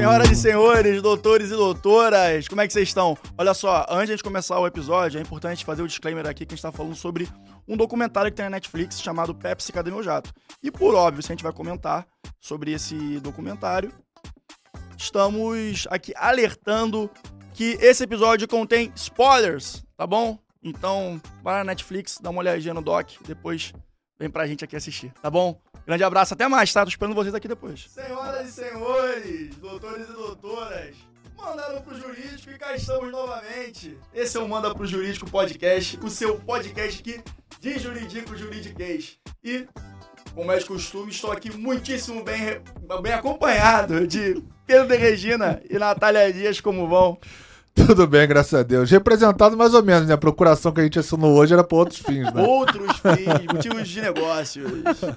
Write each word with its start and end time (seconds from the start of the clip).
Senhoras 0.00 0.30
e 0.30 0.34
senhores, 0.34 1.02
doutores 1.02 1.50
e 1.50 1.54
doutoras, 1.54 2.48
como 2.48 2.62
é 2.62 2.66
que 2.66 2.72
vocês 2.72 2.88
estão? 2.88 3.18
Olha 3.36 3.52
só, 3.52 3.84
antes 3.86 4.16
de 4.16 4.22
começar 4.22 4.58
o 4.58 4.66
episódio, 4.66 5.18
é 5.18 5.20
importante 5.20 5.62
fazer 5.62 5.82
o 5.82 5.86
disclaimer 5.86 6.26
aqui 6.26 6.46
que 6.46 6.54
a 6.54 6.56
gente 6.56 6.62
tá 6.62 6.72
falando 6.72 6.94
sobre 6.94 7.28
um 7.68 7.76
documentário 7.76 8.30
que 8.30 8.36
tem 8.38 8.46
na 8.46 8.52
Netflix 8.52 8.98
chamado 9.02 9.34
Pepsi 9.34 9.70
Cadê 9.70 9.90
Meu 9.90 10.02
Jato? 10.02 10.32
E 10.62 10.70
por 10.70 10.94
óbvio, 10.94 11.22
se 11.22 11.30
a 11.30 11.34
gente 11.34 11.42
vai 11.42 11.52
comentar 11.52 12.06
sobre 12.40 12.72
esse 12.72 13.20
documentário, 13.20 13.92
estamos 14.96 15.86
aqui 15.90 16.14
alertando 16.16 17.10
que 17.52 17.76
esse 17.82 18.02
episódio 18.02 18.48
contém 18.48 18.90
spoilers, 18.96 19.84
tá 19.98 20.06
bom? 20.06 20.38
Então, 20.62 21.20
vai 21.42 21.58
na 21.58 21.64
Netflix, 21.64 22.16
dá 22.22 22.30
uma 22.30 22.40
olhadinha 22.40 22.72
no 22.72 22.80
doc, 22.80 23.10
depois 23.26 23.74
vem 24.20 24.28
pra 24.28 24.46
gente 24.46 24.62
aqui 24.62 24.76
assistir, 24.76 25.10
tá 25.22 25.30
bom? 25.30 25.58
Grande 25.86 26.04
abraço, 26.04 26.34
até 26.34 26.46
mais, 26.46 26.70
tá? 26.70 26.82
Tô 26.82 26.90
esperando 26.90 27.14
vocês 27.14 27.34
aqui 27.34 27.48
depois. 27.48 27.86
Senhoras 27.88 28.50
e 28.50 28.52
senhores, 28.52 29.56
doutores 29.56 30.10
e 30.10 30.12
doutoras, 30.12 30.94
mandaram 31.34 31.80
pro 31.80 31.98
jurídico 31.98 32.50
e 32.50 32.58
cá 32.58 32.76
estamos 32.76 33.10
novamente. 33.10 33.96
Esse 34.12 34.36
é 34.36 34.40
o 34.40 34.46
Manda 34.46 34.74
pro 34.74 34.86
Jurídico 34.86 35.28
Podcast, 35.30 35.98
o 36.02 36.10
seu 36.10 36.38
podcast 36.38 37.02
que 37.02 37.22
de 37.60 37.78
juridico 37.78 38.36
juridiquês. 38.36 39.18
E, 39.42 39.66
como 40.34 40.52
é 40.52 40.58
de 40.58 40.66
costume, 40.66 41.10
estou 41.10 41.32
aqui 41.32 41.50
muitíssimo 41.56 42.22
bem, 42.22 42.60
bem 43.02 43.12
acompanhado 43.14 44.06
de 44.06 44.44
Pedro 44.66 44.86
de 44.86 44.96
Regina 44.96 45.62
e 45.68 45.78
Natália 45.78 46.30
Dias, 46.30 46.60
como 46.60 46.86
vão? 46.86 47.18
Tudo 47.74 48.06
bem, 48.06 48.26
graças 48.26 48.54
a 48.54 48.62
Deus. 48.62 48.90
Representado 48.90 49.56
mais 49.56 49.74
ou 49.74 49.82
menos, 49.82 50.06
né? 50.06 50.14
A 50.14 50.18
procuração 50.18 50.72
que 50.72 50.80
a 50.80 50.84
gente 50.84 50.98
assinou 50.98 51.36
hoje 51.36 51.54
era 51.54 51.64
para 51.64 51.78
outros 51.78 52.00
fins, 52.00 52.32
né? 52.32 52.42
Outros 52.42 52.96
fins, 52.98 53.52
motivos 53.52 53.88
de 53.88 54.00
negócios. 54.00 54.70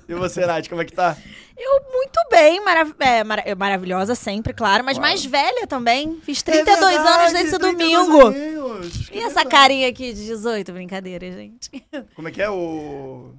E 0.07 0.13
você, 0.13 0.45
Nath, 0.45 0.69
como 0.69 0.81
é 0.81 0.85
que 0.85 0.93
tá? 0.93 1.17
Eu 1.57 1.81
muito 1.91 2.19
bem, 2.31 2.63
marav 2.63 2.93
é, 2.99 3.23
mara 3.23 3.43
maravilhosa 3.55 4.15
sempre, 4.15 4.53
claro, 4.53 4.83
mas 4.83 4.97
claro. 4.97 5.11
mais 5.11 5.25
velha 5.25 5.67
também. 5.67 6.19
Fiz 6.23 6.41
32 6.41 6.81
é 6.81 6.97
verdade, 6.97 7.19
anos 7.19 7.33
nesse 7.33 7.57
domingo. 7.57 8.27
Aninhos, 8.27 9.09
e 9.11 9.19
essa 9.19 9.45
carinha 9.45 9.87
aqui 9.87 10.13
de 10.13 10.25
18, 10.25 10.71
brincadeira, 10.73 11.31
gente. 11.31 11.69
Como 12.15 12.27
é 12.27 12.31
que 12.31 12.41
é 12.41 12.49
o 12.49 13.33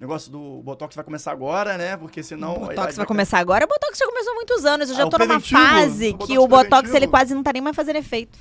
negócio 0.00 0.32
do 0.32 0.62
Botox 0.62 0.94
vai 0.94 1.04
começar 1.04 1.30
agora, 1.30 1.76
né? 1.76 1.96
Porque 1.96 2.22
senão. 2.22 2.56
O 2.56 2.66
Botox 2.66 2.96
vai, 2.96 3.06
começar 3.06 3.38
agora. 3.38 3.66
O 3.66 3.68
Botox 3.68 3.98
já 3.98 4.06
começou 4.06 4.32
há 4.32 4.34
muitos 4.34 4.64
anos. 4.64 4.88
Eu 4.88 4.96
já 4.96 5.04
ah, 5.04 5.10
tô 5.10 5.18
numa 5.18 5.40
fase 5.40 6.14
que 6.14 6.38
o 6.38 6.48
Botox 6.48 6.68
preventivo. 6.68 6.96
ele 6.96 7.06
quase 7.08 7.34
não 7.34 7.42
tá 7.42 7.52
nem 7.52 7.60
mais 7.60 7.76
fazendo 7.76 7.96
efeito. 7.96 8.38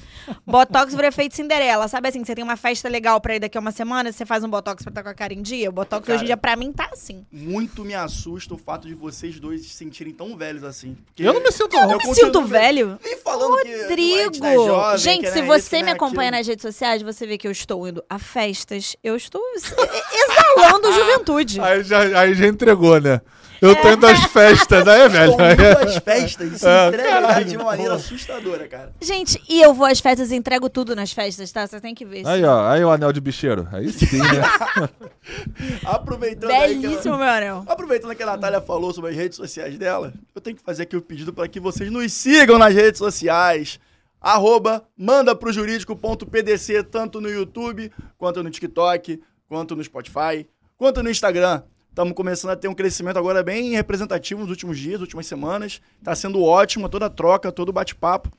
Botox 0.48 0.96
vira 0.96 1.08
efeito 1.08 1.36
Cinderela. 1.36 1.88
Sabe 1.90 2.08
assim, 2.08 2.24
você 2.24 2.34
tem 2.34 2.44
uma 2.44 2.56
festa 2.56 2.88
legal 2.88 3.20
pra 3.20 3.36
ir 3.36 3.40
daqui 3.40 3.58
a 3.58 3.62
uma 3.62 3.72
semana, 3.72 4.12
você 4.12 4.26
faz 4.26 4.44
um 4.44 4.50
Botox 4.50 4.84
pra 4.84 4.92
estar 4.92 5.04
com 5.04 5.10
a 5.10 5.14
cara 5.14 5.34
em 5.34 5.42
dia? 5.42 5.70
O 5.70 5.74
Botox 5.74 6.06
cara, 6.06 6.16
hoje 6.16 6.24
em 6.24 6.28
dia 6.28 6.38
pra 6.38 6.56
mim 6.56 6.72
tá 6.72 6.90
assim. 6.94 7.26
Muito 7.30 7.84
me 7.84 7.94
assusta 7.94 8.54
o 8.54 8.58
fato 8.58 8.88
de 8.88 8.94
vocês 8.94 9.38
dois 9.40 9.64
se 9.64 9.70
sentirem 9.70 10.14
tão 10.14 10.38
velhos 10.38 10.64
assim. 10.64 10.96
Eu 11.18 11.34
não 11.34 11.44
me 11.44 11.52
sinto 11.52 11.76
Eu 11.76 11.88
não 11.88 11.98
me 11.98 12.16
sinto 12.16 12.42
velho. 12.44 12.98
Nem 13.04 13.18
falando 13.18 13.56
Rodrigo. 13.56 13.88
que. 13.88 14.24
Rodrigo! 14.24 14.46
É 14.46 14.56
jovem, 14.56 14.98
Gente, 14.98 15.22
que 15.24 15.32
se 15.32 15.42
você 15.42 15.78
isso, 15.78 15.86
me 15.86 15.92
acompanha 15.92 16.32
nas 16.32 16.48
redes 16.48 16.62
sociais, 16.62 17.02
você 17.02 17.28
vê 17.28 17.38
que 17.38 17.48
eu 17.48 17.52
estou 17.52 17.86
indo 17.86 18.02
a 18.10 18.18
festas. 18.18 18.96
Eu 19.04 19.18
estou 19.18 19.42
exalando 19.54 20.94
juventude. 20.94 21.49
Aí 21.58 21.84
já. 21.84 22.20
Aí 22.20 22.34
já 22.34 22.48
entregou, 22.48 23.00
né? 23.00 23.22
Eu 23.62 23.76
tô 23.76 23.92
indo 23.92 24.08
às 24.08 24.24
festas, 24.26 24.88
aí, 24.88 25.02
é, 25.02 25.10
velho. 25.10 25.34
Eu 25.34 25.52
indo 25.52 25.90
às 25.90 25.98
festas, 25.98 26.54
isso 26.54 26.68
é, 26.68 26.88
entrega 26.88 27.44
de 27.44 27.56
uma 27.58 27.66
maneira 27.66 27.96
assustadora, 27.96 28.68
cara. 28.68 28.94
Gente, 29.02 29.42
e 29.50 29.62
eu 29.62 29.74
vou 29.74 29.86
às 29.86 30.00
festas 30.00 30.32
e 30.32 30.36
entrego 30.36 30.70
tudo 30.70 30.96
nas 30.96 31.12
festas, 31.12 31.52
tá? 31.52 31.68
Você 31.68 31.82
tem 31.82 31.94
que 31.94 32.06
ver. 32.06 32.26
Aí, 32.26 32.44
ó, 32.44 32.70
aí 32.70 32.84
o 32.84 32.90
anel 32.90 33.12
de 33.12 33.20
bicheiro. 33.20 33.68
Aí 33.72 33.92
sim, 33.92 34.18
né? 34.18 34.90
Aproveitando 35.84 36.50
Belíssimo, 36.50 37.18
meu 37.18 37.28
anel. 37.28 37.64
Aproveitando 37.68 38.16
que 38.16 38.24
a 38.24 38.28
Natália 38.28 38.62
falou 38.62 38.94
sobre 38.94 39.12
as 39.12 39.18
redes 39.18 39.36
sociais 39.36 39.78
dela, 39.78 40.14
eu 40.34 40.40
tenho 40.40 40.56
que 40.56 40.64
fazer 40.64 40.84
aqui 40.84 40.96
o 40.96 41.02
pedido 41.02 41.34
para 41.34 41.48
que 41.48 41.60
vocês 41.60 41.92
nos 41.92 42.14
sigam 42.14 42.58
nas 42.58 42.74
redes 42.74 43.00
sociais. 43.00 43.78
Arroba 44.22 44.84
manda 44.98 45.36
pro 45.36 45.52
jurídico.pdc, 45.52 46.84
tanto 46.84 47.20
no 47.20 47.30
YouTube, 47.30 47.92
quanto 48.18 48.42
no 48.42 48.50
TikTok, 48.50 49.22
quanto 49.48 49.76
no 49.76 49.84
Spotify, 49.84 50.48
quanto 50.80 51.04
no 51.04 51.12
Instagram. 51.12 51.62
Estamos 51.90 52.14
começando 52.14 52.52
a 52.52 52.56
ter 52.56 52.70
um 52.70 52.74
crescimento 52.74 53.20
agora 53.20 53.44
bem 53.44 53.72
representativo 53.72 54.40
nos 54.40 54.50
últimos 54.50 54.80
dias, 54.80 55.02
últimas 55.02 55.28
semanas. 55.28 55.82
Está 55.98 56.16
sendo 56.16 56.42
ótimo, 56.42 56.88
toda 56.88 57.10
troca, 57.10 57.52
todo 57.52 57.74
bate-papo. 57.74 58.32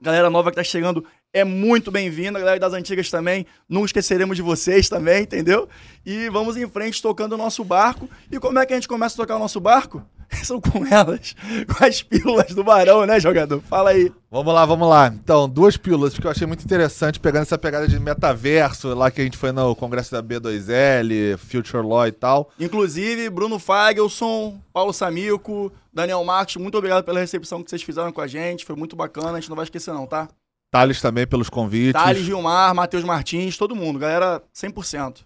Galera 0.00 0.30
nova 0.30 0.50
que 0.50 0.58
está 0.58 0.64
chegando 0.64 1.04
é 1.36 1.44
muito 1.44 1.90
bem-vinda. 1.90 2.38
Galera 2.38 2.58
das 2.58 2.72
antigas 2.72 3.10
também, 3.10 3.44
não 3.68 3.84
esqueceremos 3.84 4.38
de 4.38 4.42
vocês 4.42 4.88
também, 4.88 5.24
entendeu? 5.24 5.68
E 6.04 6.30
vamos 6.30 6.56
em 6.56 6.66
frente 6.66 7.02
tocando 7.02 7.34
o 7.34 7.36
nosso 7.36 7.62
barco. 7.62 8.08
E 8.32 8.38
como 8.38 8.58
é 8.58 8.64
que 8.64 8.72
a 8.72 8.76
gente 8.76 8.88
começa 8.88 9.14
a 9.14 9.18
tocar 9.18 9.36
o 9.36 9.38
nosso 9.38 9.60
barco? 9.60 10.02
São 10.42 10.58
com 10.58 10.86
elas, 10.86 11.36
com 11.68 11.84
as 11.84 12.02
pílulas 12.02 12.54
do 12.54 12.64
Barão, 12.64 13.04
né, 13.04 13.20
jogador? 13.20 13.60
Fala 13.60 13.90
aí. 13.90 14.10
Vamos 14.30 14.54
lá, 14.54 14.64
vamos 14.64 14.88
lá. 14.88 15.08
Então, 15.08 15.46
duas 15.46 15.76
pílulas 15.76 16.18
que 16.18 16.26
eu 16.26 16.30
achei 16.30 16.46
muito 16.46 16.64
interessante, 16.64 17.20
pegando 17.20 17.42
essa 17.42 17.58
pegada 17.58 17.86
de 17.86 18.00
metaverso, 18.00 18.94
lá 18.94 19.10
que 19.10 19.20
a 19.20 19.24
gente 19.24 19.36
foi 19.36 19.52
no 19.52 19.76
congresso 19.76 20.12
da 20.12 20.22
B2L, 20.22 21.36
Future 21.36 21.86
Law 21.86 22.06
e 22.06 22.12
tal. 22.12 22.50
Inclusive, 22.58 23.28
Bruno 23.28 23.58
Fagelson, 23.58 24.58
Paulo 24.72 24.94
Samico, 24.94 25.70
Daniel 25.92 26.24
Marques, 26.24 26.56
muito 26.56 26.78
obrigado 26.78 27.04
pela 27.04 27.20
recepção 27.20 27.62
que 27.62 27.68
vocês 27.68 27.82
fizeram 27.82 28.10
com 28.10 28.22
a 28.22 28.26
gente. 28.26 28.64
Foi 28.64 28.74
muito 28.74 28.96
bacana, 28.96 29.32
a 29.32 29.40
gente 29.40 29.50
não 29.50 29.56
vai 29.56 29.64
esquecer 29.64 29.92
não, 29.92 30.06
tá? 30.06 30.28
Thales 30.70 31.00
também 31.00 31.26
pelos 31.26 31.48
convites. 31.48 31.92
Thales, 31.92 32.24
Gilmar, 32.24 32.74
Matheus 32.74 33.04
Martins, 33.04 33.56
todo 33.56 33.76
mundo. 33.76 33.98
Galera, 33.98 34.42
100%. 34.54 35.24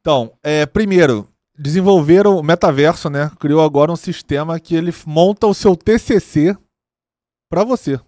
Então, 0.00 0.32
é, 0.42 0.66
primeiro, 0.66 1.28
desenvolveram 1.58 2.36
o 2.36 2.42
metaverso, 2.42 3.08
né? 3.08 3.30
Criou 3.38 3.62
agora 3.62 3.92
um 3.92 3.96
sistema 3.96 4.58
que 4.60 4.74
ele 4.74 4.92
monta 5.06 5.46
o 5.46 5.54
seu 5.54 5.76
TCC 5.76 6.56
para 7.48 7.64
você. 7.64 7.98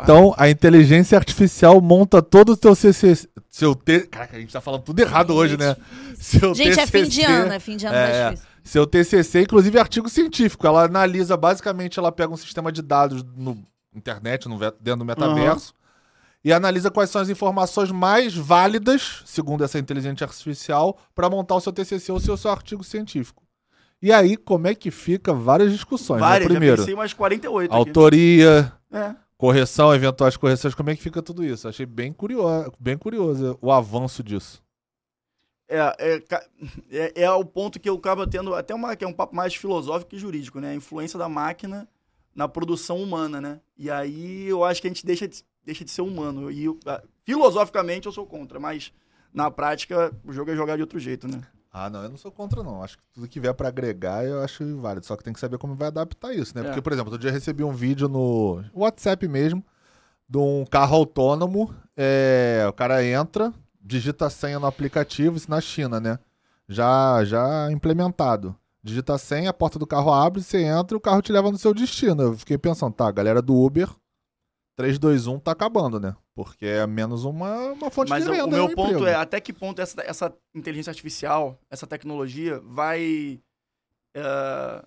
Então, 0.00 0.34
a 0.38 0.48
inteligência 0.48 1.18
artificial 1.18 1.80
monta 1.80 2.22
todo 2.22 2.52
o 2.52 2.56
teu 2.56 2.74
CC, 2.74 3.28
seu 3.50 3.74
T, 3.74 4.06
caraca, 4.06 4.36
a 4.36 4.40
gente 4.40 4.52
tá 4.52 4.60
falando 4.60 4.82
tudo 4.82 5.00
errado 5.00 5.34
hoje, 5.34 5.56
né? 5.56 5.76
Seu 6.14 6.54
gente, 6.54 6.76
TCC, 6.76 6.80
é 6.80 6.86
fim 6.86 7.08
de 7.08 7.22
ano, 7.22 7.52
é 7.52 7.60
fim 7.60 7.76
de 7.76 7.86
ano 7.86 7.96
é, 7.96 8.30
difícil. 8.30 8.48
Seu 8.62 8.86
TCC, 8.86 9.42
inclusive 9.42 9.78
artigo 9.78 10.08
científico, 10.08 10.66
ela 10.66 10.84
analisa 10.84 11.36
basicamente, 11.36 11.98
ela 11.98 12.12
pega 12.12 12.32
um 12.32 12.36
sistema 12.36 12.70
de 12.70 12.80
dados 12.80 13.22
no 13.36 13.62
internet, 13.98 14.48
no, 14.48 14.58
dentro 14.58 14.96
do 14.96 15.04
metaverso, 15.04 15.72
uhum 15.72 15.78
e 16.44 16.52
analisa 16.52 16.90
quais 16.90 17.10
são 17.10 17.20
as 17.20 17.28
informações 17.28 17.90
mais 17.90 18.34
válidas, 18.34 19.22
segundo 19.24 19.64
essa 19.64 19.78
inteligência 19.78 20.24
artificial, 20.24 20.98
para 21.14 21.28
montar 21.28 21.56
o 21.56 21.60
seu 21.60 21.72
TCC 21.72 22.12
ou 22.12 22.18
o 22.18 22.20
seu, 22.20 22.36
seu 22.36 22.50
artigo 22.50 22.84
científico. 22.84 23.42
E 24.00 24.12
aí, 24.12 24.36
como 24.36 24.68
é 24.68 24.74
que 24.74 24.90
fica? 24.90 25.32
Várias 25.32 25.72
discussões. 25.72 26.20
Né? 26.20 26.26
Várias, 26.26 26.48
né? 26.48 26.54
Primeiro, 26.54 26.76
já 26.76 26.82
pensei 26.82 26.94
umas 26.94 27.12
48 27.12 27.74
autoria, 27.74 28.72
é. 28.92 29.14
correção, 29.36 29.92
eventuais 29.92 30.36
correções, 30.36 30.74
como 30.74 30.90
é 30.90 30.96
que 30.96 31.02
fica 31.02 31.20
tudo 31.20 31.44
isso? 31.44 31.66
Achei 31.66 31.84
bem 31.84 32.12
curioso, 32.12 32.72
bem 32.78 32.96
curioso 32.96 33.58
o 33.60 33.72
avanço 33.72 34.22
disso. 34.22 34.62
É, 35.68 35.78
é, 35.98 36.22
é, 36.90 37.22
é 37.24 37.30
o 37.30 37.44
ponto 37.44 37.78
que 37.78 37.90
eu 37.90 37.96
acabo 37.96 38.26
tendo 38.26 38.54
até 38.54 38.74
uma, 38.74 38.96
que 38.96 39.04
é 39.04 39.08
um 39.08 39.12
papo 39.12 39.36
mais 39.36 39.54
filosófico 39.54 40.12
que 40.12 40.18
jurídico, 40.18 40.60
né? 40.60 40.70
A 40.70 40.74
influência 40.74 41.18
da 41.18 41.28
máquina 41.28 41.86
na 42.38 42.46
produção 42.46 43.02
humana, 43.02 43.40
né? 43.40 43.60
E 43.76 43.90
aí 43.90 44.46
eu 44.46 44.62
acho 44.62 44.80
que 44.80 44.86
a 44.86 44.90
gente 44.90 45.04
deixa 45.04 45.26
de 45.26 45.44
deixa 45.64 45.84
de 45.84 45.90
ser 45.90 46.02
humano. 46.02 46.48
E 46.52 46.68
ah, 46.86 47.02
filosoficamente 47.24 48.06
eu 48.06 48.12
sou 48.12 48.24
contra, 48.24 48.60
mas 48.60 48.92
na 49.34 49.50
prática 49.50 50.14
o 50.24 50.32
jogo 50.32 50.52
é 50.52 50.54
jogar 50.54 50.76
de 50.76 50.82
outro 50.82 51.00
jeito, 51.00 51.26
né? 51.26 51.40
Ah, 51.72 51.90
não, 51.90 52.00
eu 52.00 52.08
não 52.08 52.16
sou 52.16 52.30
contra, 52.30 52.62
não. 52.62 52.80
Acho 52.80 52.96
que 52.96 53.02
tudo 53.12 53.26
que 53.26 53.40
vier 53.40 53.52
para 53.54 53.66
agregar 53.66 54.24
eu 54.24 54.40
acho 54.40 54.80
válido. 54.80 55.04
Só 55.04 55.16
que 55.16 55.24
tem 55.24 55.32
que 55.32 55.40
saber 55.40 55.58
como 55.58 55.74
vai 55.74 55.88
adaptar 55.88 56.32
isso, 56.32 56.54
né? 56.54 56.60
É. 56.60 56.64
Porque, 56.66 56.80
por 56.80 56.92
exemplo, 56.92 57.10
outro 57.10 57.20
dia 57.20 57.30
eu 57.30 57.34
recebi 57.34 57.64
um 57.64 57.72
vídeo 57.72 58.08
no 58.08 58.62
WhatsApp 58.72 59.26
mesmo 59.26 59.64
de 60.28 60.38
um 60.38 60.64
carro 60.64 60.94
autônomo. 60.94 61.74
É, 61.96 62.64
o 62.68 62.72
cara 62.72 63.04
entra, 63.04 63.52
digita 63.82 64.26
a 64.26 64.30
senha 64.30 64.60
no 64.60 64.66
aplicativo, 64.66 65.36
isso 65.36 65.50
na 65.50 65.60
China, 65.60 65.98
né? 65.98 66.20
Já, 66.68 67.24
já 67.24 67.68
implementado. 67.72 68.54
Digita 68.88 69.14
a 69.14 69.18
senha, 69.18 69.50
a 69.50 69.52
porta 69.52 69.78
do 69.78 69.86
carro 69.86 70.10
abre, 70.10 70.42
você 70.42 70.62
entra 70.62 70.96
e 70.96 70.98
o 70.98 71.00
carro 71.00 71.20
te 71.20 71.30
leva 71.30 71.50
no 71.50 71.58
seu 71.58 71.74
destino. 71.74 72.22
Eu 72.22 72.38
fiquei 72.38 72.56
pensando, 72.56 72.94
tá, 72.94 73.06
a 73.06 73.12
galera 73.12 73.42
do 73.42 73.54
Uber 73.54 73.86
3, 74.76 74.98
2, 74.98 75.26
1 75.26 75.40
tá 75.40 75.52
acabando, 75.52 76.00
né? 76.00 76.16
Porque 76.34 76.64
é 76.64 76.86
menos 76.86 77.24
uma, 77.24 77.72
uma 77.72 77.90
fonte 77.90 78.08
Mas 78.08 78.24
de 78.24 78.30
renda. 78.30 78.46
Mas 78.46 78.54
o 78.54 78.56
meu 78.56 78.74
ponto 78.74 78.92
emprego. 78.92 79.06
é 79.06 79.14
até 79.14 79.40
que 79.40 79.52
ponto 79.52 79.82
essa, 79.82 80.00
essa 80.00 80.34
inteligência 80.54 80.90
artificial, 80.90 81.60
essa 81.68 81.86
tecnologia 81.86 82.60
vai 82.64 83.38
é, 84.14 84.84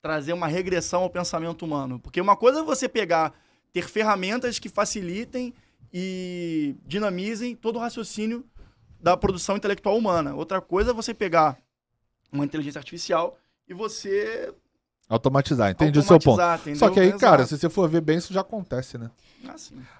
trazer 0.00 0.32
uma 0.32 0.46
regressão 0.46 1.02
ao 1.02 1.10
pensamento 1.10 1.66
humano. 1.66 2.00
Porque 2.00 2.18
uma 2.18 2.34
coisa 2.34 2.60
é 2.60 2.62
você 2.62 2.88
pegar, 2.88 3.34
ter 3.74 3.88
ferramentas 3.88 4.58
que 4.58 4.70
facilitem 4.70 5.52
e 5.92 6.76
dinamizem 6.86 7.54
todo 7.54 7.76
o 7.76 7.80
raciocínio 7.80 8.42
da 8.98 9.18
produção 9.18 9.56
intelectual 9.56 9.98
humana. 9.98 10.34
Outra 10.34 10.62
coisa 10.62 10.92
é 10.92 10.94
você 10.94 11.12
pegar 11.12 11.58
uma 12.32 12.44
inteligência 12.44 12.78
artificial 12.78 13.38
e 13.68 13.74
você 13.74 14.52
Automatizar, 15.10 15.72
entendi 15.72 15.98
o 15.98 16.02
seu 16.02 16.20
ponto. 16.20 16.40
Entendeu? 16.40 16.76
Só 16.76 16.88
que 16.88 17.00
aí, 17.00 17.08
Exato. 17.08 17.20
cara, 17.20 17.44
se 17.44 17.58
você 17.58 17.68
for 17.68 17.88
ver 17.88 18.00
bem, 18.00 18.18
isso 18.18 18.32
já 18.32 18.42
acontece, 18.42 18.96
né? 18.96 19.10
Ah, 19.44 19.56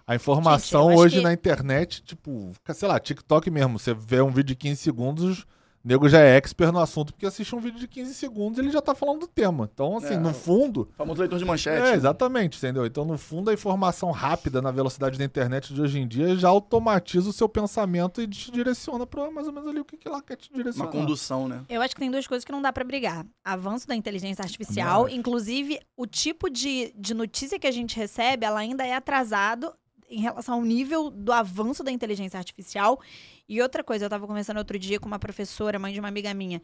a 0.07 0.15
informação 0.15 0.91
Gente, 0.91 0.99
hoje 1.01 1.17
que... 1.17 1.23
na 1.25 1.33
internet, 1.33 2.01
tipo, 2.03 2.53
sei 2.73 2.87
lá, 2.87 3.01
TikTok 3.01 3.51
mesmo, 3.51 3.77
você 3.77 3.93
vê 3.93 4.21
um 4.21 4.29
vídeo 4.29 4.45
de 4.45 4.55
15 4.55 4.77
segundos, 4.81 5.47
nego 5.85 6.09
já 6.09 6.21
é 6.21 6.37
expert 6.37 6.73
no 6.73 6.79
assunto, 6.79 7.13
porque 7.13 7.25
assiste 7.27 7.55
um 7.55 7.61
vídeo 7.61 7.79
de 7.81 7.89
15 7.89 8.13
segundos 8.15 8.59
e 8.59 8.63
ele 8.63 8.71
já 8.71 8.81
tá 8.83 8.95
falando 8.95 9.21
do 9.21 9.27
tema. 9.27 9.69
Então, 9.73 9.97
assim, 9.97 10.15
É. 10.15 10.19
no 10.19 10.35
fundo. 10.35 10.89
Famoso 10.97 11.21
leitor 11.21 11.39
de 11.39 11.45
manchete. 11.45 11.89
É, 11.89 11.95
exatamente, 11.95 12.59
entendeu? 12.59 12.85
Então, 12.85 13.05
no 13.05 13.17
fundo, 13.17 13.51
a 13.51 13.55
informação 13.55 14.11
rápida 14.11 14.61
na 14.61 14.71
velocidade 14.71 15.19
da 15.19 15.25
internet 15.25 15.73
de 15.73 15.81
hoje 15.81 15.99
em 15.99 16.07
dia 16.07 16.37
já 16.37 16.49
automatiza 16.49 17.31
o 17.31 17.33
seu 17.33 17.49
pensamento 17.49 18.21
e 18.21 18.29
te 18.29 18.51
direciona 18.51 19.07
pra 19.07 19.31
mais 19.31 19.47
ou 19.47 19.53
menos 19.53 19.69
ali 19.69 19.81
o 19.81 19.85
que, 19.85 19.97
que 19.97 20.07
ela 20.09 20.21
quer 20.23 20.37
te 20.37 20.51
Uma 20.51 20.57
direcionar. 20.59 20.91
condução, 20.91 21.49
né? 21.49 21.63
Eu 21.69 21.81
acho 21.81 21.95
que 21.95 22.01
tem 22.01 22.11
duas 22.11 22.27
coisas 22.27 22.45
que 22.45 22.53
não 22.53 22.61
dá 22.63 22.73
pra 22.73 22.85
brigar. 22.85 23.25
Avanço 23.45 23.87
da 23.89 23.95
inteligência 23.97 24.43
artificial, 24.43 25.09
inclusive 25.09 25.81
o 25.97 26.07
tipo 26.07 26.51
de, 26.51 26.93
de 26.97 27.15
notícia 27.15 27.59
que 27.59 27.67
a 27.67 27.71
gente 27.73 27.97
recebe, 27.97 28.45
ela 28.45 28.61
ainda 28.61 28.87
é 28.87 28.95
atrasado 28.95 29.73
em 30.11 30.21
relação 30.21 30.57
ao 30.57 30.63
nível 30.63 31.09
do 31.09 31.33
avanço 31.33 31.85
da 31.85 31.91
inteligência 31.91 32.37
artificial. 32.37 33.01
E 33.49 33.63
outra 33.63 33.85
coisa, 33.85 34.05
eu 34.05 34.09
estava 34.09 34.27
conversando 34.27 34.59
outro 34.59 34.79
dia 34.79 34.99
com 34.99 35.07
uma 35.07 35.19
professora, 35.19 35.79
mãe 35.79 35.93
de 35.93 36.01
uma 36.01 36.09
amiga 36.09 36.35
minha. 36.35 36.61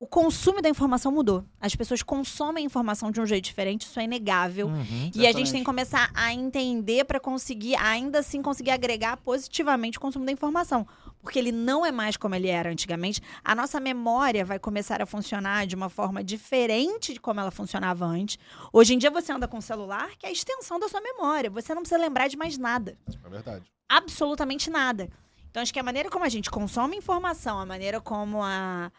O 0.00 0.06
consumo 0.06 0.62
da 0.62 0.68
informação 0.70 1.12
mudou. 1.12 1.44
As 1.60 1.76
pessoas 1.76 2.02
consomem 2.02 2.64
informação 2.64 3.10
de 3.10 3.20
um 3.20 3.26
jeito 3.26 3.44
diferente, 3.44 3.82
isso 3.82 4.00
é 4.00 4.04
inegável. 4.04 4.68
Uhum. 4.68 5.10
E 5.14 5.26
a 5.26 5.32
gente 5.32 5.52
tem 5.52 5.60
que 5.60 5.66
começar 5.66 6.10
a 6.14 6.32
entender 6.32 7.04
para 7.04 7.20
conseguir, 7.20 7.76
ainda 7.76 8.20
assim, 8.20 8.40
conseguir 8.40 8.70
agregar 8.70 9.18
positivamente 9.18 9.98
o 9.98 10.00
consumo 10.00 10.24
da 10.24 10.32
informação. 10.32 10.86
Porque 11.22 11.38
ele 11.38 11.52
não 11.52 11.84
é 11.84 11.92
mais 11.92 12.16
como 12.16 12.34
ele 12.34 12.48
era 12.48 12.70
antigamente. 12.70 13.20
A 13.44 13.54
nossa 13.54 13.78
memória 13.78 14.44
vai 14.44 14.58
começar 14.58 15.02
a 15.02 15.06
funcionar 15.06 15.66
de 15.66 15.74
uma 15.74 15.90
forma 15.90 16.24
diferente 16.24 17.12
de 17.12 17.20
como 17.20 17.40
ela 17.40 17.50
funcionava 17.50 18.06
antes. 18.06 18.38
Hoje 18.72 18.94
em 18.94 18.98
dia 18.98 19.10
você 19.10 19.32
anda 19.32 19.46
com 19.46 19.58
o 19.58 19.62
celular, 19.62 20.10
que 20.18 20.24
é 20.24 20.30
a 20.30 20.32
extensão 20.32 20.78
da 20.78 20.88
sua 20.88 21.00
memória. 21.00 21.50
Você 21.50 21.74
não 21.74 21.82
precisa 21.82 22.00
lembrar 22.00 22.28
de 22.28 22.36
mais 22.36 22.56
nada. 22.56 22.96
É 23.24 23.28
verdade. 23.28 23.70
Absolutamente 23.88 24.70
nada. 24.70 25.10
Então, 25.50 25.62
acho 25.62 25.72
que 25.72 25.80
a 25.80 25.82
maneira 25.82 26.08
como 26.08 26.24
a 26.24 26.28
gente 26.28 26.48
consome 26.48 26.96
informação, 26.96 27.58
a 27.58 27.66
maneira 27.66 28.00
como 28.00 28.42
a. 28.42 28.90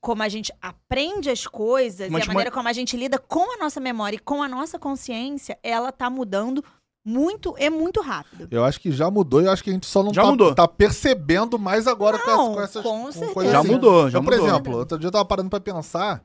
Como 0.00 0.22
a 0.22 0.28
gente 0.28 0.52
aprende 0.62 1.28
as 1.28 1.44
coisas 1.44 2.08
Mas 2.08 2.20
e 2.20 2.24
a 2.24 2.26
maneira 2.28 2.52
como 2.52 2.68
a 2.68 2.72
gente 2.72 2.96
lida 2.96 3.18
com 3.18 3.52
a 3.54 3.56
nossa 3.56 3.80
memória 3.80 4.14
e 4.14 4.20
com 4.20 4.40
a 4.40 4.46
nossa 4.46 4.78
consciência, 4.78 5.58
ela 5.60 5.90
tá 5.90 6.08
mudando 6.08 6.62
muito 7.08 7.54
e 7.58 7.70
muito 7.70 8.00
rápido. 8.02 8.46
Eu 8.50 8.64
acho 8.64 8.78
que 8.78 8.92
já 8.92 9.10
mudou 9.10 9.40
e 9.40 9.46
eu 9.46 9.50
acho 9.50 9.64
que 9.64 9.70
a 9.70 9.72
gente 9.72 9.86
só 9.86 10.02
não 10.02 10.12
Já 10.12 10.22
tá, 10.22 10.30
mudou. 10.30 10.54
tá 10.54 10.68
percebendo 10.68 11.58
mais 11.58 11.86
agora 11.86 12.18
com, 12.18 12.30
Não, 12.30 12.42
essa, 12.50 12.54
com 12.54 12.60
essas 12.62 12.82
com 12.82 13.02
com 13.04 13.12
certeza. 13.12 13.34
coisas 13.34 13.52
Já 13.52 13.60
assim. 13.60 13.68
mudou, 13.70 14.02
já 14.02 14.18
Então, 14.18 14.24
por 14.24 14.32
mudou. 14.34 14.48
exemplo, 14.48 14.76
outro 14.76 14.98
dia 14.98 15.08
eu 15.08 15.12
tava 15.12 15.24
parando 15.24 15.48
pra 15.48 15.58
pensar 15.60 16.22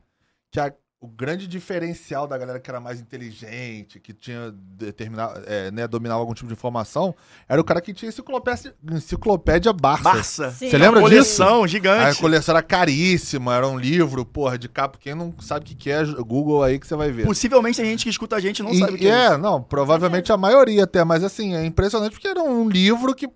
que 0.52 0.60
a- 0.60 0.72
o 1.04 1.06
grande 1.06 1.46
diferencial 1.46 2.26
da 2.26 2.38
galera 2.38 2.58
que 2.58 2.70
era 2.70 2.80
mais 2.80 2.98
inteligente, 2.98 4.00
que 4.00 4.14
tinha 4.14 4.50
determinado, 4.56 5.42
é, 5.46 5.70
né, 5.70 5.86
dominava 5.86 6.20
algum 6.20 6.32
tipo 6.32 6.46
de 6.48 6.54
informação, 6.54 7.14
era 7.46 7.60
o 7.60 7.64
cara 7.64 7.80
que 7.82 7.92
tinha 7.92 8.08
enciclopédia, 8.08 8.74
enciclopédia 8.90 9.70
Barça. 9.72 10.02
Barça. 10.02 10.50
Sim. 10.50 10.70
Você 10.70 10.78
lembra 10.78 11.00
disso? 11.02 11.10
Coleção 11.10 11.64
A 11.64 11.66
gigante. 11.66 12.20
coleção 12.20 12.54
era 12.56 12.62
caríssima, 12.62 13.54
era 13.54 13.68
um 13.68 13.78
livro, 13.78 14.24
porra, 14.24 14.56
de 14.58 14.68
capa. 14.68 14.98
Quem 14.98 15.14
não 15.14 15.34
sabe 15.40 15.64
o 15.64 15.68
que 15.68 15.74
que 15.74 15.90
é, 15.90 16.02
Google 16.04 16.62
aí 16.62 16.78
que 16.78 16.86
você 16.86 16.96
vai 16.96 17.10
ver. 17.10 17.26
Possivelmente 17.26 17.76
tem 17.76 17.86
gente 17.90 18.04
que 18.04 18.10
escuta 18.10 18.36
a 18.36 18.40
gente 18.40 18.62
não 18.62 18.70
E- 18.72 18.78
sabe 18.78 18.94
o 18.94 18.98
que 18.98 19.06
é. 19.06 19.26
é, 19.26 19.36
não, 19.36 19.62
provavelmente 19.62 20.32
a 20.32 20.36
maioria 20.38 20.84
até, 20.84 21.04
mas 21.04 21.22
assim, 21.22 21.54
é 21.54 21.64
impressionante 21.66 22.12
porque 22.12 22.28
era 22.28 22.42
um 22.42 22.66
livro 22.68 23.14
que 23.14 23.28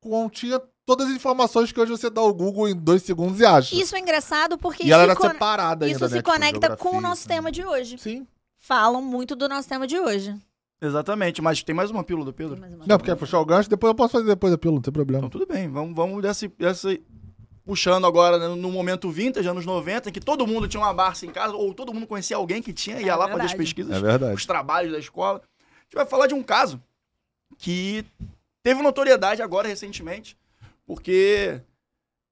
continha 0.00 0.60
todas 0.86 1.08
as 1.08 1.14
informações 1.14 1.70
que 1.72 1.80
hoje 1.80 1.90
você 1.92 2.10
dá 2.10 2.20
ao 2.20 2.32
Google 2.34 2.68
em 2.68 2.74
dois 2.74 3.02
segundos 3.02 3.40
e 3.40 3.44
acha. 3.46 3.74
Isso 3.74 3.94
é 3.94 3.98
engraçado 4.00 4.58
porque 4.58 4.82
e 4.82 4.86
isso, 4.86 4.94
ela 4.94 5.02
era 5.04 5.16
con- 5.16 5.28
separada 5.30 5.86
ainda, 5.86 5.96
isso 5.96 6.06
se 6.08 6.14
né, 6.14 6.18
tipo, 6.20 6.30
conecta 6.30 6.76
com 6.76 6.96
o 6.96 7.00
nosso 7.00 7.20
assim. 7.22 7.28
tema 7.28 7.50
de 7.52 7.64
hoje. 7.64 7.98
Sim. 7.98 8.26
Falam 8.58 9.02
muito 9.02 9.34
do 9.34 9.48
nosso 9.48 9.68
tema 9.68 9.86
de 9.86 9.98
hoje. 9.98 10.34
Exatamente, 10.80 11.40
mas 11.40 11.62
tem 11.62 11.74
mais 11.74 11.90
uma 11.90 12.02
pílula 12.02 12.24
do 12.24 12.32
Pedro? 12.32 12.58
Não, 12.86 12.98
porque 12.98 13.10
é 13.10 13.14
puxar 13.14 13.38
o 13.38 13.44
gancho, 13.44 13.70
depois 13.70 13.90
eu 13.90 13.94
posso 13.94 14.12
fazer 14.12 14.26
depois 14.26 14.50
da 14.52 14.58
pílula, 14.58 14.78
não 14.78 14.82
tem 14.82 14.92
problema. 14.92 15.26
Então 15.26 15.30
tudo 15.40 15.46
bem, 15.46 15.68
vamos, 15.70 15.94
vamos 15.94 16.20
dessa, 16.20 16.48
dessa 16.58 16.98
puxando 17.64 18.04
agora 18.04 18.36
no- 18.48 18.56
no 18.56 18.70
momento 18.72 19.08
vintage, 19.08 19.46
anos 19.48 19.64
90, 19.64 20.08
em 20.08 20.12
que 20.12 20.20
todo 20.20 20.44
mundo 20.44 20.66
tinha 20.66 20.80
uma 20.82 20.92
Barça 20.92 21.24
em 21.24 21.30
casa, 21.30 21.54
ou 21.54 21.72
todo 21.72 21.94
mundo 21.94 22.06
conhecia 22.08 22.36
alguém 22.36 22.60
que 22.60 22.72
tinha, 22.72 23.00
ia 23.00 23.12
É 23.12 23.14
lá 23.14 23.28
fazer 23.28 23.42
as 23.44 23.54
pesquisas, 23.54 23.96
É 23.96 24.00
verdade. 24.00 24.34
os 24.34 24.44
trabalhos 24.44 24.90
da 24.92 24.98
escola. 24.98 25.38
A 25.38 25.82
gente 25.84 25.94
vai 25.94 26.06
falar 26.06 26.26
de 26.26 26.34
um 26.34 26.42
caso 26.42 26.82
que 27.58 28.04
teve 28.64 28.82
notoriedade 28.82 29.40
agora 29.42 29.68
recentemente, 29.68 30.36
porque 30.86 31.60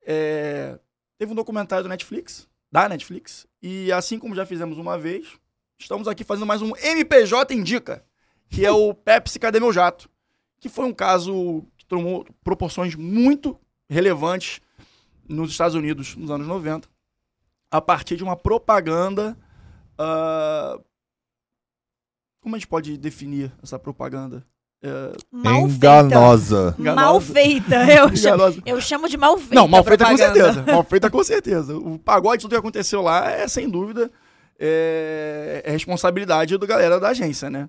é, 0.03 0.79
teve 1.19 1.33
um 1.33 1.37
documentário 1.37 1.85
do 1.85 1.89
Netflix, 1.89 2.49
da 2.71 2.89
Netflix, 2.89 3.47
e 3.63 3.91
assim 3.93 4.19
como 4.19 4.35
já 4.35 4.47
fizemos 4.47 4.79
uma 4.79 4.99
vez, 4.99 5.29
estamos 5.79 6.09
aqui 6.09 6.25
fazendo 6.25 6.47
mais 6.47 6.63
um 6.63 6.77
MPJ 6.77 7.55
Indica, 7.55 8.05
que 8.49 8.65
é 8.65 8.71
o 8.71 8.93
Pepsi 8.95 9.39
Cadê 9.39 9.61
Meu 9.61 9.73
Jato, 9.73 10.09
que 10.59 10.69
foi 10.69 10.85
um 10.85 10.93
caso 10.93 11.65
que 11.77 11.87
tomou 11.87 12.27
proporções 12.45 12.95
muito 12.95 13.59
relevantes 13.89 14.61
nos 15.29 15.51
Estados 15.51 15.75
Unidos 15.75 16.17
nos 16.17 16.31
anos 16.31 16.47
90, 16.47 16.89
a 17.71 17.81
partir 17.81 18.17
de 18.17 18.25
uma 18.25 18.37
propaganda. 18.37 19.37
ah, 19.99 20.79
como 22.41 22.57
a 22.57 22.59
gente 22.59 22.69
pode 22.69 22.97
definir 22.97 23.53
essa 23.63 23.79
propaganda? 23.79 24.45
É, 24.83 25.13
Mal 25.31 25.69
Enganosa. 25.69 26.75
feita. 26.77 26.95
Mal 26.95 27.21
feita. 27.21 27.75
Eu 27.93 28.09
chamo, 28.17 28.35
enganosa. 28.37 28.63
eu 28.65 28.81
chamo 28.81 29.09
de 29.09 29.17
mal 29.19 29.37
feita. 29.37 29.55
Não, 29.55 29.69
mal 29.69 29.85
feita 29.85 30.05
com 30.07 30.17
certeza. 30.17 30.65
Mal 30.67 30.85
feita 30.85 31.11
com 31.11 31.23
certeza. 31.25 31.77
O 31.77 31.99
pagode, 31.99 32.41
tudo 32.43 32.53
que 32.53 32.57
aconteceu 32.57 33.03
lá 33.03 33.31
é, 33.31 33.47
sem 33.47 33.69
dúvida, 33.69 34.11
é, 34.59 35.63
é 35.65 35.71
responsabilidade 35.71 36.57
do 36.57 36.67
galera 36.67 36.99
da 36.99 37.09
agência, 37.09 37.51
né? 37.51 37.69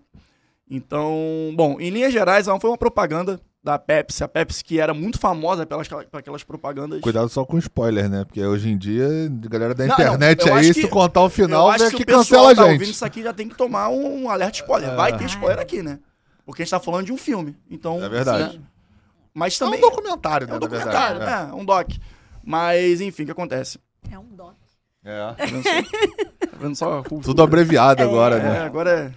Então, 0.69 1.51
bom, 1.55 1.77
em 1.81 1.89
linhas 1.89 2.13
gerais, 2.13 2.47
ela 2.47 2.59
foi 2.59 2.69
uma 2.69 2.77
propaganda 2.77 3.41
da 3.61 3.77
Pepsi. 3.77 4.23
A 4.23 4.27
Pepsi 4.27 4.63
que 4.63 4.79
era 4.79 4.93
muito 4.93 5.19
famosa 5.19 5.65
pelas, 5.65 5.87
aquelas 6.13 6.43
propagandas. 6.43 7.01
Cuidado 7.01 7.27
só 7.27 7.43
com 7.43 7.57
spoiler, 7.57 8.09
né? 8.09 8.23
Porque 8.23 8.41
hoje 8.43 8.69
em 8.69 8.77
dia, 8.77 9.05
a 9.45 9.49
galera 9.49 9.75
da 9.75 9.85
Não, 9.85 9.93
internet 9.93 10.45
não, 10.49 10.61
que- 10.61 10.81
tu 10.81 10.87
contar 10.87 11.21
o 11.21 11.25
Eu 11.25 11.29
final, 11.29 11.69
acho 11.69 11.79
vem 11.79 11.89
que 11.89 11.95
aqui 11.95 12.03
o 12.03 12.05
pessoal 12.05 12.23
cancela 12.45 12.55
tá 12.55 12.61
a 12.61 12.65
ouvindo 12.65 12.85
gente. 12.85 12.93
isso 12.93 13.05
aqui 13.05 13.21
já 13.21 13.33
tem 13.33 13.49
que 13.49 13.55
tomar 13.55 13.89
um 13.89 14.29
alerta 14.29 14.59
spoiler. 14.59 14.95
Vai 14.95 15.17
ter 15.17 15.25
spoiler 15.25 15.59
aqui, 15.59 15.83
né? 15.83 15.99
Porque 16.51 16.61
a 16.61 16.65
gente 16.65 16.71
tá 16.71 16.79
falando 16.79 17.05
de 17.05 17.11
um 17.13 17.17
filme. 17.17 17.55
Então, 17.69 18.03
É 18.03 18.09
verdade. 18.09 18.57
né? 18.59 18.63
Mas 19.33 19.59
É 19.59 19.63
um 19.63 19.67
também 19.67 19.81
documentário, 19.81 20.45
né? 20.47 20.53
é 20.53 20.55
um 20.57 20.59
documentário, 20.59 21.19
verdade. 21.19 21.51
é, 21.51 21.53
um 21.55 21.63
doc. 21.65 21.89
Mas, 22.43 22.99
enfim, 23.01 23.23
o 23.23 23.25
que 23.27 23.31
acontece? 23.31 23.79
É 24.11 24.19
um 24.19 24.25
dó. 24.35 24.53
É. 25.03 25.33
Tá 25.33 25.45
vendo 25.45 25.63
só? 25.63 25.71
Tá 26.51 26.57
vendo 26.59 26.75
só? 26.75 27.01
Tudo 27.23 27.41
abreviado 27.41 28.03
agora, 28.03 28.35
É, 28.35 28.43
né? 28.43 28.59
agora 28.61 28.91
é. 28.91 29.11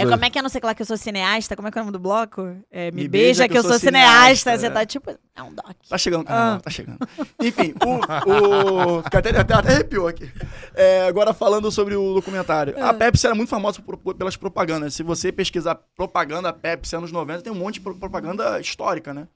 É 0.00 0.04
como 0.06 0.24
é 0.24 0.30
que 0.30 0.38
é 0.38 0.42
não 0.42 0.48
sei 0.48 0.60
lá 0.62 0.74
que 0.74 0.82
eu 0.82 0.86
sou 0.86 0.96
cineasta? 0.96 1.54
Como 1.56 1.68
é 1.68 1.70
que 1.70 1.78
é 1.78 1.80
o 1.80 1.84
nome 1.84 1.92
do 1.92 1.98
bloco? 1.98 2.56
É, 2.70 2.90
me, 2.90 3.02
Me 3.02 3.08
beija, 3.08 3.48
que 3.48 3.56
eu 3.56 3.62
sou 3.62 3.78
cineasta. 3.78 4.56
Você 4.58 4.66
é. 4.66 4.70
tá 4.70 4.84
tipo. 4.86 5.10
É 5.34 5.42
um 5.42 5.52
doc. 5.54 5.66
Tá 5.88 5.96
chegando, 5.96 6.22
Ah. 6.22 6.24
cara, 6.26 6.60
tá 6.60 6.70
chegando. 6.70 6.98
Enfim, 7.42 7.74
o. 7.84 8.96
o 8.96 8.98
até, 9.06 9.18
até, 9.18 9.38
até 9.40 9.54
arrepiou 9.72 10.06
aqui. 10.08 10.30
É, 10.74 11.06
agora 11.06 11.32
falando 11.32 11.70
sobre 11.70 11.94
o 11.96 12.14
documentário. 12.14 12.74
Ah. 12.78 12.90
A 12.90 12.94
Pepsi 12.94 13.26
era 13.26 13.34
muito 13.34 13.48
famosa 13.48 13.80
por- 13.80 13.96
por- 13.96 14.14
pelas 14.14 14.36
propagandas. 14.36 14.94
Se 14.94 15.02
você 15.02 15.32
pesquisar 15.32 15.76
propaganda 15.96 16.52
Pepsi 16.52 16.96
anos 16.96 17.10
90, 17.12 17.42
tem 17.42 17.52
um 17.52 17.56
monte 17.56 17.74
de 17.74 17.80
pro- 17.80 17.94
propaganda 17.96 18.60
histórica, 18.60 19.14
né? 19.14 19.26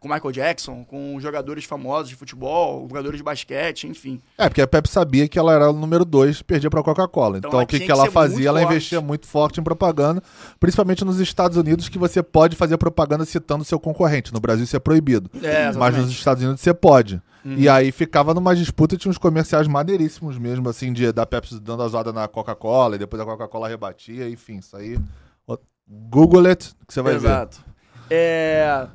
Com 0.00 0.08
Michael 0.08 0.32
Jackson, 0.32 0.84
com 0.84 1.18
jogadores 1.20 1.64
famosos 1.64 2.08
de 2.08 2.16
futebol, 2.16 2.86
jogadores 2.88 3.18
de 3.18 3.22
basquete, 3.22 3.86
enfim. 3.86 4.20
É, 4.36 4.48
porque 4.48 4.60
a 4.60 4.66
Pepsi 4.66 4.92
sabia 4.92 5.28
que 5.28 5.38
ela 5.38 5.52
era 5.52 5.70
o 5.70 5.72
número 5.72 6.04
2 6.04 6.42
perdia 6.42 6.68
pra 6.68 6.82
Coca-Cola. 6.82 7.38
Então 7.38 7.50
Então, 7.50 7.62
o 7.62 7.66
que, 7.66 7.78
que 7.78 7.86
que 7.86 7.92
ela 7.92 8.10
fazia? 8.10 8.48
Ela 8.48 8.60
forte. 8.60 8.72
investia 8.72 9.00
muito 9.00 9.26
forte 9.26 9.60
em 9.60 9.62
propaganda, 9.62 10.22
principalmente 10.58 11.04
nos 11.04 11.20
Estados 11.20 11.56
Unidos, 11.56 11.88
que 11.88 11.98
você 11.98 12.22
pode 12.22 12.56
fazer 12.56 12.76
propaganda 12.78 13.24
citando 13.24 13.64
seu 13.64 13.78
concorrente. 13.78 14.32
No 14.32 14.40
Brasil 14.40 14.64
isso 14.64 14.76
é 14.76 14.80
proibido. 14.80 15.30
É, 15.42 15.70
Mas 15.72 15.96
nos 15.96 16.10
Estados 16.10 16.42
Unidos 16.42 16.60
você 16.60 16.74
pode. 16.74 17.22
Uhum. 17.44 17.54
E 17.56 17.68
aí 17.68 17.90
ficava 17.90 18.32
numa 18.32 18.54
disputa, 18.54 18.96
tinha 18.96 19.10
uns 19.10 19.18
comerciais 19.18 19.66
maneiríssimos 19.66 20.38
mesmo, 20.38 20.68
assim, 20.68 20.92
de, 20.92 21.12
da 21.12 21.26
Pepsi 21.26 21.60
dando 21.60 21.82
a 21.82 21.88
zoada 21.88 22.12
na 22.12 22.28
Coca-Cola, 22.28 22.96
e 22.96 22.98
depois 22.98 23.20
a 23.20 23.24
Coca-Cola 23.24 23.68
rebatia, 23.68 24.28
enfim, 24.28 24.58
isso 24.58 24.76
aí. 24.76 24.98
Google 25.88 26.46
it, 26.46 26.74
que 26.86 26.94
você 26.94 27.02
vai 27.02 27.12
ver. 27.14 27.26
Exato. 27.26 27.64
É... 28.08 28.86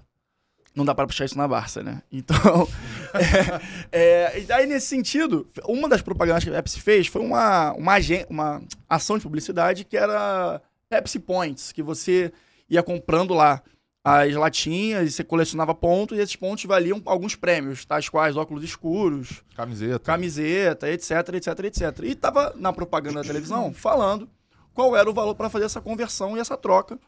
Não 0.77 0.86
dá 0.86 0.93
pra 0.93 1.07
puxar 1.07 1.25
isso 1.25 1.36
na 1.36 1.48
Barça, 1.48 1.81
né? 1.81 2.03
Então, 2.12 2.69
é, 3.91 4.29
é, 4.31 4.39
e 4.41 4.51
aí 4.51 4.67
nesse 4.67 4.86
sentido, 4.86 5.48
uma 5.65 5.89
das 5.89 6.03
propagandas 6.03 6.43
que 6.43 6.51
a 6.51 6.53
Pepsi 6.53 6.79
fez 6.79 7.07
foi 7.07 7.24
uma, 7.24 7.74
uma, 7.74 7.96
uma 8.29 8.62
ação 8.88 9.17
de 9.17 9.24
publicidade 9.24 9.84
que 9.84 9.98
era 9.98 10.62
Pepsi 10.88 11.17
Points, 11.17 11.72
que 11.72 11.81
você 11.81 12.31
ia 12.69 12.84
comprando 12.84 13.34
lá 13.34 13.63
as 14.03 14.36
latinhas 14.36 15.10
e 15.10 15.12
você 15.12 15.24
colecionava 15.24 15.74
pontos 15.74 16.15
e 16.15 16.22
esses 16.22 16.36
pontos 16.36 16.63
valiam 16.65 17.01
alguns 17.05 17.36
prêmios, 17.36 17.84
tais 17.84 18.07
quais 18.07 18.38
óculos 18.38 18.63
escuros, 18.63 19.43
Camiseta. 19.55 20.00
camiseta, 20.00 20.91
etc, 20.91 21.12
etc, 21.34 21.60
etc. 21.65 22.00
E 22.03 22.13
tava 22.13 22.53
na 22.55 22.72
propaganda 22.72 23.22
da 23.24 23.27
televisão 23.27 23.74
falando 23.74 24.29
qual 24.75 24.96
era 24.96 25.10
o 25.10 25.13
valor 25.13 25.34
para 25.34 25.50
fazer 25.50 25.65
essa 25.65 25.81
conversão 25.81 26.38
e 26.38 26.39
essa 26.39 26.55
troca 26.55 27.00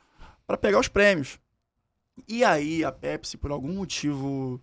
para 0.48 0.58
pegar 0.58 0.80
os 0.80 0.88
prêmios. 0.88 1.38
E 2.28 2.44
aí 2.44 2.84
a 2.84 2.92
Pepsi, 2.92 3.38
por 3.38 3.52
algum 3.52 3.74
motivo 3.74 4.62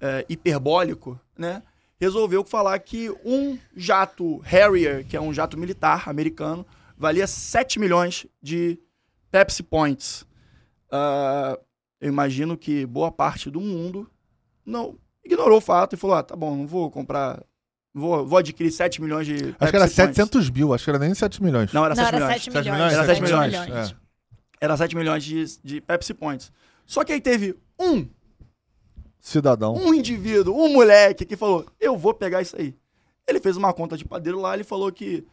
é, 0.00 0.24
hiperbólico, 0.28 1.18
né, 1.36 1.62
resolveu 1.98 2.44
falar 2.44 2.78
que 2.78 3.10
um 3.24 3.58
jato 3.76 4.38
Harrier, 4.38 5.06
que 5.06 5.16
é 5.16 5.20
um 5.20 5.32
jato 5.32 5.58
militar 5.58 6.08
americano, 6.08 6.66
valia 6.96 7.26
7 7.26 7.78
milhões 7.78 8.26
de 8.42 8.78
Pepsi 9.30 9.62
Points. 9.62 10.26
Ah, 10.90 11.58
eu 12.00 12.08
imagino 12.08 12.56
que 12.56 12.86
boa 12.86 13.12
parte 13.12 13.50
do 13.50 13.60
mundo 13.60 14.10
não 14.64 14.96
ignorou 15.24 15.58
o 15.58 15.60
fato 15.60 15.94
e 15.94 15.96
falou: 15.96 16.16
ah, 16.16 16.22
tá 16.22 16.34
bom, 16.34 16.56
não 16.56 16.66
vou 16.66 16.90
comprar. 16.90 17.42
Vou, 17.92 18.24
vou 18.24 18.38
adquirir 18.38 18.70
7 18.70 19.02
milhões 19.02 19.26
de. 19.26 19.34
Acho 19.34 19.42
Pepsi 19.42 19.58
que 19.58 19.76
era 19.76 19.84
Points. 19.86 19.94
700 19.96 20.50
mil, 20.50 20.72
acho 20.72 20.84
que 20.84 20.90
era 20.90 20.98
nem 20.98 21.12
7 21.12 21.42
milhões. 21.42 21.72
Não, 21.72 21.84
era 21.84 21.94
Não, 21.94 22.04
7 22.04 22.14
era 22.14 22.24
milhões. 22.24 22.42
7 22.42 22.52
Sete 22.52 22.70
milhões. 22.70 22.76
milhões? 22.76 22.92
Era 22.92 23.06
7 23.06 23.22
milhões. 23.22 23.60
milhões. 23.68 23.90
É. 23.90 23.94
Era 24.60 24.76
7 24.76 24.96
milhões 24.96 25.24
de, 25.24 25.44
de 25.64 25.80
Pepsi 25.80 26.14
Points. 26.14 26.52
Só 26.90 27.04
que 27.04 27.12
aí 27.12 27.20
teve 27.20 27.56
um, 27.78 28.04
Cidadão. 29.20 29.74
um 29.76 29.94
indivíduo, 29.94 30.52
um 30.60 30.72
moleque 30.72 31.24
que 31.24 31.36
falou: 31.36 31.64
eu 31.78 31.96
vou 31.96 32.12
pegar 32.12 32.42
isso 32.42 32.56
aí. 32.58 32.74
Ele 33.28 33.38
fez 33.38 33.56
uma 33.56 33.72
conta 33.72 33.96
de 33.96 34.04
padeiro 34.04 34.40
lá, 34.40 34.54
ele 34.54 34.64
falou 34.64 34.90
que 34.90 35.24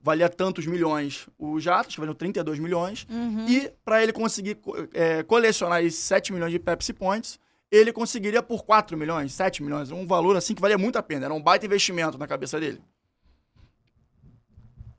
valia 0.00 0.26
tantos 0.30 0.64
milhões 0.66 1.28
o 1.38 1.60
jato, 1.60 1.88
acho 1.88 1.96
que 1.96 2.00
valeu 2.00 2.14
32 2.14 2.58
milhões. 2.58 3.06
Uhum. 3.10 3.46
E 3.46 3.70
para 3.84 4.02
ele 4.02 4.10
conseguir 4.10 4.54
co- 4.54 4.74
é, 4.94 5.22
colecionar 5.22 5.84
esses 5.84 6.00
7 6.00 6.32
milhões 6.32 6.50
de 6.52 6.58
Pepsi 6.58 6.94
Points, 6.94 7.38
ele 7.70 7.92
conseguiria 7.92 8.42
por 8.42 8.64
4 8.64 8.96
milhões, 8.96 9.34
7 9.34 9.62
milhões, 9.62 9.90
um 9.90 10.06
valor 10.06 10.34
assim 10.34 10.54
que 10.54 10.62
valia 10.62 10.78
muito 10.78 10.96
a 10.96 11.02
pena. 11.02 11.26
Era 11.26 11.34
um 11.34 11.42
baita 11.42 11.66
investimento 11.66 12.16
na 12.16 12.26
cabeça 12.26 12.58
dele. 12.58 12.80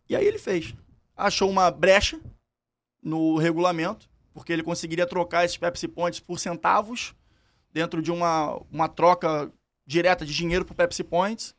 E 0.07 0.15
aí 0.15 0.27
ele 0.27 0.37
fez. 0.37 0.75
Achou 1.15 1.49
uma 1.49 1.71
brecha 1.71 2.19
no 3.01 3.37
regulamento, 3.37 4.07
porque 4.37 4.53
ele 4.53 4.61
conseguiria 4.61 5.07
trocar 5.07 5.45
esses 5.45 5.57
Pepsi 5.57 5.87
Points 5.87 6.19
por 6.19 6.39
centavos 6.39 7.15
dentro 7.73 8.03
de 8.03 8.11
uma, 8.11 8.61
uma 8.71 8.87
troca 8.87 9.51
direta 9.83 10.23
de 10.23 10.31
dinheiro 10.31 10.63
por 10.63 10.75
Pepsi 10.75 11.03
Points. 11.03 11.55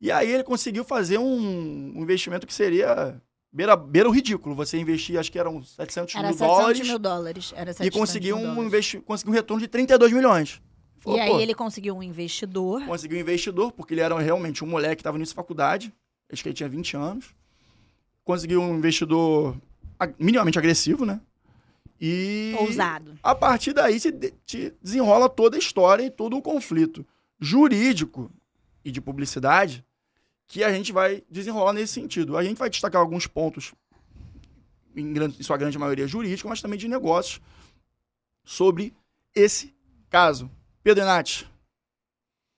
E 0.00 0.10
aí 0.10 0.32
ele 0.32 0.42
conseguiu 0.42 0.82
fazer 0.82 1.18
um, 1.18 1.92
um 1.94 2.02
investimento 2.02 2.46
que 2.46 2.54
seria 2.54 3.20
beira, 3.52 3.76
beira 3.76 4.08
o 4.08 4.12
ridículo. 4.12 4.54
Você 4.54 4.78
investir, 4.78 5.18
acho 5.18 5.30
que 5.30 5.38
eram 5.38 5.62
700 5.62 6.14
Era 6.14 6.28
mil 6.28 6.38
700 6.38 6.56
dólares 6.56 6.88
mil 6.88 6.98
dólares. 6.98 7.52
Era 7.54 7.70
e 7.70 7.74
700 7.74 8.00
conseguiu 8.00 8.36
mil 8.36 8.44
um, 8.46 8.48
dólares. 8.48 8.66
investi 8.66 9.00
conseguiu 9.00 9.32
um 9.32 9.36
retorno 9.36 9.60
de 9.60 9.68
32 9.68 10.12
milhões. 10.14 10.62
Falou, 11.00 11.18
E 11.18 11.20
aí 11.20 11.30
pô, 11.30 11.38
ele 11.38 11.54
conseguiu 11.54 11.94
um 11.94 12.02
investidor. 12.02 12.82
conseguiu 12.86 13.18
um 13.18 13.20
investidor, 13.20 13.72
porque 13.72 13.92
ele 13.92 14.00
era 14.00 14.18
realmente 14.18 14.64
um 14.64 14.66
moleque 14.66 14.96
que 14.96 15.00
estava 15.02 15.18
nisso 15.18 15.34
faculdade. 15.34 15.92
Acho 16.32 16.42
que 16.42 16.48
ele 16.48 16.56
tinha 16.56 16.68
20 16.68 16.96
anos. 16.96 17.26
Conseguiu 18.24 18.62
um 18.62 18.78
investidor 18.78 19.54
minimamente 20.18 20.58
agressivo, 20.58 21.04
né? 21.04 21.20
E 22.04 22.52
Ousado. 22.58 23.16
a 23.22 23.32
partir 23.32 23.72
daí 23.72 24.00
se 24.00 24.10
de- 24.10 24.34
desenrola 24.82 25.28
toda 25.28 25.56
a 25.56 25.58
história 25.60 26.02
e 26.04 26.10
todo 26.10 26.36
o 26.36 26.42
conflito 26.42 27.06
jurídico 27.38 28.28
e 28.84 28.90
de 28.90 29.00
publicidade 29.00 29.84
que 30.48 30.64
a 30.64 30.72
gente 30.72 30.92
vai 30.92 31.22
desenrolar 31.30 31.72
nesse 31.72 31.92
sentido. 31.92 32.36
A 32.36 32.42
gente 32.42 32.58
vai 32.58 32.68
destacar 32.68 33.00
alguns 33.00 33.28
pontos, 33.28 33.72
em, 34.96 35.12
grande, 35.12 35.36
em 35.38 35.42
sua 35.44 35.56
grande 35.56 35.78
maioria 35.78 36.06
jurídico, 36.08 36.48
mas 36.48 36.60
também 36.60 36.76
de 36.78 36.88
negócios, 36.88 37.40
sobre 38.44 38.92
esse 39.34 39.72
caso. 40.10 40.50
Pedro 40.82 41.04
Enati, 41.04 41.48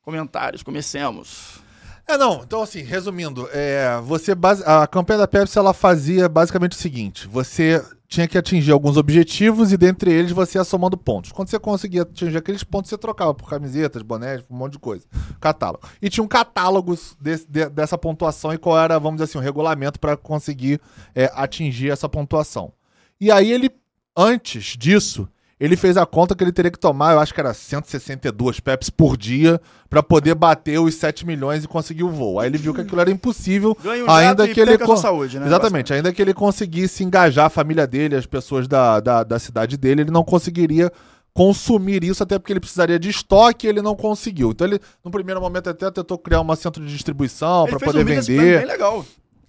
comentários, 0.03 0.63
comecemos. 0.63 1.63
É, 2.07 2.17
não, 2.19 2.43
então 2.43 2.63
assim, 2.63 2.81
resumindo, 2.83 3.49
é, 3.53 4.01
você 4.03 4.35
base- 4.35 4.65
a 4.65 4.87
campanha 4.87 5.19
da 5.21 5.29
Pepsi 5.29 5.59
ela 5.59 5.73
fazia 5.75 6.29
basicamente 6.29 6.73
o 6.73 6.77
seguinte: 6.81 7.27
você 7.29 7.83
tinha 8.15 8.29
que 8.29 8.39
atingir 8.39 8.71
alguns 8.71 8.97
objetivos 8.97 9.73
e 9.73 9.77
dentre 9.77 10.13
eles 10.13 10.31
você 10.31 10.57
ia 10.57 10.63
somando 10.65 10.97
pontos. 10.97 11.33
Quando 11.33 11.49
você 11.49 11.59
conseguia 11.59 12.03
atingir 12.03 12.37
aqueles 12.37 12.63
pontos, 12.63 12.89
você 12.89 12.97
trocava 12.97 13.35
por 13.35 13.49
camisetas, 13.49 14.03
bonés, 14.03 14.45
um 14.49 14.57
monte 14.57 14.75
de 14.75 14.79
coisa. 14.79 15.05
Catálogo. 15.41 15.83
E 16.01 16.09
tinha 16.09 16.23
um 16.23 16.29
catálogo 16.29 16.97
desse- 17.21 17.47
de- 17.49 17.69
dessa 17.69 17.99
pontuação 17.99 18.55
e 18.55 18.59
qual 18.59 18.79
era, 18.79 18.99
vamos 19.01 19.17
dizer 19.19 19.25
assim, 19.31 19.39
o 19.39 19.41
regulamento 19.41 19.99
para 19.99 20.17
conseguir 20.17 20.81
é, 21.15 21.31
atingir 21.35 21.91
essa 21.91 22.09
pontuação. 22.09 22.73
E 23.21 23.33
aí 23.33 23.53
ele, 23.53 23.69
antes 24.17 24.77
disso, 24.79 25.29
ele 25.65 25.77
fez 25.77 25.97
a 25.97 26.05
conta 26.05 26.35
que 26.35 26.43
ele 26.45 26.53
teria 26.53 26.71
que 26.71 26.79
tomar, 26.79 27.13
eu 27.13 27.21
acho 27.21 27.33
que 27.33 27.41
era 27.41 27.55
162 27.55 28.61
Pepsi 28.61 28.91
por 28.93 29.17
dia 29.17 29.61
para 29.89 30.03
poder 30.03 30.35
bater 30.35 30.79
os 30.79 30.95
7 30.95 31.25
milhões 31.27 31.65
e 31.65 31.69
conseguir 31.69 32.03
o 32.03 32.11
voo. 32.11 32.41
Aí 32.41 32.49
ele 32.49 32.59
viu 32.59 32.75
que 32.75 32.81
aquilo 32.81 33.01
era 33.01 33.11
impossível, 33.11 33.77
um 33.85 34.11
ainda 34.11 34.47
que 34.49 34.61
ele 34.61 34.77
con- 34.79 34.97
saúde, 34.97 35.39
né? 35.39 35.47
Exatamente, 35.47 35.93
ainda 35.95 36.13
que 36.13 36.21
ele 36.21 36.35
conseguisse 36.35 37.05
engajar 37.05 37.47
a 37.47 37.51
família 37.51 37.87
dele, 37.87 38.17
as 38.17 38.27
pessoas 38.27 38.67
da, 38.67 39.01
da, 39.01 39.23
da 39.23 39.39
cidade 39.39 39.77
dele, 39.77 40.03
ele 40.03 40.11
não 40.11 40.25
conseguiria 40.25 40.91
consumir 41.33 42.05
isso, 42.05 42.23
até 42.23 42.39
porque 42.39 42.53
ele 42.53 42.61
precisaria 42.61 42.99
de 42.99 43.11
estoque 43.11 43.67
e 43.67 43.71
ele 43.71 43.83
não 43.83 43.97
conseguiu. 43.97 44.51
Então 44.53 44.67
ele, 44.67 44.79
no 45.05 45.11
primeiro 45.11 45.41
momento, 45.41 45.69
até 45.69 45.91
tentou 45.91 46.17
criar 46.17 46.41
um 46.41 46.55
centro 46.57 46.85
de 46.85 46.93
distribuição 46.93 47.67
para 47.67 47.79
poder 47.81 48.03
um 48.03 48.05
vender. 48.05 48.59
bem 48.59 48.67
legal. 48.67 49.05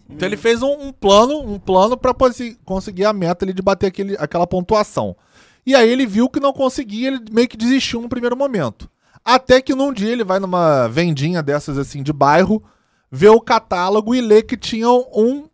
Então 0.10 0.28
ele 0.28 0.38
fez 0.38 0.62
um, 0.62 0.72
um 0.88 0.92
plano, 0.92 1.40
um 1.40 1.60
plano 1.60 1.98
para 1.98 2.14
conseguir 2.64 3.06
a 3.06 3.14
meta 3.14 3.46
ali 3.46 3.54
de 3.54 3.62
bater 3.62 3.88
aquele, 3.88 4.16
aquela 4.20 4.48
pontuação. 4.48 5.16
E 5.66 5.76
aí 5.76 5.90
ele 5.90 6.06
viu 6.06 6.30
que 6.30 6.40
não 6.40 6.54
conseguia, 6.54 7.08
ele 7.08 7.20
meio 7.32 7.48
que 7.48 7.58
desistiu 7.58 8.02
no 8.02 8.10
primeiro 8.10 8.38
momento. 8.38 8.90
Até 9.24 9.62
que 9.62 9.74
num 9.74 9.92
dia 9.92 10.12
ele 10.12 10.24
vai 10.24 10.40
numa 10.40 10.88
vendinha 10.88 11.42
dessas 11.42 11.78
assim 11.78 12.04
de 12.04 12.14
bairro, 12.14 12.64
vê 13.12 13.28
o 13.28 13.42
catálogo 13.42 14.14
e 14.14 14.22
lê 14.22 14.44
que 14.44 14.56
tinha 14.56 14.90
um 14.90 15.50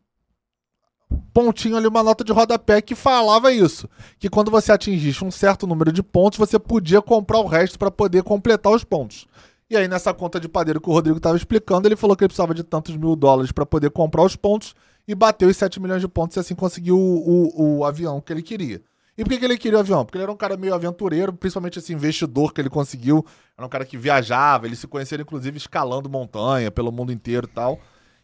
pontinho 1.33 1.77
ali, 1.77 1.87
uma 1.87 2.03
nota 2.03 2.23
de 2.23 2.31
rodapé 2.31 2.81
que 2.81 2.95
falava 2.95 3.51
isso. 3.51 3.89
Que 4.19 4.29
quando 4.29 4.51
você 4.51 4.71
atingisse 4.71 5.23
um 5.23 5.31
certo 5.31 5.65
número 5.65 5.91
de 5.91 6.03
pontos, 6.03 6.37
você 6.37 6.59
podia 6.59 7.01
comprar 7.01 7.39
o 7.39 7.47
resto 7.47 7.79
para 7.79 7.89
poder 7.89 8.23
completar 8.23 8.73
os 8.73 8.83
pontos. 8.83 9.27
E 9.69 9.77
aí, 9.77 9.87
nessa 9.87 10.13
conta 10.13 10.37
de 10.37 10.49
padeiro 10.49 10.81
que 10.81 10.89
o 10.89 10.93
Rodrigo 10.93 11.15
estava 11.15 11.37
explicando, 11.37 11.87
ele 11.87 11.95
falou 11.95 12.15
que 12.17 12.25
ele 12.25 12.29
precisava 12.29 12.53
de 12.53 12.63
tantos 12.63 12.97
mil 12.97 13.15
dólares 13.15 13.53
para 13.53 13.65
poder 13.65 13.89
comprar 13.89 14.23
os 14.23 14.35
pontos 14.35 14.75
e 15.07 15.15
bateu 15.15 15.47
os 15.47 15.55
7 15.55 15.79
milhões 15.79 16.01
de 16.01 16.09
pontos 16.09 16.35
e 16.35 16.41
assim 16.41 16.53
conseguiu 16.53 16.97
o, 16.97 17.47
o, 17.55 17.77
o 17.77 17.85
avião 17.85 18.19
que 18.19 18.33
ele 18.33 18.41
queria. 18.41 18.81
E 19.21 19.23
por 19.23 19.29
que, 19.29 19.37
que 19.37 19.45
ele 19.45 19.55
queria 19.55 19.77
o 19.77 19.81
avião? 19.81 20.03
Porque 20.03 20.17
ele 20.17 20.23
era 20.23 20.31
um 20.31 20.35
cara 20.35 20.57
meio 20.57 20.73
aventureiro, 20.73 21.31
principalmente 21.31 21.77
esse 21.77 21.93
investidor 21.93 22.51
que 22.51 22.59
ele 22.59 22.71
conseguiu. 22.71 23.23
Era 23.55 23.67
um 23.67 23.69
cara 23.69 23.85
que 23.85 23.95
viajava, 23.95 24.65
eles 24.65 24.79
se 24.79 24.87
conheceram 24.87 25.21
inclusive 25.21 25.55
escalando 25.57 26.09
montanha 26.09 26.71
pelo 26.71 26.91
mundo 26.91 27.11
inteiro 27.11 27.47
e 27.47 27.53
tal. 27.53 27.79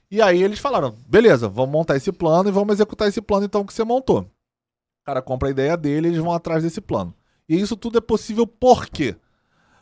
E 0.09 0.19
aí 0.23 0.41
eles 0.41 0.57
falaram: 0.57 0.95
beleza, 1.07 1.47
vamos 1.47 1.71
montar 1.71 1.97
esse 1.97 2.11
plano 2.11 2.49
e 2.49 2.51
vamos 2.51 2.73
executar 2.73 3.07
esse 3.07 3.21
plano 3.21 3.45
então 3.45 3.63
que 3.63 3.71
você 3.71 3.83
montou. 3.83 4.21
O 4.21 5.05
cara 5.05 5.21
compra 5.21 5.49
a 5.49 5.51
ideia 5.51 5.77
dele 5.77 6.07
e 6.07 6.09
eles 6.09 6.19
vão 6.19 6.33
atrás 6.33 6.63
desse 6.63 6.81
plano. 6.81 7.13
E 7.47 7.55
isso 7.61 7.77
tudo 7.77 7.99
é 7.99 8.01
possível 8.01 8.47
por 8.47 8.87
quê? 8.87 9.15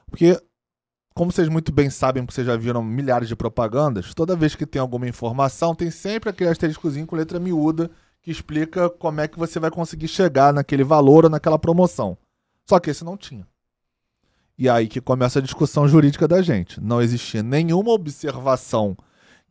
Porque, 0.07 0.37
como 1.13 1.31
vocês 1.31 1.47
muito 1.47 1.71
bem 1.71 1.89
sabem, 1.89 2.25
porque 2.25 2.35
vocês 2.35 2.47
já 2.47 2.57
viram 2.57 2.83
milhares 2.83 3.29
de 3.29 3.37
propagandas, 3.37 4.13
toda 4.13 4.35
vez 4.35 4.53
que 4.53 4.65
tem 4.65 4.81
alguma 4.81 5.07
informação, 5.07 5.73
tem 5.73 5.89
sempre 5.89 6.29
aquele 6.29 6.49
asteriscozinho 6.49 7.07
com 7.07 7.15
letra 7.15 7.39
miúda 7.39 7.89
que 8.25 8.31
explica 8.31 8.89
como 8.89 9.21
é 9.21 9.27
que 9.27 9.37
você 9.37 9.59
vai 9.59 9.69
conseguir 9.69 10.07
chegar 10.07 10.51
naquele 10.51 10.83
valor 10.83 11.25
ou 11.25 11.29
naquela 11.29 11.59
promoção. 11.59 12.17
Só 12.67 12.79
que 12.79 12.89
esse 12.89 13.05
não 13.05 13.15
tinha. 13.15 13.47
E 14.57 14.67
aí 14.67 14.87
que 14.87 14.99
começa 14.99 15.37
a 15.37 15.41
discussão 15.43 15.87
jurídica 15.87 16.27
da 16.27 16.41
gente. 16.41 16.81
Não 16.81 17.03
existia 17.03 17.43
nenhuma 17.43 17.91
observação 17.91 18.97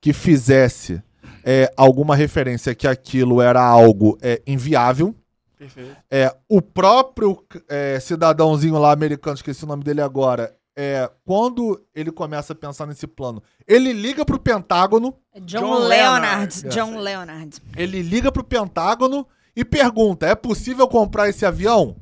que 0.00 0.12
fizesse 0.12 1.00
é, 1.44 1.72
alguma 1.76 2.16
referência 2.16 2.74
que 2.74 2.88
aquilo 2.88 3.40
era 3.40 3.62
algo 3.62 4.18
é, 4.20 4.42
inviável. 4.44 5.14
Perfeito. 5.56 5.96
É, 6.10 6.34
o 6.48 6.60
próprio 6.60 7.44
é, 7.68 8.00
cidadãozinho 8.00 8.76
lá 8.76 8.90
americano, 8.90 9.36
esqueci 9.36 9.62
o 9.62 9.68
nome 9.68 9.84
dele 9.84 10.00
agora, 10.00 10.52
é, 10.76 11.10
quando 11.24 11.80
ele 11.94 12.10
começa 12.10 12.52
a 12.52 12.56
pensar 12.56 12.86
nesse 12.86 13.06
plano, 13.06 13.42
ele 13.66 13.92
liga 13.92 14.24
pro 14.24 14.38
Pentágono, 14.38 15.14
John, 15.42 15.60
John 15.60 15.74
Leonard. 15.78 16.62
Leonard. 16.62 16.68
John 16.68 16.98
Leonard. 16.98 17.56
ele 17.76 18.02
liga 18.02 18.30
pro 18.32 18.42
Pentágono 18.44 19.26
e 19.54 19.64
pergunta: 19.64 20.26
é 20.26 20.34
possível 20.34 20.86
comprar 20.88 21.28
esse 21.28 21.46
avião? 21.46 21.96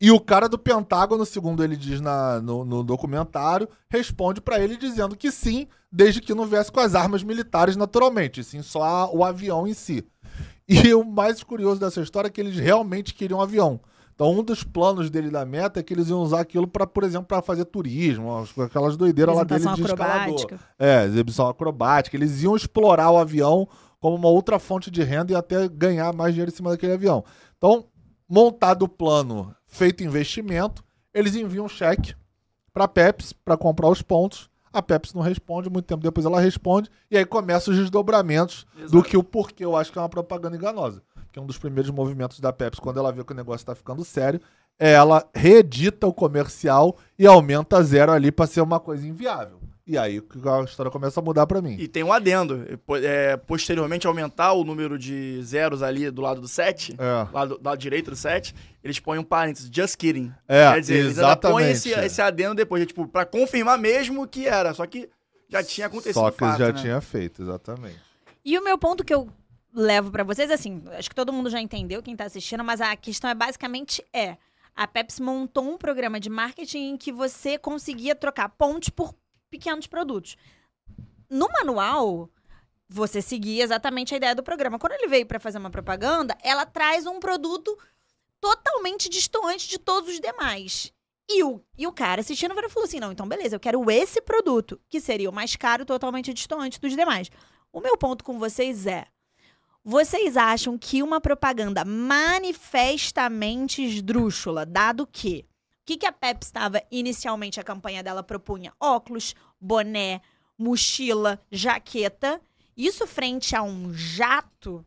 E 0.00 0.10
o 0.10 0.20
cara 0.20 0.48
do 0.48 0.58
Pentágono, 0.58 1.24
segundo 1.24 1.62
ele 1.64 1.76
diz 1.76 2.00
na- 2.00 2.40
no, 2.40 2.64
no 2.64 2.82
documentário, 2.84 3.68
responde 3.88 4.40
pra 4.40 4.58
ele 4.60 4.76
dizendo 4.76 5.16
que 5.16 5.30
sim, 5.30 5.66
desde 5.90 6.20
que 6.20 6.34
não 6.34 6.46
viesse 6.46 6.70
com 6.70 6.80
as 6.80 6.94
armas 6.94 7.22
militares 7.22 7.74
naturalmente, 7.76 8.44
sim 8.44 8.60
só 8.60 8.82
a- 8.82 9.10
o 9.10 9.24
avião 9.24 9.66
em 9.66 9.72
si. 9.72 10.04
E 10.68 10.92
o 10.94 11.04
mais 11.04 11.42
curioso 11.42 11.80
dessa 11.80 12.00
história 12.00 12.28
é 12.28 12.30
que 12.30 12.40
eles 12.40 12.56
realmente 12.56 13.14
queriam 13.14 13.38
um 13.38 13.42
avião. 13.42 13.80
Então, 14.14 14.30
um 14.30 14.42
dos 14.44 14.62
planos 14.62 15.10
dele 15.10 15.28
da 15.28 15.44
meta 15.44 15.80
é 15.80 15.82
que 15.82 15.92
eles 15.92 16.08
iam 16.08 16.20
usar 16.20 16.40
aquilo 16.40 16.68
para, 16.68 16.86
por 16.86 17.02
exemplo, 17.02 17.26
para 17.26 17.42
fazer 17.42 17.64
turismo, 17.64 18.44
aquelas 18.64 18.96
doideiras 18.96 19.34
lá 19.34 19.42
dele 19.42 19.68
de 19.74 19.82
escalador. 19.82 20.16
acrobática. 20.16 20.60
É, 20.78 21.04
exibição 21.04 21.48
acrobática. 21.48 22.16
Eles 22.16 22.42
iam 22.42 22.54
explorar 22.54 23.10
o 23.10 23.18
avião 23.18 23.68
como 23.98 24.14
uma 24.16 24.28
outra 24.28 24.58
fonte 24.58 24.90
de 24.90 25.02
renda 25.02 25.32
e 25.32 25.34
até 25.34 25.68
ganhar 25.68 26.14
mais 26.14 26.32
dinheiro 26.32 26.52
em 26.52 26.54
cima 26.54 26.70
daquele 26.70 26.92
avião. 26.92 27.24
Então, 27.58 27.86
montado 28.28 28.84
o 28.84 28.88
plano, 28.88 29.52
feito 29.66 30.04
investimento, 30.04 30.84
eles 31.12 31.34
enviam 31.34 31.64
um 31.64 31.68
cheque 31.68 32.14
para 32.72 32.84
a 32.84 32.88
Pepsi 32.88 33.34
para 33.34 33.56
comprar 33.56 33.88
os 33.88 34.02
pontos. 34.02 34.48
A 34.72 34.82
Pepsi 34.82 35.14
não 35.14 35.22
responde, 35.22 35.70
muito 35.70 35.86
tempo 35.86 36.02
depois 36.02 36.26
ela 36.26 36.40
responde, 36.40 36.90
e 37.10 37.16
aí 37.16 37.24
começam 37.24 37.72
os 37.72 37.80
desdobramentos 37.80 38.66
do 38.74 38.82
Exato. 38.82 39.02
que 39.04 39.16
o 39.16 39.22
porquê 39.22 39.64
eu 39.64 39.76
acho 39.76 39.90
que 39.92 39.98
é 39.98 40.02
uma 40.02 40.08
propaganda 40.08 40.56
enganosa. 40.56 41.02
Porque 41.34 41.40
um 41.40 41.46
dos 41.46 41.58
primeiros 41.58 41.90
movimentos 41.90 42.38
da 42.38 42.52
Pepsi, 42.52 42.80
quando 42.80 43.00
ela 43.00 43.10
vê 43.10 43.24
que 43.24 43.32
o 43.32 43.34
negócio 43.34 43.62
está 43.62 43.74
ficando 43.74 44.04
sério, 44.04 44.40
é 44.78 44.92
ela 44.92 45.28
reedita 45.34 46.06
o 46.06 46.14
comercial 46.14 46.96
e 47.18 47.26
aumenta 47.26 47.82
zero 47.82 48.12
ali 48.12 48.30
para 48.30 48.46
ser 48.46 48.60
uma 48.60 48.78
coisa 48.78 49.04
inviável. 49.04 49.58
E 49.84 49.98
aí 49.98 50.22
a 50.22 50.62
história 50.62 50.92
começa 50.92 51.18
a 51.18 51.22
mudar 51.24 51.44
para 51.48 51.60
mim. 51.60 51.74
E 51.76 51.88
tem 51.88 52.04
um 52.04 52.12
adendo. 52.12 52.64
É, 53.02 53.36
posteriormente, 53.36 54.06
aumentar 54.06 54.52
o 54.52 54.62
número 54.62 54.96
de 54.96 55.42
zeros 55.42 55.82
ali 55.82 56.08
do 56.08 56.22
lado 56.22 56.40
do 56.40 56.46
7, 56.46 56.94
é. 56.96 57.28
lado, 57.32 57.58
do 57.58 57.64
lado 57.68 57.78
direito 57.80 58.12
do 58.12 58.16
7, 58.16 58.54
eles 58.84 59.00
põem 59.00 59.18
um 59.18 59.24
parênteses, 59.24 59.68
just 59.74 59.96
kidding. 59.96 60.32
É, 60.46 60.72
Quer 60.72 60.80
dizer, 60.80 60.94
exatamente. 60.98 61.04
eles 61.04 61.18
ainda 61.18 61.36
põem 61.36 61.70
esse, 61.70 61.90
esse 61.90 62.22
adendo 62.22 62.54
depois, 62.54 62.80
é, 62.80 62.86
tipo, 62.86 63.08
pra 63.08 63.26
confirmar 63.26 63.76
mesmo 63.76 64.24
que 64.28 64.46
era. 64.46 64.72
Só 64.72 64.86
que 64.86 65.10
já 65.48 65.64
tinha 65.64 65.88
acontecido. 65.88 66.14
Só 66.14 66.30
que 66.30 66.38
fato, 66.38 66.60
já 66.60 66.72
né? 66.72 66.80
tinha 66.80 67.00
feito, 67.00 67.42
exatamente. 67.42 67.98
E 68.44 68.56
o 68.56 68.62
meu 68.62 68.78
ponto 68.78 69.02
que 69.02 69.12
eu 69.12 69.28
levo 69.74 70.10
para 70.10 70.22
vocês, 70.22 70.50
assim, 70.50 70.82
acho 70.96 71.08
que 71.08 71.14
todo 71.14 71.32
mundo 71.32 71.50
já 71.50 71.60
entendeu, 71.60 72.02
quem 72.02 72.14
tá 72.14 72.24
assistindo, 72.24 72.62
mas 72.62 72.80
a 72.80 72.94
questão 72.96 73.28
é 73.28 73.34
basicamente 73.34 74.04
é. 74.12 74.38
A 74.74 74.86
Pepsi 74.86 75.22
montou 75.22 75.64
um 75.64 75.78
programa 75.78 76.18
de 76.18 76.30
marketing 76.30 76.90
em 76.90 76.96
que 76.96 77.12
você 77.12 77.58
conseguia 77.58 78.14
trocar 78.14 78.48
pontos 78.48 78.88
por 78.88 79.14
pequenos 79.50 79.86
produtos. 79.86 80.36
No 81.28 81.48
manual, 81.48 82.30
você 82.88 83.20
seguia 83.20 83.62
exatamente 83.62 84.14
a 84.14 84.16
ideia 84.16 84.34
do 84.34 84.42
programa. 84.42 84.78
Quando 84.78 84.92
ele 84.92 85.08
veio 85.08 85.26
para 85.26 85.40
fazer 85.40 85.58
uma 85.58 85.70
propaganda, 85.70 86.36
ela 86.42 86.66
traz 86.66 87.06
um 87.06 87.20
produto 87.20 87.76
totalmente 88.40 89.08
distante 89.08 89.68
de 89.68 89.78
todos 89.78 90.10
os 90.10 90.20
demais. 90.20 90.92
E 91.28 91.42
o, 91.42 91.60
e 91.78 91.86
o 91.86 91.92
cara 91.92 92.20
assistindo 92.20 92.54
falou 92.54 92.84
assim: 92.84 93.00
não, 93.00 93.12
então 93.12 93.26
beleza, 93.26 93.56
eu 93.56 93.60
quero 93.60 93.90
esse 93.90 94.20
produto, 94.20 94.78
que 94.90 95.00
seria 95.00 95.30
o 95.30 95.32
mais 95.32 95.56
caro, 95.56 95.86
totalmente 95.86 96.34
distante 96.34 96.80
dos 96.80 96.94
demais. 96.94 97.30
O 97.72 97.80
meu 97.80 97.96
ponto 97.96 98.22
com 98.22 98.38
vocês 98.38 98.86
é: 98.86 99.06
vocês 99.84 100.36
acham 100.36 100.78
que 100.78 101.02
uma 101.02 101.20
propaganda 101.20 101.84
manifestamente 101.84 103.82
esdrúxula, 103.82 104.64
dado 104.64 105.06
que 105.06 105.44
o 105.82 105.86
que, 105.86 105.98
que 105.98 106.06
a 106.06 106.12
Pepsi 106.12 106.48
estava 106.48 106.82
inicialmente, 106.90 107.60
a 107.60 107.64
campanha 107.64 108.02
dela 108.02 108.22
propunha? 108.22 108.72
Óculos, 108.80 109.34
boné, 109.60 110.22
mochila, 110.56 111.38
jaqueta. 111.52 112.40
Isso 112.74 113.06
frente 113.06 113.54
a 113.54 113.62
um 113.62 113.92
jato 113.92 114.82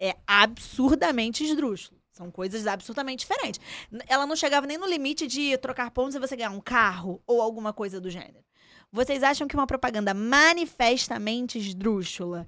é 0.00 0.16
absurdamente 0.26 1.44
esdrúxulo. 1.44 2.00
São 2.10 2.32
coisas 2.32 2.66
absurdamente 2.66 3.20
diferentes. 3.20 3.60
Ela 4.08 4.26
não 4.26 4.34
chegava 4.34 4.66
nem 4.66 4.76
no 4.76 4.88
limite 4.88 5.28
de 5.28 5.56
trocar 5.58 5.92
pontos 5.92 6.16
e 6.16 6.18
você 6.18 6.34
ganhar 6.34 6.50
um 6.50 6.60
carro 6.60 7.22
ou 7.24 7.40
alguma 7.40 7.72
coisa 7.72 8.00
do 8.00 8.10
gênero. 8.10 8.44
Vocês 8.90 9.22
acham 9.22 9.46
que 9.46 9.54
uma 9.54 9.68
propaganda 9.68 10.12
manifestamente 10.12 11.58
esdrúxula 11.58 12.44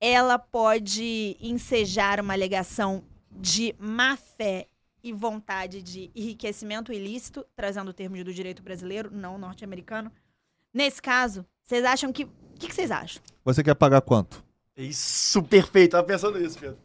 ela 0.00 0.38
pode 0.38 1.36
ensejar 1.40 2.20
uma 2.20 2.34
alegação 2.34 3.02
de 3.30 3.74
má 3.78 4.16
fé 4.16 4.66
e 5.02 5.12
vontade 5.12 5.82
de 5.82 6.10
enriquecimento 6.14 6.92
ilícito, 6.92 7.44
trazendo 7.54 7.88
o 7.90 7.94
termo 7.94 8.22
do 8.24 8.32
direito 8.32 8.62
brasileiro, 8.62 9.10
não 9.12 9.38
norte-americano. 9.38 10.10
Nesse 10.72 11.00
caso, 11.00 11.44
vocês 11.64 11.84
acham 11.84 12.12
que. 12.12 12.24
O 12.24 12.58
que, 12.58 12.66
que, 12.66 12.74
vocês 12.74 12.90
acham? 12.90 13.22
Você 13.44 13.62
quer 13.62 13.74
pagar 13.74 14.00
quanto? 14.00 14.44
Isso, 14.76 15.42
perfeito. 15.42 15.92
Tava 15.92 16.06
pensando 16.06 16.38
nisso, 16.38 16.58
Pedro. 16.58 16.78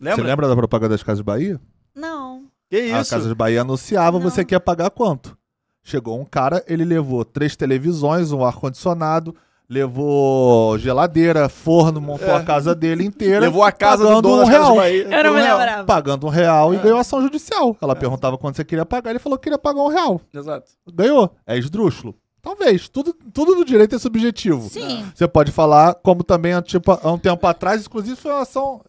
Lembra? 0.00 0.16
Você 0.16 0.28
lembra 0.28 0.48
da 0.48 0.56
propaganda 0.56 0.94
das 0.94 1.02
Casas 1.02 1.22
Bahia? 1.22 1.60
Não. 1.94 2.50
Que 2.68 2.80
isso? 2.80 2.94
A 2.94 3.16
Casas 3.16 3.32
Bahia 3.32 3.60
anunciava, 3.60 4.18
não. 4.18 4.28
você 4.28 4.44
quer 4.44 4.58
pagar 4.60 4.90
quanto? 4.90 5.38
Chegou 5.82 6.20
um 6.20 6.24
cara, 6.24 6.64
ele 6.66 6.84
levou 6.84 7.24
três 7.24 7.54
televisões, 7.54 8.32
um 8.32 8.44
ar-condicionado, 8.44 9.36
levou 9.68 10.78
geladeira, 10.78 11.48
forno, 11.48 12.00
montou 12.00 12.28
é. 12.28 12.36
a 12.36 12.42
casa 12.42 12.74
dele 12.74 13.04
inteira. 13.04 13.40
Levou 13.40 13.62
a 13.62 13.72
casa 13.72 14.06
do 14.06 14.22
dono 14.22 14.42
um 14.42 14.46
real. 14.46 14.84
Eu 14.84 15.24
não 15.24 15.34
me 15.34 15.42
lembrava. 15.42 15.84
Pagando 15.84 16.26
um 16.26 16.30
real 16.30 16.72
é. 16.72 16.76
e 16.76 16.80
ganhou 16.80 16.98
ação 16.98 17.20
judicial. 17.20 17.76
Ela 17.80 17.92
é. 17.92 17.96
perguntava 17.96 18.38
quanto 18.38 18.56
você 18.56 18.64
queria 18.64 18.86
pagar, 18.86 19.10
ele 19.10 19.18
falou 19.18 19.38
que 19.38 19.44
queria 19.44 19.58
pagar 19.58 19.82
um 19.82 19.88
real. 19.88 20.20
Exato. 20.32 20.70
Ganhou. 20.92 21.30
É 21.46 21.58
esdrúxulo. 21.58 22.14
Talvez. 22.40 22.88
Tudo, 22.88 23.12
tudo 23.34 23.56
do 23.56 23.64
direito 23.64 23.96
é 23.96 23.98
subjetivo. 23.98 24.68
Sim. 24.68 25.04
Você 25.14 25.26
pode 25.26 25.50
falar, 25.50 25.94
como 25.96 26.22
também, 26.22 26.60
tipo, 26.62 26.92
há 26.92 27.10
um 27.10 27.18
tempo 27.18 27.44
atrás, 27.46 27.84
inclusive 27.84 28.16
foi 28.16 28.30
uma 28.30 28.42
ação 28.42 28.80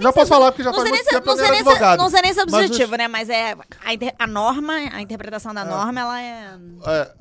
já 0.00 0.12
posso 0.12 0.28
falar, 0.28 0.50
porque 0.50 0.62
já 0.62 0.72
faz 0.72 0.88
muito 0.88 1.04
tempo 1.04 1.26
não 1.26 1.36
sei 1.36 1.50
nem 1.50 1.60
advogado. 1.60 1.98
Não 1.98 2.08
sei 2.08 2.22
nem 2.22 2.32
se 2.32 2.40
é 2.40 2.42
subjetivo, 2.42 2.90
mas, 2.90 2.98
né? 2.98 3.08
Mas 3.08 3.28
é 3.28 3.54
a, 3.84 3.92
inter, 3.92 4.14
a 4.18 4.26
norma, 4.26 4.72
a 4.72 5.02
interpretação 5.02 5.52
da 5.52 5.60
é, 5.60 5.64
norma, 5.64 6.00
ela 6.00 6.20
é... 6.22 6.58
é 6.86 7.12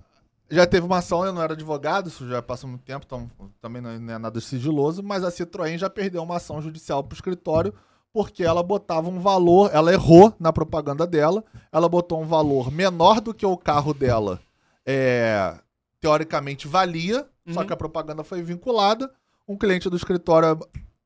já 0.49 0.65
teve 0.65 0.85
uma 0.85 0.97
ação, 0.97 1.25
eu 1.25 1.33
não 1.33 1.41
era 1.41 1.53
advogado, 1.53 2.07
isso 2.07 2.27
já 2.27 2.41
passa 2.41 2.65
muito 2.65 2.83
tempo, 2.83 3.05
então 3.05 3.29
também 3.61 3.81
não 3.81 3.91
é 3.91 4.17
nada 4.17 4.39
sigiloso, 4.39 5.03
mas 5.03 5.23
a 5.23 5.29
Citroën 5.29 5.77
já 5.77 5.89
perdeu 5.89 6.23
uma 6.23 6.37
ação 6.37 6.61
judicial 6.61 7.03
para 7.03 7.13
o 7.13 7.17
escritório 7.17 7.73
porque 8.13 8.43
ela 8.43 8.63
botava 8.63 9.09
um 9.09 9.19
valor, 9.19 9.69
ela 9.71 9.93
errou 9.93 10.33
na 10.39 10.51
propaganda 10.51 11.05
dela, 11.05 11.43
ela 11.71 11.87
botou 11.87 12.19
um 12.19 12.25
valor 12.25 12.71
menor 12.71 13.21
do 13.21 13.33
que 13.33 13.45
o 13.45 13.55
carro 13.55 13.93
dela 13.93 14.39
é, 14.83 15.53
teoricamente 15.99 16.67
valia, 16.67 17.27
uhum. 17.45 17.53
só 17.53 17.63
que 17.65 17.73
a 17.73 17.77
propaganda 17.77 18.23
foi 18.23 18.41
vinculada. 18.41 19.11
Um 19.47 19.57
cliente 19.57 19.89
do 19.89 19.97
escritório, 19.97 20.57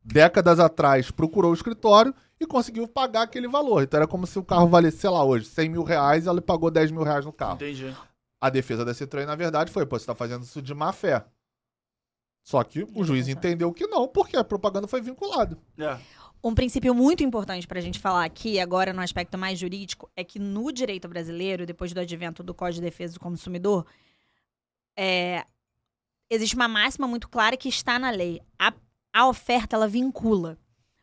décadas 0.03 0.59
atrás, 0.59 1.09
procurou 1.09 1.51
o 1.51 1.53
escritório 1.53 2.13
e 2.39 2.45
conseguiu 2.45 2.87
pagar 2.87 3.23
aquele 3.23 3.47
valor. 3.47 3.83
Então 3.83 3.97
era 3.97 4.07
como 4.07 4.25
se 4.25 4.37
o 4.37 4.43
carro 4.43 4.67
valesse, 4.67 4.97
sei 4.97 5.09
lá, 5.09 5.23
hoje, 5.23 5.45
100 5.45 5.69
mil 5.69 5.83
reais 5.83 6.25
e 6.25 6.29
ela 6.29 6.41
pagou 6.41 6.69
10 6.71 6.91
mil 6.91 7.03
reais 7.03 7.25
no 7.25 7.33
carro. 7.33 7.55
Entendi. 7.55 7.93
A 8.41 8.49
defesa 8.49 8.83
da 8.83 8.91
Citroën, 8.91 9.25
na 9.25 9.35
verdade, 9.35 9.71
foi: 9.71 9.85
pô, 9.85 9.97
você 9.97 10.03
está 10.03 10.15
fazendo 10.15 10.43
isso 10.43 10.61
de 10.61 10.73
má 10.73 10.91
fé. 10.91 11.23
Só 12.43 12.63
que 12.63 12.83
o 12.95 13.03
juiz 13.03 13.27
entendeu 13.27 13.71
que 13.71 13.85
não, 13.85 14.07
porque 14.07 14.35
a 14.35 14.43
propaganda 14.43 14.87
foi 14.87 14.99
vinculada. 14.99 15.57
É. 15.77 15.99
Um 16.43 16.55
princípio 16.55 16.95
muito 16.95 17.23
importante 17.23 17.67
para 17.67 17.77
a 17.77 17.81
gente 17.81 17.99
falar 17.99 18.25
aqui, 18.25 18.59
agora 18.59 18.91
no 18.91 19.01
aspecto 19.01 19.37
mais 19.37 19.59
jurídico, 19.59 20.09
é 20.15 20.23
que 20.23 20.39
no 20.39 20.71
direito 20.71 21.07
brasileiro, 21.07 21.67
depois 21.67 21.93
do 21.93 21.99
advento 21.99 22.41
do 22.41 22.53
Código 22.53 22.81
de 22.81 22.89
Defesa 22.89 23.13
do 23.13 23.19
Consumidor, 23.19 23.85
é, 24.97 25.45
existe 26.31 26.55
uma 26.55 26.67
máxima 26.67 27.07
muito 27.07 27.29
clara 27.29 27.55
que 27.55 27.69
está 27.69 27.99
na 27.99 28.09
lei. 28.09 28.41
A, 28.57 28.73
a 29.13 29.27
oferta, 29.27 29.75
ela 29.75 29.87
vincula. 29.87 30.57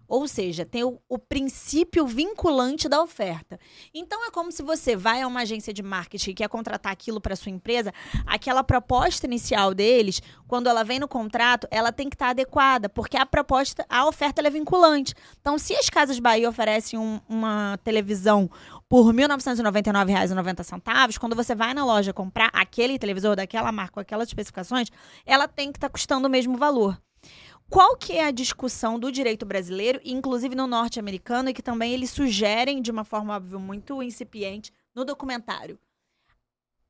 Ou 0.09 0.27
seja, 0.27 0.65
tem 0.65 0.83
o, 0.83 0.99
o, 1.09 1.19
princípio 1.19 2.07
vinculante 2.07 2.89
da 2.89 3.03
oferta. 3.03 3.61
Então 3.93 4.27
é 4.27 4.31
como 4.31 4.51
se 4.51 4.63
você 4.63 4.97
vai 4.97 5.21
a 5.21 5.27
uma 5.27 5.41
agência 5.41 5.73
de 5.73 5.83
marketing 5.83 6.31
e 6.31 6.35
quer 6.35 6.49
contratar 6.49 6.91
aquilo 6.91 7.21
para 7.21 7.37
sua 7.37 7.53
empresa, 7.53 7.93
aquela 8.27 8.65
proposta 8.65 9.27
inicial 9.27 9.75
deles, 9.75 10.23
quando 10.47 10.69
ela 10.69 10.83
vem 10.83 10.99
no 10.99 11.07
contrato, 11.07 11.69
ela 11.71 11.93
tem 11.93 12.09
que 12.09 12.15
estar 12.15 12.27
tá 12.27 12.31
adequada, 12.31 12.89
porque 12.89 13.19
a 13.19 13.27
proposta, 13.27 13.85
a 13.89 14.07
oferta 14.07 14.41
é 14.41 14.51
vinculante. 14.51 15.15
Então, 15.41 15.59
se 15.59 15.75
as 15.75 15.91
Casas 15.91 16.19
Bahia 16.19 16.49
oferecem 16.49 16.99
um, 16.99 17.21
uma 17.29 17.79
televisão 17.85 18.51
por 18.89 19.07
R$ 19.07 19.13
1.999,90, 19.13 21.19
quando 21.19 21.37
você 21.37 21.55
vai 21.55 21.75
na 21.75 21.85
loja 21.85 22.15
comprar 22.15 22.49
aquele 22.53 22.99
televisor 22.99 23.37
daquela 23.37 23.71
marca 23.71 23.95
com 23.95 24.01
aquelas 24.01 24.29
especificações, 24.29 24.89
ela 25.27 25.47
tem 25.47 25.71
que 25.71 25.77
estar 25.77 25.89
tá 25.89 25.93
custando 25.93 26.27
o 26.27 26.31
mesmo 26.31 26.57
valor. 26.57 26.99
Qual 27.71 27.97
que 27.97 28.15
é 28.15 28.25
a 28.25 28.31
discussão 28.31 28.99
do 28.99 29.13
direito 29.13 29.45
brasileiro, 29.45 30.01
inclusive 30.03 30.55
no 30.55 30.67
norte-americano, 30.67 31.51
e 31.51 31.55
que 31.55 31.63
também 31.63 31.93
eles 31.93 32.11
sugerem, 32.11 32.81
de 32.81 32.91
uma 32.91 33.05
forma 33.05 33.37
óbvio, 33.37 33.61
muito 33.61 34.03
incipiente, 34.03 34.73
no 34.95 35.05
documentário? 35.05 35.79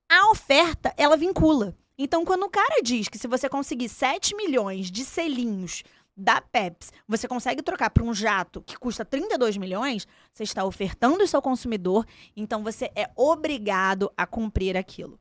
A 0.08 0.30
oferta, 0.30 0.94
ela 0.96 1.16
vincula. 1.16 1.76
Então, 1.98 2.24
quando 2.24 2.44
o 2.44 2.48
cara 2.48 2.80
diz 2.80 3.08
que 3.08 3.18
se 3.18 3.26
você 3.26 3.48
conseguir 3.48 3.88
7 3.88 4.36
milhões 4.36 4.88
de 4.88 5.04
selinhos 5.04 5.82
da 6.16 6.40
Pepsi, 6.40 6.92
você 7.08 7.26
consegue 7.26 7.60
trocar 7.60 7.90
para 7.90 8.04
um 8.04 8.14
jato 8.14 8.62
que 8.62 8.78
custa 8.78 9.04
32 9.04 9.56
milhões, 9.56 10.06
você 10.32 10.44
está 10.44 10.64
ofertando 10.64 11.24
isso 11.24 11.36
ao 11.36 11.42
consumidor, 11.42 12.06
então 12.36 12.62
você 12.62 12.90
é 12.94 13.10
obrigado 13.16 14.12
a 14.16 14.26
cumprir 14.26 14.76
aquilo. 14.76 15.18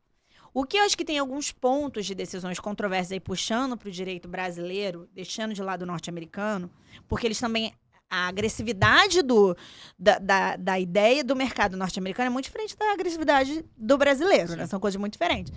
O 0.57 0.65
que 0.65 0.75
eu 0.75 0.83
acho 0.83 0.97
que 0.97 1.05
tem 1.05 1.19
alguns 1.19 1.51
pontos 1.51 2.03
de 2.03 2.15
decisões 2.15 2.59
controversas 2.59 3.11
aí 3.11 3.19
puxando 3.19 3.77
para 3.77 3.89
o 3.89 3.91
direito 3.91 4.27
brasileiro, 4.27 5.07
deixando 5.13 5.53
de 5.53 5.61
lado 5.61 5.83
o 5.83 5.85
norte-americano, 5.85 6.71
porque 7.07 7.27
eles 7.27 7.39
também. 7.39 7.71
A 8.09 8.27
agressividade 8.27 9.21
do, 9.21 9.55
da, 9.99 10.17
da, 10.17 10.55
da 10.55 10.79
ideia 10.79 11.23
do 11.23 11.35
mercado 11.35 11.77
norte-americano 11.77 12.27
é 12.27 12.29
muito 12.31 12.45
diferente 12.45 12.75
da 12.75 12.91
agressividade 12.91 13.63
do 13.77 13.99
brasileiro, 13.99 14.55
né? 14.55 14.65
São 14.65 14.79
coisas 14.79 14.99
muito 14.99 15.13
diferentes. 15.13 15.53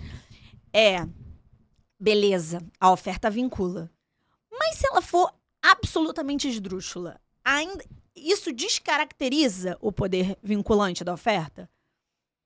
É. 0.71 1.07
Beleza, 1.99 2.59
a 2.79 2.91
oferta 2.91 3.27
vincula. 3.27 3.89
Mas 4.51 4.75
se 4.75 4.85
ela 4.85 5.01
for 5.01 5.33
absolutamente 5.63 6.47
esdrúxula, 6.47 7.19
ainda 7.43 7.83
isso 8.15 8.53
descaracteriza 8.53 9.79
o 9.81 9.91
poder 9.91 10.37
vinculante 10.43 11.03
da 11.03 11.13
oferta? 11.13 11.67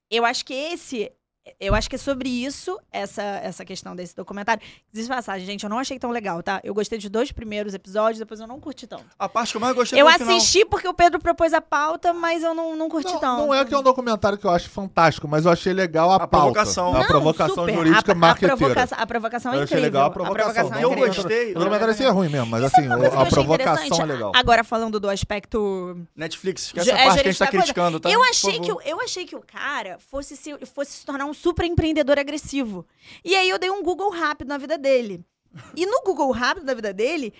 Eu 0.09 0.23
acho 0.23 0.45
que 0.45 0.53
esse 0.53 1.11
eu 1.59 1.75
acho 1.75 1.89
que 1.89 1.95
é 1.95 1.99
sobre 1.99 2.27
isso, 2.27 2.79
essa, 2.91 3.21
essa 3.21 3.63
questão 3.63 3.95
desse 3.95 4.15
documentário. 4.15 4.63
Diz 4.91 5.07
passagem, 5.07 5.45
gente, 5.45 5.63
eu 5.63 5.69
não 5.69 5.77
achei 5.77 5.99
tão 5.99 6.09
legal, 6.09 6.41
tá? 6.41 6.59
Eu 6.63 6.73
gostei 6.73 6.97
dos 6.97 7.09
dois 7.09 7.31
primeiros 7.31 7.73
episódios, 7.73 8.19
depois 8.19 8.39
eu 8.39 8.47
não 8.47 8.59
curti 8.59 8.87
tanto. 8.87 9.05
A 9.17 9.29
parte 9.29 9.51
que 9.51 9.57
eu 9.57 9.61
mais 9.61 9.75
gostei 9.75 10.01
Eu 10.01 10.07
assisti 10.07 10.59
final. 10.59 10.69
porque 10.69 10.87
o 10.87 10.93
Pedro 10.93 11.19
propôs 11.19 11.53
a 11.53 11.61
pauta, 11.61 12.13
mas 12.13 12.41
eu 12.41 12.55
não, 12.55 12.75
não 12.75 12.89
curti 12.89 13.13
não, 13.13 13.19
tanto. 13.19 13.45
Não 13.45 13.53
é 13.53 13.63
que 13.63 13.73
é 13.73 13.77
um 13.77 13.83
documentário 13.83 14.37
que 14.37 14.45
eu 14.45 14.49
acho 14.49 14.69
fantástico, 14.69 15.27
mas 15.27 15.45
eu 15.45 15.51
achei 15.51 15.71
legal 15.71 16.11
a, 16.11 16.15
a 16.15 16.19
pauta. 16.27 16.53
Provocação. 16.53 16.93
Não, 16.93 17.01
a 17.01 17.05
provocação 17.05 17.55
super. 17.55 17.73
jurídica 17.75 18.11
a, 18.11 18.15
marqueteira. 18.15 18.53
A 18.53 18.57
provocação, 18.57 18.97
a 18.99 19.07
provocação 19.07 19.53
é 19.53 19.55
eu 19.55 19.63
incrível. 19.63 19.77
achei 19.77 19.85
legal 19.85 20.05
a 20.05 20.09
provocação. 20.09 20.49
A 20.49 20.53
provocação 20.53 20.79
é 20.79 20.83
eu 20.83 21.07
gostei. 21.07 21.51
O 21.51 21.59
documentário 21.59 21.93
assim 21.93 22.03
é 22.03 22.09
ruim 22.09 22.29
mesmo, 22.29 22.47
mas 22.47 22.63
assim, 22.63 22.87
a 22.87 23.25
provocação 23.27 24.01
é 24.01 24.05
legal. 24.05 24.31
Agora, 24.35 24.63
falando 24.63 24.99
do 24.99 25.09
aspecto... 25.09 25.95
Netflix, 26.15 26.71
que 26.71 26.79
é 26.79 26.81
essa 26.81 26.91
parte 26.95 27.21
que 27.21 27.27
a 27.27 27.31
gente 27.31 27.39
tá 27.39 27.47
criticando, 27.47 27.99
tá? 27.99 28.09
Eu 28.09 28.23
achei, 28.23 28.59
que, 28.59 28.71
eu 28.71 29.01
achei 29.01 29.25
que 29.25 29.35
o 29.35 29.41
cara 29.41 29.99
fosse 29.99 30.35
se, 30.35 30.55
fosse 30.65 30.93
se 30.93 31.05
tornar 31.05 31.25
um 31.25 31.34
super 31.35 31.65
empreendedor 31.65 32.17
agressivo. 32.17 32.85
E 33.23 33.35
aí 33.35 33.49
eu 33.49 33.59
dei 33.59 33.69
um 33.69 33.83
Google 33.83 34.09
rápido 34.09 34.47
na 34.47 34.57
vida 34.57 34.77
dele. 34.77 35.23
E 35.75 35.85
no 35.85 36.01
Google 36.03 36.31
rápido 36.31 36.65
da 36.65 36.73
vida 36.73 36.91
dele, 36.91 37.33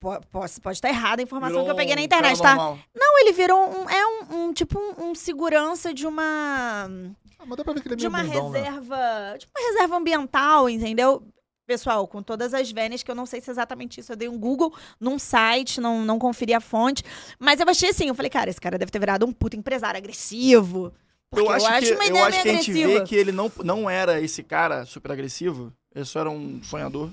Pode, 0.00 0.60
pode 0.60 0.76
estar 0.76 0.88
errada 0.88 1.20
a 1.20 1.24
informação 1.24 1.56
virou 1.56 1.64
que 1.64 1.70
eu 1.72 1.76
peguei 1.76 1.96
na 1.96 2.02
internet, 2.02 2.40
tá? 2.40 2.54
Não, 2.94 3.18
ele 3.18 3.32
virou 3.32 3.58
um. 3.68 3.90
É 3.90 4.06
um, 4.06 4.44
um 4.44 4.52
tipo 4.52 4.78
um, 4.78 5.10
um, 5.10 5.14
segurança 5.14 5.92
de 5.92 6.06
uma. 6.06 6.88
Ah, 7.36 7.44
mas 7.44 7.56
dá 7.56 7.64
pra 7.64 7.72
ver 7.72 7.82
que 7.82 7.88
ele 7.88 7.94
é 7.94 7.96
De 7.96 8.06
uma 8.06 8.22
bundão, 8.22 8.50
né? 8.50 8.60
reserva. 8.60 8.96
Né? 8.96 9.38
De 9.38 9.46
uma 9.46 9.68
reserva 9.68 9.96
ambiental, 9.96 10.70
entendeu? 10.70 11.26
Pessoal, 11.66 12.06
com 12.06 12.22
todas 12.22 12.54
as 12.54 12.70
vênias, 12.70 13.02
que 13.02 13.10
eu 13.10 13.14
não 13.14 13.26
sei 13.26 13.40
se 13.40 13.50
é 13.50 13.52
exatamente 13.52 14.00
isso. 14.00 14.12
Eu 14.12 14.16
dei 14.16 14.28
um 14.28 14.38
Google 14.38 14.72
num 15.00 15.18
site, 15.18 15.80
não, 15.80 16.04
não 16.04 16.18
conferi 16.18 16.54
a 16.54 16.60
fonte. 16.60 17.02
Mas 17.36 17.58
eu 17.58 17.68
achei 17.68 17.90
assim, 17.90 18.06
eu 18.06 18.14
falei, 18.14 18.30
cara, 18.30 18.48
esse 18.48 18.60
cara 18.60 18.78
deve 18.78 18.92
ter 18.92 19.00
virado 19.00 19.26
um 19.26 19.32
puta 19.32 19.56
empresário 19.56 19.98
agressivo. 19.98 20.94
Eu 21.36 21.50
acho, 21.50 21.66
eu 21.66 21.70
acho, 21.70 21.96
que, 21.96 22.08
eu 22.08 22.24
acho 22.24 22.42
que 22.42 22.48
a 22.48 22.52
gente 22.54 22.72
vê 22.72 23.00
que 23.02 23.14
ele 23.14 23.32
não, 23.32 23.52
não 23.62 23.88
era 23.88 24.20
esse 24.20 24.42
cara 24.42 24.86
super 24.86 25.12
agressivo. 25.12 25.72
Ele 25.94 26.04
só 26.04 26.20
era 26.20 26.30
um 26.30 26.62
sonhador 26.62 27.10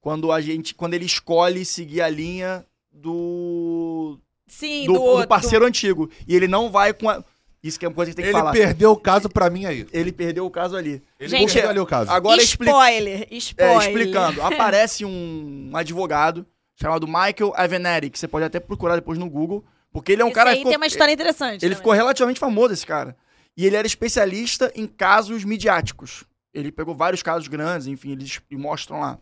quando 0.00 0.30
a 0.32 0.40
gente 0.40 0.74
quando 0.74 0.94
ele 0.94 1.06
escolhe 1.06 1.64
seguir 1.64 2.02
a 2.02 2.08
linha 2.08 2.64
do 2.92 4.18
Sim, 4.46 4.86
do, 4.86 4.92
do, 4.94 5.20
do 5.22 5.28
parceiro 5.28 5.64
do... 5.64 5.68
antigo 5.68 6.10
e 6.26 6.36
ele 6.36 6.48
não 6.48 6.70
vai 6.70 6.92
com 6.92 7.08
a 7.08 7.24
isso 7.62 7.78
que 7.78 7.86
é 7.86 7.88
uma 7.88 7.94
coisa 7.94 8.10
que 8.10 8.16
tem 8.16 8.24
que 8.24 8.30
ele 8.30 8.38
falar. 8.38 8.54
Ele 8.56 8.66
perdeu 8.66 8.90
o 8.90 8.96
caso 8.96 9.28
para 9.28 9.48
mim 9.48 9.66
aí. 9.66 9.86
Ele 9.92 10.10
perdeu 10.10 10.44
o 10.44 10.50
caso 10.50 10.76
ali. 10.76 11.00
Ele 11.18 11.28
gente, 11.28 11.60
ali 11.60 11.78
o 11.78 11.86
caso. 11.86 12.10
Agora 12.10 12.42
spoiler, 12.42 13.28
expli... 13.30 13.38
spoiler. 13.38 13.72
É, 13.72 13.86
explicando. 13.86 14.42
Aparece 14.42 15.04
um 15.04 15.70
advogado 15.72 16.44
chamado 16.74 17.06
Michael 17.06 17.52
Avenatti, 17.54 18.10
que 18.10 18.18
você 18.18 18.26
pode 18.26 18.44
até 18.44 18.58
procurar 18.58 18.96
depois 18.96 19.16
no 19.16 19.30
Google, 19.30 19.64
porque 19.92 20.10
ele 20.10 20.22
é 20.22 20.24
um 20.24 20.28
esse 20.28 20.34
cara 20.34 20.50
aí 20.50 20.56
ficou... 20.56 20.70
tem 20.72 20.76
uma 20.76 20.86
história 20.88 21.12
interessante. 21.12 21.52
Ele 21.52 21.60
também. 21.60 21.76
ficou 21.76 21.92
relativamente 21.92 22.40
famoso 22.40 22.74
esse 22.74 22.84
cara. 22.84 23.16
E 23.56 23.66
ele 23.66 23.76
era 23.76 23.86
especialista 23.86 24.72
em 24.74 24.86
casos 24.86 25.44
midiáticos. 25.44 26.24
Ele 26.52 26.72
pegou 26.72 26.94
vários 26.94 27.22
casos 27.22 27.48
grandes, 27.48 27.86
enfim, 27.86 28.12
eles 28.12 28.40
mostram 28.50 29.00
lá. 29.00 29.18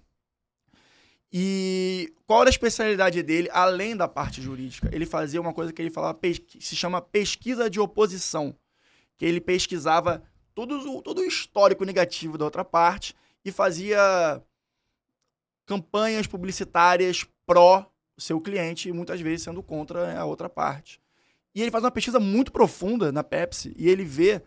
E 1.33 2.13
qual 2.27 2.41
era 2.41 2.49
a 2.49 2.51
especialidade 2.51 3.23
dele, 3.23 3.49
além 3.53 3.97
da 3.97 4.09
parte 4.09 4.43
jurídica? 4.43 4.89
Ele 4.93 5.07
fazia 5.07 5.41
uma 5.41 5.53
coisa 5.53 5.73
que 5.73 5.81
ele 5.81 5.91
falava, 5.91 6.19
que 6.19 6.61
se 6.61 6.75
chama 6.75 7.01
pesquisa 7.01 7.71
de 7.71 7.79
oposição. 7.79 8.57
Que 9.17 9.25
ele 9.25 9.41
pesquisava 9.41 10.23
todo, 10.55 11.03
todo 11.03 11.21
o 11.21 11.25
histórico 11.25 11.85
negativo 11.85 12.37
da 12.37 12.45
outra 12.45 12.65
parte 12.65 13.15
e 13.45 13.53
fazia 13.53 14.43
campanhas 15.67 16.27
publicitárias 16.27 17.25
pró 17.47 17.89
seu 18.19 18.41
cliente, 18.41 18.93
muitas 18.93 19.21
vezes 19.21 19.43
sendo 19.43 19.63
contra 19.63 20.19
a 20.19 20.25
outra 20.25 20.49
parte. 20.49 21.01
E 21.55 21.63
ele 21.63 21.71
faz 21.71 21.83
uma 21.83 21.91
pesquisa 21.91 22.21
muito 22.21 22.53
profunda 22.53 23.11
na 23.11 23.25
Pepsi 23.25 23.75
e 23.77 23.89
ele 23.89 24.05
vê 24.05 24.43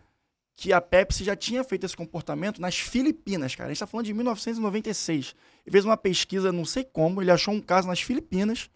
que 0.56 0.72
a 0.72 0.80
Pepsi 0.80 1.24
já 1.24 1.34
tinha 1.34 1.64
feito 1.64 1.84
esse 1.84 1.96
comportamento 1.96 2.60
nas 2.60 2.76
Filipinas, 2.78 3.54
cara. 3.54 3.68
A 3.68 3.70
gente 3.70 3.76
está 3.76 3.86
falando 3.86 4.06
de 4.06 4.14
1996. 4.14 5.34
Ele 5.66 5.72
fez 5.72 5.84
uma 5.84 5.96
pesquisa, 5.96 6.52
não 6.52 6.64
sei 6.64 6.84
como, 6.84 7.20
ele 7.20 7.30
achou 7.30 7.52
um 7.52 7.60
caso 7.60 7.88
nas 7.88 8.00
Filipinas 8.00 8.70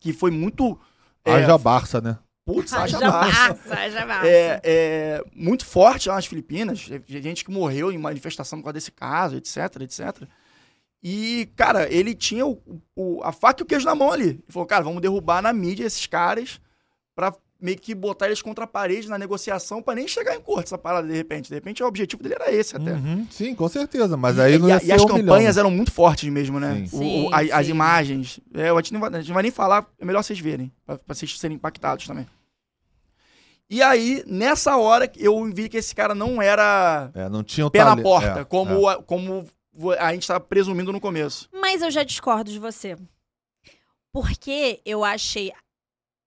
que 0.00 0.12
foi 0.12 0.30
muito. 0.30 0.78
É, 1.24 1.32
haja 1.32 1.56
Barça, 1.56 2.00
né? 2.00 2.18
Putz, 2.44 2.72
haja 2.72 2.98
Barça. 2.98 3.74
Haja 3.74 4.04
Barça. 4.04 4.28
É, 4.28 4.60
é, 4.64 5.24
muito 5.34 5.64
forte 5.64 6.08
lá 6.08 6.16
nas 6.16 6.26
Filipinas. 6.26 6.90
Gente 7.06 7.44
que 7.44 7.50
morreu 7.50 7.92
em 7.92 7.98
manifestação 7.98 8.58
por 8.58 8.64
causa 8.64 8.74
desse 8.74 8.90
caso, 8.90 9.36
etc, 9.36 9.56
etc. 9.80 10.28
E, 11.02 11.48
cara, 11.56 11.92
ele 11.92 12.14
tinha 12.14 12.44
o, 12.44 12.60
o, 12.96 13.22
a 13.22 13.32
faca 13.32 13.62
e 13.62 13.64
o 13.64 13.66
queijo 13.66 13.86
na 13.86 13.94
mão 13.94 14.12
ali. 14.12 14.30
Ele 14.30 14.44
falou, 14.48 14.66
cara, 14.66 14.84
vamos 14.84 15.00
derrubar 15.00 15.40
na 15.40 15.52
mídia 15.52 15.84
esses 15.84 16.06
caras 16.06 16.60
para 17.14 17.34
meio 17.60 17.78
que 17.78 17.94
botar 17.94 18.26
eles 18.26 18.42
contra 18.42 18.64
a 18.64 18.66
parede 18.66 19.08
na 19.08 19.16
negociação 19.16 19.80
para 19.80 19.94
nem 19.94 20.08
chegar 20.08 20.34
em 20.34 20.40
corte 20.40 20.64
essa 20.64 20.76
parada 20.76 21.06
de 21.06 21.14
repente. 21.14 21.48
De 21.48 21.54
repente 21.54 21.82
o 21.82 21.86
objetivo 21.86 22.22
dele 22.22 22.34
era 22.34 22.52
esse 22.52 22.76
até. 22.76 22.92
Uhum, 22.92 23.26
sim, 23.30 23.54
com 23.54 23.68
certeza. 23.68 24.16
Mas 24.16 24.38
aí 24.38 24.58
não 24.58 24.68
e, 24.68 24.72
ia 24.72 24.82
e, 24.82 24.86
e 24.86 24.92
as 24.92 25.04
campanhas 25.04 25.56
milhão. 25.56 25.60
eram 25.60 25.70
muito 25.70 25.92
fortes 25.92 26.28
mesmo, 26.28 26.58
né? 26.58 26.84
Sim. 26.86 26.96
O, 26.96 26.98
sim, 26.98 27.26
o, 27.26 27.34
a, 27.34 27.40
sim. 27.40 27.52
As 27.52 27.68
imagens. 27.68 28.40
É, 28.52 28.68
a, 28.68 28.74
gente 28.76 28.92
não 28.92 29.00
vai, 29.00 29.10
a 29.10 29.18
gente 29.18 29.28
não 29.28 29.34
vai 29.34 29.42
nem 29.44 29.52
falar, 29.52 29.86
é 30.00 30.04
melhor 30.04 30.22
vocês 30.22 30.40
verem, 30.40 30.72
para 30.84 30.98
vocês 31.06 31.38
serem 31.38 31.56
impactados 31.56 32.06
também. 32.06 32.26
E 33.70 33.80
aí, 33.80 34.22
nessa 34.26 34.76
hora, 34.76 35.10
eu 35.16 35.42
vi 35.50 35.68
que 35.68 35.78
esse 35.78 35.94
cara 35.94 36.14
não 36.14 36.42
era 36.42 37.10
é, 37.14 37.28
não 37.28 37.42
tinha 37.42 37.70
pé 37.70 37.82
na 37.84 37.96
porta, 37.96 38.40
é, 38.40 38.44
como, 38.44 38.90
é. 38.90 38.94
A, 38.94 38.96
como 38.96 39.46
a 39.98 40.12
gente 40.12 40.22
estava 40.22 40.40
presumindo 40.40 40.92
no 40.92 41.00
começo. 41.00 41.48
Mas 41.52 41.80
eu 41.80 41.90
já 41.90 42.02
discordo 42.02 42.50
de 42.50 42.58
você. 42.58 42.98
Porque 44.12 44.80
eu 44.84 45.02
achei 45.02 45.50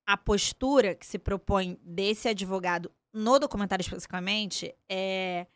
a 0.06 0.18
postura 0.18 0.96
que 0.96 1.06
se 1.06 1.18
propõe 1.18 1.80
desse 1.84 2.28
advogado 2.28 2.91
no 3.13 3.39
documentário 3.39 3.82
especificamente 3.82 4.74
é 4.89 5.48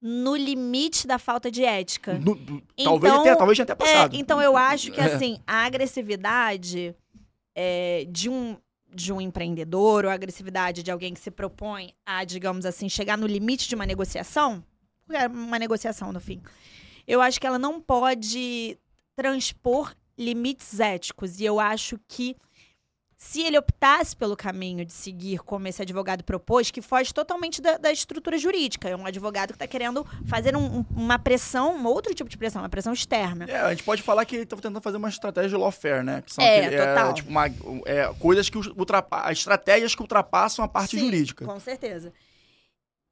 no 0.00 0.36
limite 0.36 1.06
da 1.06 1.18
falta 1.18 1.50
de 1.50 1.64
ética. 1.64 2.14
No, 2.14 2.38
então, 2.76 3.00
talvez, 3.00 3.22
tenha, 3.22 3.36
talvez 3.36 3.58
tenha 3.58 3.64
até 3.64 3.74
passado. 3.74 4.14
É, 4.14 4.18
então 4.18 4.40
eu 4.40 4.56
acho 4.56 4.92
que 4.92 5.00
assim, 5.00 5.40
a 5.46 5.64
agressividade 5.64 6.94
é, 7.54 8.06
de 8.08 8.28
um 8.28 8.56
de 8.94 9.12
um 9.12 9.20
empreendedor 9.20 10.06
ou 10.06 10.10
a 10.10 10.14
agressividade 10.14 10.82
de 10.82 10.90
alguém 10.90 11.12
que 11.12 11.20
se 11.20 11.30
propõe 11.30 11.92
a, 12.06 12.24
digamos 12.24 12.64
assim, 12.64 12.88
chegar 12.88 13.18
no 13.18 13.26
limite 13.26 13.68
de 13.68 13.74
uma 13.74 13.84
negociação, 13.84 14.64
é 15.10 15.26
uma 15.26 15.58
negociação 15.58 16.10
no 16.10 16.18
fim. 16.20 16.40
Eu 17.06 17.20
acho 17.20 17.38
que 17.38 17.46
ela 17.46 17.58
não 17.58 17.82
pode 17.82 18.78
transpor 19.14 19.94
limites 20.16 20.80
éticos 20.80 21.38
e 21.38 21.44
eu 21.44 21.60
acho 21.60 22.00
que 22.08 22.34
se 23.20 23.42
ele 23.42 23.58
optasse 23.58 24.14
pelo 24.14 24.36
caminho 24.36 24.84
de 24.84 24.92
seguir 24.92 25.40
como 25.40 25.66
esse 25.66 25.82
advogado 25.82 26.22
propôs, 26.22 26.70
que 26.70 26.80
foge 26.80 27.12
totalmente 27.12 27.60
da, 27.60 27.76
da 27.76 27.90
estrutura 27.90 28.38
jurídica. 28.38 28.88
É 28.88 28.96
um 28.96 29.04
advogado 29.04 29.48
que 29.48 29.56
está 29.56 29.66
querendo 29.66 30.06
fazer 30.24 30.56
um, 30.56 30.78
um, 30.78 30.84
uma 30.88 31.18
pressão, 31.18 31.74
um 31.74 31.84
outro 31.84 32.14
tipo 32.14 32.30
de 32.30 32.38
pressão, 32.38 32.62
uma 32.62 32.68
pressão 32.68 32.92
externa. 32.92 33.46
É, 33.48 33.58
a 33.58 33.70
gente 33.70 33.82
pode 33.82 34.02
falar 34.02 34.24
que 34.24 34.36
ele 34.36 34.44
está 34.44 34.54
tentando 34.54 34.80
fazer 34.80 34.98
uma 34.98 35.08
estratégia 35.08 35.50
de 35.50 35.56
lawfare, 35.56 36.04
né? 36.04 36.22
Que 36.22 36.32
são 36.32 36.44
é, 36.44 36.66
aquele, 36.66 36.76
total. 36.78 37.10
É, 37.10 37.12
tipo, 37.14 37.28
uma, 37.28 37.46
é, 37.86 38.14
coisas 38.20 38.48
que 38.48 38.56
ultrapassam, 38.56 39.32
estratégias 39.32 39.96
que 39.96 40.00
ultrapassam 40.00 40.64
a 40.64 40.68
parte 40.68 40.96
Sim, 40.96 41.06
jurídica. 41.06 41.44
com 41.44 41.58
certeza. 41.58 42.12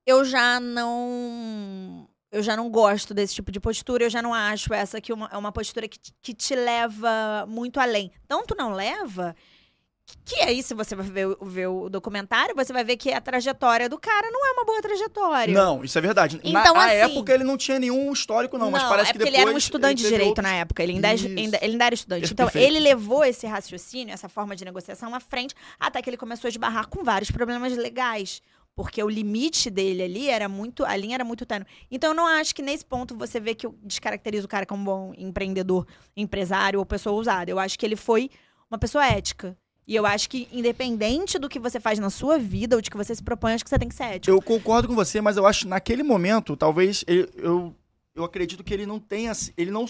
Eu 0.06 0.24
já 0.24 0.60
não 0.60 2.08
eu 2.30 2.44
já 2.44 2.56
não 2.56 2.70
gosto 2.70 3.12
desse 3.12 3.34
tipo 3.34 3.50
de 3.50 3.58
postura, 3.58 4.04
eu 4.04 4.10
já 4.10 4.22
não 4.22 4.32
acho 4.32 4.72
essa 4.72 5.00
que 5.00 5.12
uma, 5.12 5.28
é 5.32 5.36
uma 5.36 5.50
postura 5.50 5.88
que, 5.88 5.98
que 6.22 6.32
te 6.32 6.54
leva 6.54 7.44
muito 7.48 7.80
além. 7.80 8.12
Tanto 8.28 8.54
não 8.56 8.72
leva 8.72 9.34
que 10.24 10.36
aí, 10.40 10.62
se 10.62 10.74
você 10.74 10.94
vai 10.94 11.06
ver, 11.06 11.36
ver, 11.42 11.66
o 11.68 11.88
documentário, 11.88 12.54
você 12.54 12.72
vai 12.72 12.84
ver 12.84 12.96
que 12.96 13.12
a 13.12 13.20
trajetória 13.20 13.88
do 13.88 13.98
cara 13.98 14.28
não 14.30 14.46
é 14.46 14.52
uma 14.52 14.64
boa 14.64 14.82
trajetória. 14.82 15.54
Não, 15.54 15.84
isso 15.84 15.96
é 15.98 16.00
verdade. 16.00 16.40
Então, 16.42 16.74
na, 16.74 16.86
assim, 16.86 17.12
época 17.12 17.32
ele 17.32 17.44
não 17.44 17.56
tinha 17.56 17.78
nenhum 17.78 18.12
histórico, 18.12 18.56
não, 18.56 18.66
não 18.66 18.72
mas 18.72 18.82
parece 18.84 19.10
é 19.10 19.12
que 19.12 19.18
depois. 19.18 19.34
Ele 19.34 19.42
era 19.42 19.50
um 19.52 19.58
estudante 19.58 20.02
de 20.02 20.08
direito 20.08 20.28
outros... 20.28 20.44
na 20.44 20.54
época, 20.54 20.82
ele 20.82 20.92
ainda, 20.92 21.08
ainda, 21.08 21.58
ele 21.62 21.72
ainda 21.72 21.84
era 21.84 21.94
estudante. 21.94 22.24
Isso, 22.24 22.32
então, 22.32 22.46
perfeito. 22.46 22.66
ele 22.66 22.80
levou 22.80 23.24
esse 23.24 23.46
raciocínio, 23.46 24.12
essa 24.12 24.28
forma 24.28 24.54
de 24.54 24.64
negociação 24.64 25.14
à 25.14 25.20
frente, 25.20 25.54
até 25.78 26.00
que 26.00 26.10
ele 26.10 26.16
começou 26.16 26.48
a 26.48 26.50
esbarrar 26.50 26.88
com 26.88 27.04
vários 27.04 27.30
problemas 27.30 27.76
legais. 27.76 28.42
Porque 28.74 29.02
o 29.02 29.08
limite 29.08 29.70
dele 29.70 30.02
ali 30.02 30.28
era 30.28 30.48
muito. 30.48 30.84
A 30.84 30.94
linha 30.96 31.14
era 31.14 31.24
muito 31.24 31.46
tênue. 31.46 31.66
Então, 31.90 32.10
eu 32.10 32.14
não 32.14 32.26
acho 32.26 32.54
que 32.54 32.62
nesse 32.62 32.84
ponto 32.84 33.16
você 33.16 33.40
vê 33.40 33.54
que 33.54 33.66
descaracteriza 33.82 34.44
o 34.44 34.48
cara 34.48 34.66
como 34.66 34.82
um 34.82 34.84
bom 34.84 35.12
empreendedor, 35.16 35.86
empresário 36.16 36.78
ou 36.78 36.84
pessoa 36.84 37.18
usada. 37.18 37.50
Eu 37.50 37.58
acho 37.58 37.78
que 37.78 37.86
ele 37.86 37.96
foi 37.96 38.28
uma 38.70 38.78
pessoa 38.78 39.06
ética. 39.06 39.56
E 39.86 39.94
eu 39.94 40.04
acho 40.04 40.28
que, 40.28 40.48
independente 40.50 41.38
do 41.38 41.48
que 41.48 41.60
você 41.60 41.78
faz 41.78 41.98
na 41.98 42.10
sua 42.10 42.38
vida 42.38 42.74
ou 42.74 42.82
de 42.82 42.90
que 42.90 42.96
você 42.96 43.14
se 43.14 43.22
propõe, 43.22 43.52
acho 43.52 43.62
que 43.62 43.70
você 43.70 43.78
tem 43.78 43.88
que 43.88 43.94
ser 43.94 44.04
ético. 44.04 44.36
Eu 44.36 44.42
concordo 44.42 44.88
com 44.88 44.94
você, 44.94 45.20
mas 45.20 45.36
eu 45.36 45.46
acho 45.46 45.60
que 45.60 45.68
naquele 45.68 46.02
momento, 46.02 46.56
talvez, 46.56 47.04
eu, 47.06 47.28
eu, 47.36 47.74
eu 48.14 48.24
acredito 48.24 48.64
que 48.64 48.74
ele 48.74 48.84
não 48.84 48.98
tenha. 48.98 49.30
Ele 49.56 49.70
não. 49.70 49.86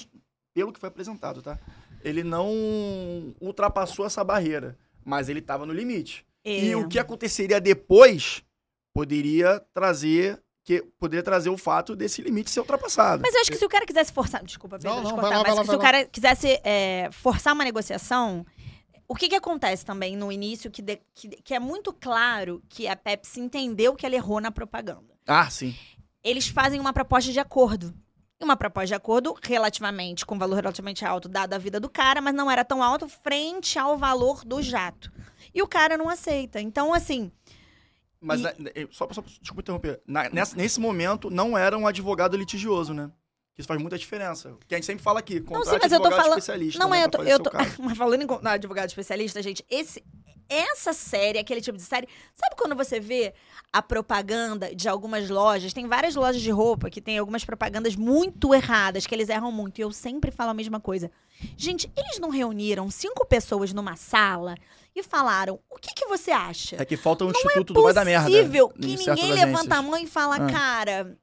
Pelo 0.52 0.72
que 0.72 0.80
foi 0.80 0.88
apresentado, 0.88 1.40
tá? 1.40 1.58
Ele 2.04 2.22
não 2.22 3.34
ultrapassou 3.40 4.04
essa 4.04 4.22
barreira. 4.22 4.78
Mas 5.04 5.28
ele 5.28 5.38
estava 5.38 5.64
no 5.64 5.72
limite. 5.72 6.26
É. 6.44 6.64
E 6.64 6.74
o 6.76 6.88
que 6.88 6.98
aconteceria 6.98 7.60
depois 7.60 8.42
poderia 8.92 9.60
trazer 9.72 10.42
que 10.66 10.82
poderia 10.98 11.22
trazer 11.22 11.48
o 11.48 11.56
fato 11.56 11.94
desse 11.94 12.20
limite 12.20 12.50
ser 12.50 12.58
ultrapassado. 12.58 13.22
Mas 13.22 13.32
eu 13.32 13.40
acho 13.40 13.52
que 13.52 13.56
se 13.56 13.64
o 13.64 13.68
cara 13.68 13.86
quisesse 13.86 14.12
forçar. 14.12 14.44
Desculpa, 14.44 14.78
Pedro, 14.78 14.96
não, 14.96 15.02
não, 15.02 15.10
cortar, 15.12 15.38
lá, 15.38 15.42
mas 15.44 15.54
lá, 15.54 15.64
se 15.64 15.76
o 15.76 15.78
cara 15.78 16.04
quisesse 16.06 16.60
é, 16.64 17.08
forçar 17.12 17.54
uma 17.54 17.62
negociação, 17.62 18.44
o 19.08 19.14
que, 19.14 19.28
que 19.28 19.36
acontece 19.36 19.84
também 19.84 20.16
no 20.16 20.32
início 20.32 20.70
que, 20.70 20.82
de, 20.82 21.00
que, 21.14 21.28
que, 21.28 21.54
é 21.54 21.60
muito 21.60 21.92
claro 21.92 22.62
que 22.68 22.88
a 22.88 22.96
Pepsi 22.96 23.40
entendeu 23.40 23.94
que 23.94 24.04
ela 24.04 24.14
errou 24.14 24.40
na 24.40 24.50
propaganda. 24.50 25.14
Ah, 25.26 25.48
sim. 25.48 25.74
Eles 26.22 26.48
fazem 26.48 26.80
uma 26.80 26.92
proposta 26.92 27.32
de 27.32 27.38
acordo. 27.38 27.94
Uma 28.40 28.56
proposta 28.56 28.88
de 28.88 28.94
acordo 28.94 29.34
relativamente, 29.42 30.26
com 30.26 30.38
valor 30.38 30.56
relativamente 30.56 31.04
alto, 31.04 31.28
dado 31.28 31.54
a 31.54 31.58
vida 31.58 31.80
do 31.80 31.88
cara, 31.88 32.20
mas 32.20 32.34
não 32.34 32.50
era 32.50 32.64
tão 32.64 32.82
alto 32.82 33.08
frente 33.08 33.78
ao 33.78 33.96
valor 33.96 34.44
do 34.44 34.60
jato. 34.60 35.10
E 35.54 35.62
o 35.62 35.68
cara 35.68 35.96
não 35.96 36.08
aceita. 36.08 36.60
Então, 36.60 36.92
assim. 36.92 37.30
Mas, 38.20 38.40
e... 38.40 38.42
na, 38.42 38.52
só, 38.90 39.08
só, 39.10 39.22
desculpa 39.22 39.62
interromper. 39.62 40.02
Na, 40.06 40.28
nessa, 40.28 40.56
nesse 40.56 40.80
momento, 40.80 41.30
não 41.30 41.56
era 41.56 41.78
um 41.78 41.86
advogado 41.86 42.36
litigioso, 42.36 42.92
né? 42.92 43.10
Isso 43.58 43.66
faz 43.66 43.80
muita 43.80 43.96
diferença. 43.96 44.54
Que 44.68 44.74
a 44.74 44.78
gente 44.78 44.86
sempre 44.86 45.02
fala 45.02 45.20
aqui, 45.20 45.40
contrate 45.40 45.66
não, 45.66 45.72
sim, 45.72 45.78
mas 45.82 45.92
eu 45.92 46.00
tô 46.00 46.10
falando... 46.10 46.38
especialista. 46.38 46.78
Não, 46.78 46.90
né, 46.90 47.04
eu 47.04 47.10
tô, 47.10 47.22
eu 47.22 47.40
tô... 47.40 47.50
mas 47.82 47.96
falando 47.96 48.22
em 48.22 48.48
advogado 48.48 48.88
especialista, 48.88 49.42
gente, 49.42 49.64
esse 49.70 50.02
essa 50.48 50.92
série, 50.92 51.38
aquele 51.38 51.60
tipo 51.60 51.76
de 51.76 51.82
série. 51.82 52.08
Sabe 52.34 52.54
quando 52.56 52.76
você 52.76 53.00
vê 53.00 53.34
a 53.72 53.82
propaganda 53.82 54.74
de 54.74 54.88
algumas 54.88 55.28
lojas? 55.28 55.72
Tem 55.72 55.86
várias 55.86 56.14
lojas 56.14 56.40
de 56.40 56.50
roupa 56.50 56.88
que 56.88 57.00
tem 57.00 57.18
algumas 57.18 57.44
propagandas 57.44 57.96
muito 57.96 58.54
erradas, 58.54 59.06
que 59.06 59.14
eles 59.14 59.28
erram 59.28 59.50
muito. 59.50 59.78
E 59.78 59.82
eu 59.82 59.90
sempre 59.90 60.30
falo 60.30 60.50
a 60.50 60.54
mesma 60.54 60.80
coisa. 60.80 61.10
Gente, 61.56 61.90
eles 61.96 62.18
não 62.18 62.30
reuniram 62.30 62.90
cinco 62.90 63.26
pessoas 63.26 63.72
numa 63.72 63.96
sala 63.96 64.54
e 64.94 65.02
falaram: 65.02 65.58
o 65.68 65.76
que, 65.78 65.92
que 65.94 66.06
você 66.06 66.30
acha? 66.30 66.76
É 66.80 66.84
que 66.84 66.96
falta 66.96 67.24
um 67.24 67.28
não 67.28 67.34
instituto 67.34 67.72
é 67.72 67.74
do 67.74 67.82
vai 67.82 67.92
da 67.92 68.04
merda. 68.04 68.30
É 68.30 68.32
possível 68.32 68.68
que 68.68 68.96
ninguém 68.96 69.32
levanta 69.32 69.76
a 69.76 69.82
mão 69.82 69.98
e 69.98 70.06
fala, 70.06 70.36
ah. 70.36 70.50
cara. 70.50 71.18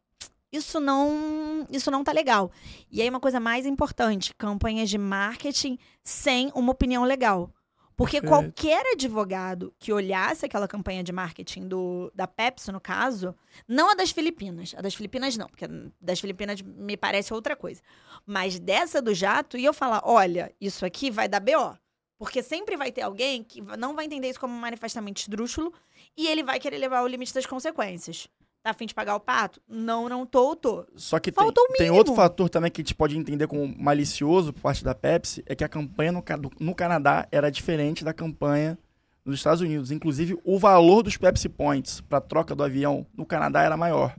Isso 0.54 0.80
não, 0.80 1.68
isso 1.72 1.90
não 1.90 2.04
tá 2.04 2.12
legal. 2.12 2.52
E 2.92 3.02
aí 3.02 3.10
uma 3.10 3.20
coisa 3.20 3.40
mais 3.40 3.66
importante, 3.66 4.36
campanhas 4.36 4.88
de 4.88 5.00
marketing 5.00 5.80
sem 6.04 6.52
uma 6.54 6.72
opinião 6.72 7.04
legal. 7.04 7.52
Porque 7.96 8.22
Perfeito. 8.22 8.54
qualquer 8.54 8.86
advogado 8.94 9.74
que 9.80 9.92
olhasse 9.92 10.46
aquela 10.46 10.68
campanha 10.68 11.04
de 11.04 11.12
marketing 11.12 11.68
do, 11.68 12.12
da 12.14 12.28
Pepsi, 12.28 12.72
no 12.72 12.80
caso, 12.80 13.36
não 13.68 13.92
a 13.92 13.96
das 13.96 14.12
Filipinas. 14.12 14.76
A 14.78 14.82
das 14.82 14.94
Filipinas 14.94 15.36
não, 15.36 15.48
porque 15.48 15.68
das 16.00 16.20
Filipinas 16.20 16.62
me 16.62 16.98
parece 16.98 17.34
outra 17.34 17.56
coisa. 17.56 17.82
Mas 18.26 18.60
dessa 18.60 19.02
do 19.02 19.14
jato, 19.14 19.58
ia 19.58 19.70
eu 19.70 19.74
falar: 19.74 20.02
olha, 20.06 20.54
isso 20.62 20.86
aqui 20.86 21.10
vai 21.10 21.28
dar 21.28 21.40
BO. 21.40 21.78
Porque 22.18 22.44
sempre 22.44 22.78
vai 22.78 22.92
ter 22.92 23.02
alguém 23.02 23.44
que 23.44 23.62
não 23.78 23.96
vai 23.96 24.06
entender 24.06 24.30
isso 24.30 24.40
como 24.40 24.54
manifestamente 24.54 25.24
esdrúxulo 25.24 25.74
e 26.16 26.28
ele 26.28 26.44
vai 26.44 26.60
querer 26.60 26.78
levar 26.78 27.02
o 27.02 27.08
limite 27.08 27.34
das 27.34 27.46
consequências. 27.46 28.28
Tá 28.64 28.70
afim 28.70 28.86
de 28.86 28.96
pagar 28.96 29.18
o 29.18 29.20
pato? 29.20 29.62
Não, 29.68 30.08
não 30.08 30.26
tô, 30.26 30.56
tô. 30.56 30.88
Só 30.96 31.20
que 31.20 31.34
tem, 31.34 31.52
tem, 31.78 31.92
outro 31.92 32.16
fator 32.16 32.50
também 32.50 32.72
que 32.72 32.80
a 32.80 32.84
gente 32.84 32.96
pode 32.96 33.18
entender 33.18 33.46
como 33.46 33.68
malicioso 33.78 34.54
por 34.54 34.62
parte 34.62 34.86
da 34.86 34.96
Pepsi, 34.96 35.44
é 35.46 35.54
que 35.54 35.66
a 35.66 35.70
campanha 35.70 36.14
no, 36.14 36.24
no 36.58 36.74
Canadá 36.74 37.28
era 37.30 37.52
diferente 37.52 38.06
da 38.06 38.14
campanha 38.14 38.80
nos 39.26 39.36
Estados 39.36 39.60
Unidos. 39.60 39.92
Inclusive, 39.92 40.40
o 40.46 40.58
valor 40.58 41.04
dos 41.04 41.18
Pepsi 41.18 41.50
Points 41.50 42.00
para 42.00 42.22
troca 42.22 42.56
do 42.56 42.64
avião 42.64 43.06
no 43.14 43.26
Canadá 43.26 43.64
era 43.64 43.76
maior. 43.76 44.16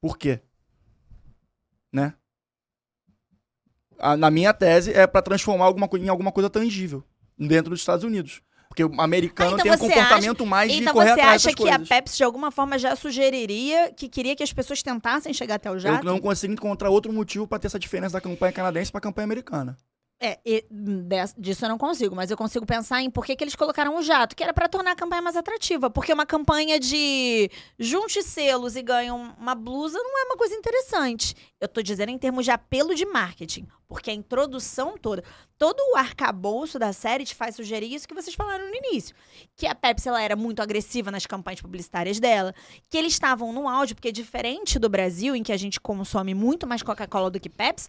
Por 0.00 0.16
quê? 0.16 0.40
Né? 1.92 2.14
A, 3.98 4.16
na 4.16 4.30
minha 4.30 4.54
tese, 4.54 4.90
é 4.94 5.06
para 5.06 5.20
transformar 5.20 5.66
alguma, 5.66 5.86
em 5.98 6.08
alguma 6.08 6.32
coisa 6.32 6.48
tangível 6.48 7.04
dentro 7.38 7.68
dos 7.68 7.80
Estados 7.80 8.04
Unidos. 8.04 8.40
Porque 8.72 8.84
o 8.84 9.00
americano 9.02 9.50
ah, 9.50 9.60
então 9.60 9.64
tem 9.64 9.72
um 9.72 9.78
comportamento 9.78 10.42
acha, 10.44 10.50
mais 10.50 10.72
então 10.72 10.86
de 10.86 10.92
correr 10.92 11.10
atrás 11.10 11.44
Então 11.44 11.52
você 11.52 11.62
acha 11.70 11.84
que 11.84 11.92
a 11.92 11.94
Pepsi, 11.94 12.16
de 12.16 12.24
alguma 12.24 12.50
forma, 12.50 12.78
já 12.78 12.96
sugeriria 12.96 13.92
que 13.94 14.08
queria 14.08 14.34
que 14.34 14.42
as 14.42 14.50
pessoas 14.50 14.82
tentassem 14.82 15.34
chegar 15.34 15.56
até 15.56 15.70
o 15.70 15.78
jato? 15.78 16.06
Eu 16.06 16.10
não 16.10 16.18
consigo 16.18 16.54
encontrar 16.54 16.88
outro 16.88 17.12
motivo 17.12 17.46
para 17.46 17.58
ter 17.58 17.66
essa 17.66 17.78
diferença 17.78 18.14
da 18.14 18.20
campanha 18.22 18.50
canadense 18.50 18.90
para 18.90 18.96
a 18.96 19.02
campanha 19.02 19.24
americana. 19.24 19.76
É, 20.24 20.38
e, 20.46 20.64
disso 21.36 21.64
eu 21.64 21.68
não 21.68 21.76
consigo, 21.76 22.14
mas 22.14 22.30
eu 22.30 22.36
consigo 22.36 22.64
pensar 22.64 23.02
em 23.02 23.10
por 23.10 23.26
que, 23.26 23.34
que 23.34 23.42
eles 23.42 23.56
colocaram 23.56 23.96
o 23.96 24.02
jato, 24.02 24.36
que 24.36 24.42
era 24.44 24.54
para 24.54 24.68
tornar 24.68 24.92
a 24.92 24.94
campanha 24.94 25.20
mais 25.20 25.34
atrativa. 25.34 25.90
Porque 25.90 26.12
uma 26.12 26.24
campanha 26.24 26.78
de 26.78 27.50
junte 27.76 28.22
selos 28.22 28.76
e 28.76 28.82
ganhe 28.82 29.10
uma 29.10 29.56
blusa 29.56 29.98
não 29.98 30.20
é 30.20 30.24
uma 30.26 30.36
coisa 30.36 30.54
interessante. 30.54 31.34
Eu 31.60 31.66
tô 31.66 31.82
dizendo 31.82 32.10
em 32.10 32.18
termos 32.18 32.44
de 32.44 32.52
apelo 32.52 32.94
de 32.94 33.04
marketing. 33.04 33.66
Porque 33.88 34.10
a 34.10 34.14
introdução 34.14 34.96
toda, 34.96 35.24
todo 35.58 35.80
o 35.92 35.96
arcabouço 35.96 36.78
da 36.78 36.92
série 36.92 37.24
te 37.24 37.34
faz 37.34 37.56
sugerir 37.56 37.92
isso 37.92 38.06
que 38.06 38.14
vocês 38.14 38.36
falaram 38.36 38.68
no 38.68 38.74
início. 38.76 39.16
Que 39.56 39.66
a 39.66 39.74
Pepsi 39.74 40.08
ela 40.08 40.22
era 40.22 40.36
muito 40.36 40.62
agressiva 40.62 41.10
nas 41.10 41.26
campanhas 41.26 41.60
publicitárias 41.60 42.20
dela, 42.20 42.54
que 42.88 42.96
eles 42.96 43.12
estavam 43.12 43.52
no 43.52 43.68
áudio, 43.68 43.96
porque 43.96 44.12
diferente 44.12 44.78
do 44.78 44.88
Brasil, 44.88 45.34
em 45.34 45.42
que 45.42 45.52
a 45.52 45.56
gente 45.56 45.80
consome 45.80 46.32
muito 46.32 46.64
mais 46.64 46.80
Coca-Cola 46.80 47.28
do 47.28 47.40
que 47.40 47.50
Pepsi, 47.50 47.88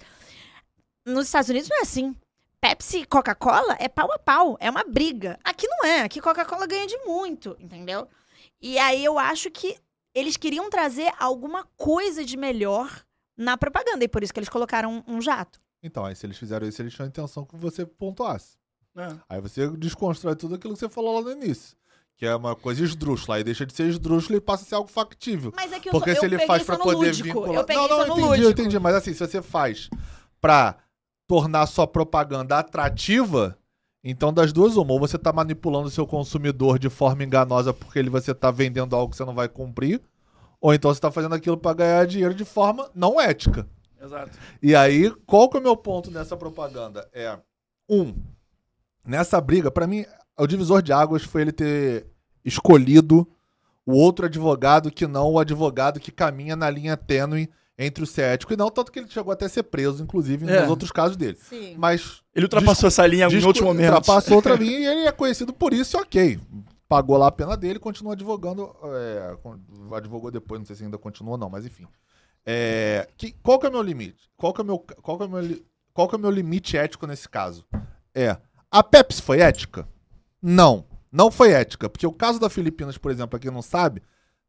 nos 1.05 1.27
Estados 1.27 1.49
Unidos 1.49 1.69
não 1.69 1.77
é 1.77 1.81
assim. 1.81 2.15
Pepsi 2.63 2.99
e 2.99 3.05
Coca-Cola 3.05 3.75
é 3.77 3.89
pau 3.89 4.09
a 4.13 4.17
pau, 4.17 4.57
é 4.57 4.69
uma 4.69 4.85
briga. 4.85 5.37
Aqui 5.43 5.67
não 5.67 5.83
é, 5.85 6.03
aqui 6.03 6.21
Coca-Cola 6.21 6.65
ganha 6.65 6.87
de 6.87 6.97
muito, 6.99 7.57
entendeu? 7.59 8.07
E 8.61 8.79
aí 8.79 9.03
eu 9.03 9.19
acho 9.19 9.51
que 9.51 9.77
eles 10.15 10.37
queriam 10.37 10.69
trazer 10.69 11.11
alguma 11.19 11.65
coisa 11.75 12.23
de 12.23 12.37
melhor 12.37 13.03
na 13.35 13.57
propaganda, 13.57 14.05
e 14.05 14.07
por 14.07 14.23
isso 14.23 14.31
que 14.31 14.39
eles 14.39 14.47
colocaram 14.47 15.03
um, 15.05 15.19
jato. 15.19 15.59
Então, 15.83 16.05
aí 16.05 16.15
se 16.15 16.25
eles 16.25 16.37
fizeram 16.37 16.65
isso, 16.65 16.81
eles 16.81 16.93
tinham 16.93 17.05
a 17.05 17.09
intenção 17.09 17.43
que 17.43 17.57
você 17.57 17.85
pontuasse. 17.85 18.55
É. 18.95 19.09
Aí 19.27 19.41
você 19.41 19.67
desconstrói 19.71 20.37
tudo 20.37 20.55
aquilo 20.55 20.73
que 20.73 20.79
você 20.79 20.87
falou 20.87 21.15
lá 21.15 21.21
no 21.21 21.31
início. 21.43 21.75
Que 22.15 22.25
é 22.25 22.33
uma 22.33 22.55
coisa 22.55 22.81
esdrúxula, 22.81 23.35
aí 23.35 23.43
deixa 23.43 23.65
de 23.65 23.73
ser 23.73 23.89
esdrúxula 23.89 24.37
e 24.37 24.41
passa 24.41 24.63
a 24.63 24.67
ser 24.67 24.75
algo 24.75 24.89
factível. 24.89 25.51
Mas 25.53 25.73
é 25.73 25.81
que 25.81 25.89
eu 25.89 25.91
Porque 25.91 26.11
sou, 26.11 26.21
se 26.21 26.25
ele 26.27 26.45
faz 26.47 26.63
para 26.63 26.77
poder 26.77 27.07
lúdico. 27.07 27.27
vincular. 27.27 27.65
não, 27.67 27.87
não, 27.89 28.03
entendi, 28.05 28.21
lúdico. 28.21 28.47
eu 28.47 28.51
entendi. 28.51 28.79
Mas 28.79 28.95
assim, 28.95 29.11
se 29.11 29.19
você 29.19 29.41
faz 29.41 29.89
pra 30.39 30.77
tornar 31.33 31.65
sua 31.65 31.87
propaganda 31.87 32.59
atrativa, 32.59 33.57
então 34.03 34.31
das 34.31 34.53
duas 34.53 34.77
uma, 34.77 34.93
ou 34.93 34.99
você 34.99 35.15
está 35.15 35.33
manipulando 35.33 35.87
o 35.87 35.91
seu 35.91 36.05
consumidor 36.05 36.77
de 36.77 36.91
forma 36.91 37.23
enganosa 37.23 37.73
porque 37.73 37.97
ele, 37.97 38.11
você 38.11 38.33
está 38.33 38.51
vendendo 38.51 38.95
algo 38.95 39.09
que 39.09 39.17
você 39.17 39.25
não 39.25 39.33
vai 39.33 39.49
cumprir, 39.49 39.99
ou 40.61 40.75
então 40.75 40.93
você 40.93 40.99
está 40.99 41.09
fazendo 41.09 41.33
aquilo 41.33 41.57
para 41.57 41.73
ganhar 41.73 42.05
dinheiro 42.05 42.35
de 42.35 42.45
forma 42.45 42.87
não 42.93 43.19
ética. 43.19 43.67
Exato. 43.99 44.37
E 44.61 44.75
aí, 44.75 45.09
qual 45.25 45.49
que 45.49 45.57
é 45.57 45.59
o 45.59 45.63
meu 45.63 45.75
ponto 45.75 46.11
nessa 46.11 46.37
propaganda? 46.37 47.09
É, 47.11 47.35
um, 47.89 48.13
nessa 49.03 49.41
briga, 49.41 49.71
para 49.71 49.87
mim, 49.87 50.05
o 50.37 50.45
divisor 50.45 50.83
de 50.83 50.93
águas 50.93 51.23
foi 51.23 51.41
ele 51.41 51.51
ter 51.51 52.05
escolhido 52.45 53.27
o 53.83 53.93
outro 53.93 54.27
advogado 54.27 54.91
que 54.91 55.07
não 55.07 55.31
o 55.31 55.39
advogado 55.39 55.99
que 55.99 56.11
caminha 56.11 56.55
na 56.55 56.69
linha 56.69 56.95
tênue 56.95 57.49
entre 57.77 58.03
o 58.03 58.07
ser 58.07 58.23
ético 58.23 58.53
e 58.53 58.57
não, 58.57 58.69
tanto 58.69 58.91
que 58.91 58.99
ele 58.99 59.09
chegou 59.09 59.33
até 59.33 59.45
a 59.45 59.49
ser 59.49 59.63
preso, 59.63 60.03
inclusive, 60.03 60.47
é. 60.49 60.61
nos 60.61 60.69
outros 60.69 60.91
casos 60.91 61.17
dele. 61.17 61.37
Sim. 61.41 61.75
Mas. 61.77 62.21
Ele 62.35 62.45
ultrapassou 62.45 62.87
essa 62.87 63.05
linha 63.05 63.27
em 63.27 63.45
outro 63.45 63.65
momento. 63.65 63.93
Ultrapassou 63.93 64.35
outra 64.35 64.55
linha 64.55 64.79
e 64.79 64.85
ele 64.85 65.07
é 65.07 65.11
conhecido 65.11 65.53
por 65.53 65.73
isso, 65.73 65.97
ok. 65.97 66.39
Pagou 66.87 67.17
lá 67.17 67.27
a 67.27 67.31
pena 67.31 67.57
dele 67.57 67.79
continua 67.79 68.13
advogando. 68.13 68.75
É, 68.83 69.35
advogou 69.95 70.29
depois, 70.29 70.59
não 70.59 70.65
sei 70.65 70.75
se 70.75 70.83
ainda 70.83 70.97
continua 70.97 71.33
ou 71.33 71.37
não, 71.37 71.49
mas 71.49 71.65
enfim. 71.65 71.87
É, 72.45 73.07
que, 73.17 73.31
qual 73.41 73.57
que 73.57 73.65
é 73.65 73.69
o 73.69 73.71
meu 73.71 73.81
limite? 73.81 74.29
Qual 74.37 74.53
que 74.53 74.61
é 74.61 74.63
o 74.63 74.67
meu, 74.67 74.79
qual 74.79 75.17
que 75.17 75.23
é 75.23 75.27
o 75.27 75.29
meu, 75.29 75.61
qual 75.93 76.09
que 76.09 76.15
é 76.15 76.17
o 76.17 76.21
meu 76.21 76.31
limite 76.31 76.77
ético 76.77 77.07
nesse 77.07 77.27
caso? 77.27 77.65
É. 78.13 78.37
A 78.69 78.83
Pepsi 78.83 79.21
foi 79.21 79.39
ética? 79.39 79.87
Não. 80.41 80.85
Não 81.11 81.31
foi 81.31 81.51
ética. 81.51 81.89
Porque 81.89 82.05
o 82.05 82.11
caso 82.11 82.39
da 82.39 82.49
Filipinas, 82.49 82.97
por 82.97 83.11
exemplo, 83.11 83.29
pra 83.29 83.39
quem 83.39 83.51
não 83.51 83.61
sabe, 83.61 84.01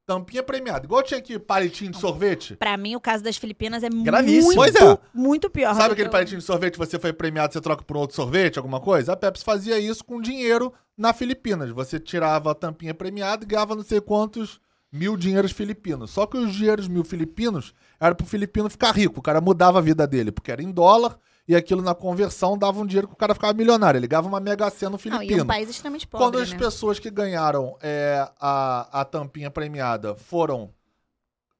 Tampinha 0.07 0.43
premiada. 0.43 0.85
Igual 0.85 1.03
tinha 1.03 1.19
aqui 1.19 1.39
palitinho 1.39 1.91
de 1.91 1.99
sorvete. 1.99 2.57
Pra 2.57 2.77
mim, 2.77 2.95
o 2.95 3.01
caso 3.01 3.25
das 3.25 3.37
Filipinas 3.37 3.83
é 3.83 3.89
Gravíssimo. 3.89 4.45
muito, 4.45 4.57
pois 4.57 4.75
é. 4.75 4.99
muito 5.15 5.51
pior. 5.51 5.75
Sabe 5.75 5.93
aquele 5.95 6.09
eu... 6.09 6.13
palitinho 6.13 6.41
de 6.41 6.45
sorvete 6.45 6.77
você 6.77 6.99
foi 6.99 7.13
premiado, 7.13 7.53
você 7.53 7.61
troca 7.61 7.83
por 7.83 7.97
outro 7.97 8.15
sorvete, 8.15 8.59
alguma 8.59 8.81
coisa? 8.81 9.13
A 9.15 9.17
Pepsi 9.17 9.43
fazia 9.43 9.79
isso 9.79 10.05
com 10.05 10.21
dinheiro 10.21 10.73
na 10.97 11.13
Filipinas. 11.15 11.71
Você 11.71 11.99
tirava 11.99 12.51
a 12.51 12.55
tampinha 12.55 12.93
premiada 12.93 13.45
e 13.45 13.47
ganhava 13.47 13.75
não 13.75 13.83
sei 13.83 14.01
quantos 14.01 14.61
mil 14.93 15.17
dinheiros 15.17 15.53
filipinos. 15.53 16.11
Só 16.11 16.27
que 16.27 16.37
os 16.37 16.55
dinheiros 16.55 16.87
mil 16.87 17.03
filipinos 17.03 17.75
era 17.99 18.15
pro 18.15 18.27
filipino 18.27 18.69
ficar 18.69 18.93
rico. 18.93 19.19
O 19.21 19.23
cara 19.23 19.41
mudava 19.41 19.79
a 19.79 19.83
vida 19.83 20.07
dele, 20.07 20.31
porque 20.31 20.53
era 20.53 20.63
em 20.63 20.71
dólar 20.71 21.19
e 21.47 21.55
aquilo 21.55 21.83
na 21.83 21.95
conversão 21.95 22.57
dava 22.57 22.81
um 22.81 22.87
dinheiro 22.87 23.07
que 23.07 23.15
o 23.15 23.17
cara 23.17 23.35
ficava 23.35 23.53
milionário. 23.53 23.99
Ele 23.99 24.07
ganhava 24.07 24.29
uma 24.29 24.41
mega 24.41 24.69
cena 24.71 24.93
no 24.93 24.99
Filipino. 24.99 25.31
Não, 25.31 25.39
e 25.39 25.43
um 25.43 25.47
país 25.47 25.69
extremamente 25.69 26.07
pobre, 26.07 26.27
Quando 26.27 26.39
as 26.39 26.51
né? 26.51 26.59
pessoas 26.59 26.99
que 26.99 27.11
ganharam 27.11 27.77
é, 27.83 28.27
a, 28.41 29.01
a 29.01 29.05
tampinha 29.05 29.51
premiada 29.51 30.15
foram 30.15 30.71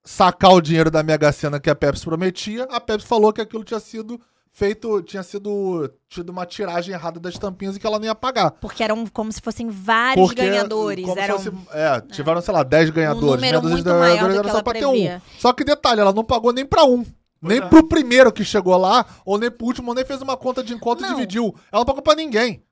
sacar 0.03 0.53
o 0.53 0.61
dinheiro 0.61 0.91
da 0.91 1.03
mega 1.03 1.31
cena 1.33 1.61
que 1.61 1.69
a 1.69 1.75
Pepsi 1.75 2.05
prometia, 2.05 2.65
a 2.65 2.81
Pepsi 2.81 3.07
falou 3.07 3.33
que 3.33 3.41
aquilo 3.41 3.65
tinha 3.65 3.81
sido 3.81 4.21
feito, 4.55 5.03
tinha 5.03 5.23
sido 5.23 5.91
tido 6.09 6.31
uma 6.31 6.47
tiragem 6.47 6.95
errada 6.95 7.19
das 7.19 7.37
tampinhas 7.37 7.77
e 7.77 7.81
que 7.81 7.87
ela 7.87 7.99
não 7.99 8.07
ia 8.07 8.15
pagar. 8.15 8.53
Porque 8.53 8.83
eram 8.85 9.05
como 9.07 9.33
se 9.33 9.41
fossem 9.41 9.69
vários 9.69 10.29
Porque, 10.29 10.43
ganhadores. 10.43 11.05
Como 11.05 11.21
eram... 11.21 11.39
Fosse, 11.39 11.53
é, 11.73 12.01
tiveram, 12.13 12.41
sei 12.41 12.55
lá, 12.55 12.63
10 12.63 12.91
ganhadores. 12.91 13.43
Um 13.43 13.47
número 13.53 13.63
muito 13.63 13.89
maior 13.91 14.33
do 14.33 14.43
que 14.43 14.49
ela 14.49 14.63
previa. 14.63 15.23
Um. 15.27 15.41
Só 15.41 15.53
que 15.53 15.65
detalhe, 15.65 16.01
ela 16.01 16.13
não 16.13 16.25
pagou 16.25 16.53
nem 16.53 16.65
para 16.65 16.85
um. 16.85 17.05
Nem 17.49 17.59
é. 17.59 17.61
pro 17.69 17.87
primeiro 17.87 18.33
que 18.33 18.45
chegou 18.45 18.77
lá, 18.77 19.05
ou 19.25 19.39
nem 19.39 19.51
pro 19.51 19.67
último, 19.67 19.95
nem 19.95 20.05
fez 20.05 20.21
uma 20.23 20.37
conta 20.37 20.63
de 20.63 20.75
encontro 20.75 21.05
e 21.05 21.09
dividiu. 21.09 21.55
Ela 21.71 21.81
não 21.81 21.85
pagou 21.85 22.03
pra 22.03 22.15
ninguém. 22.15 22.63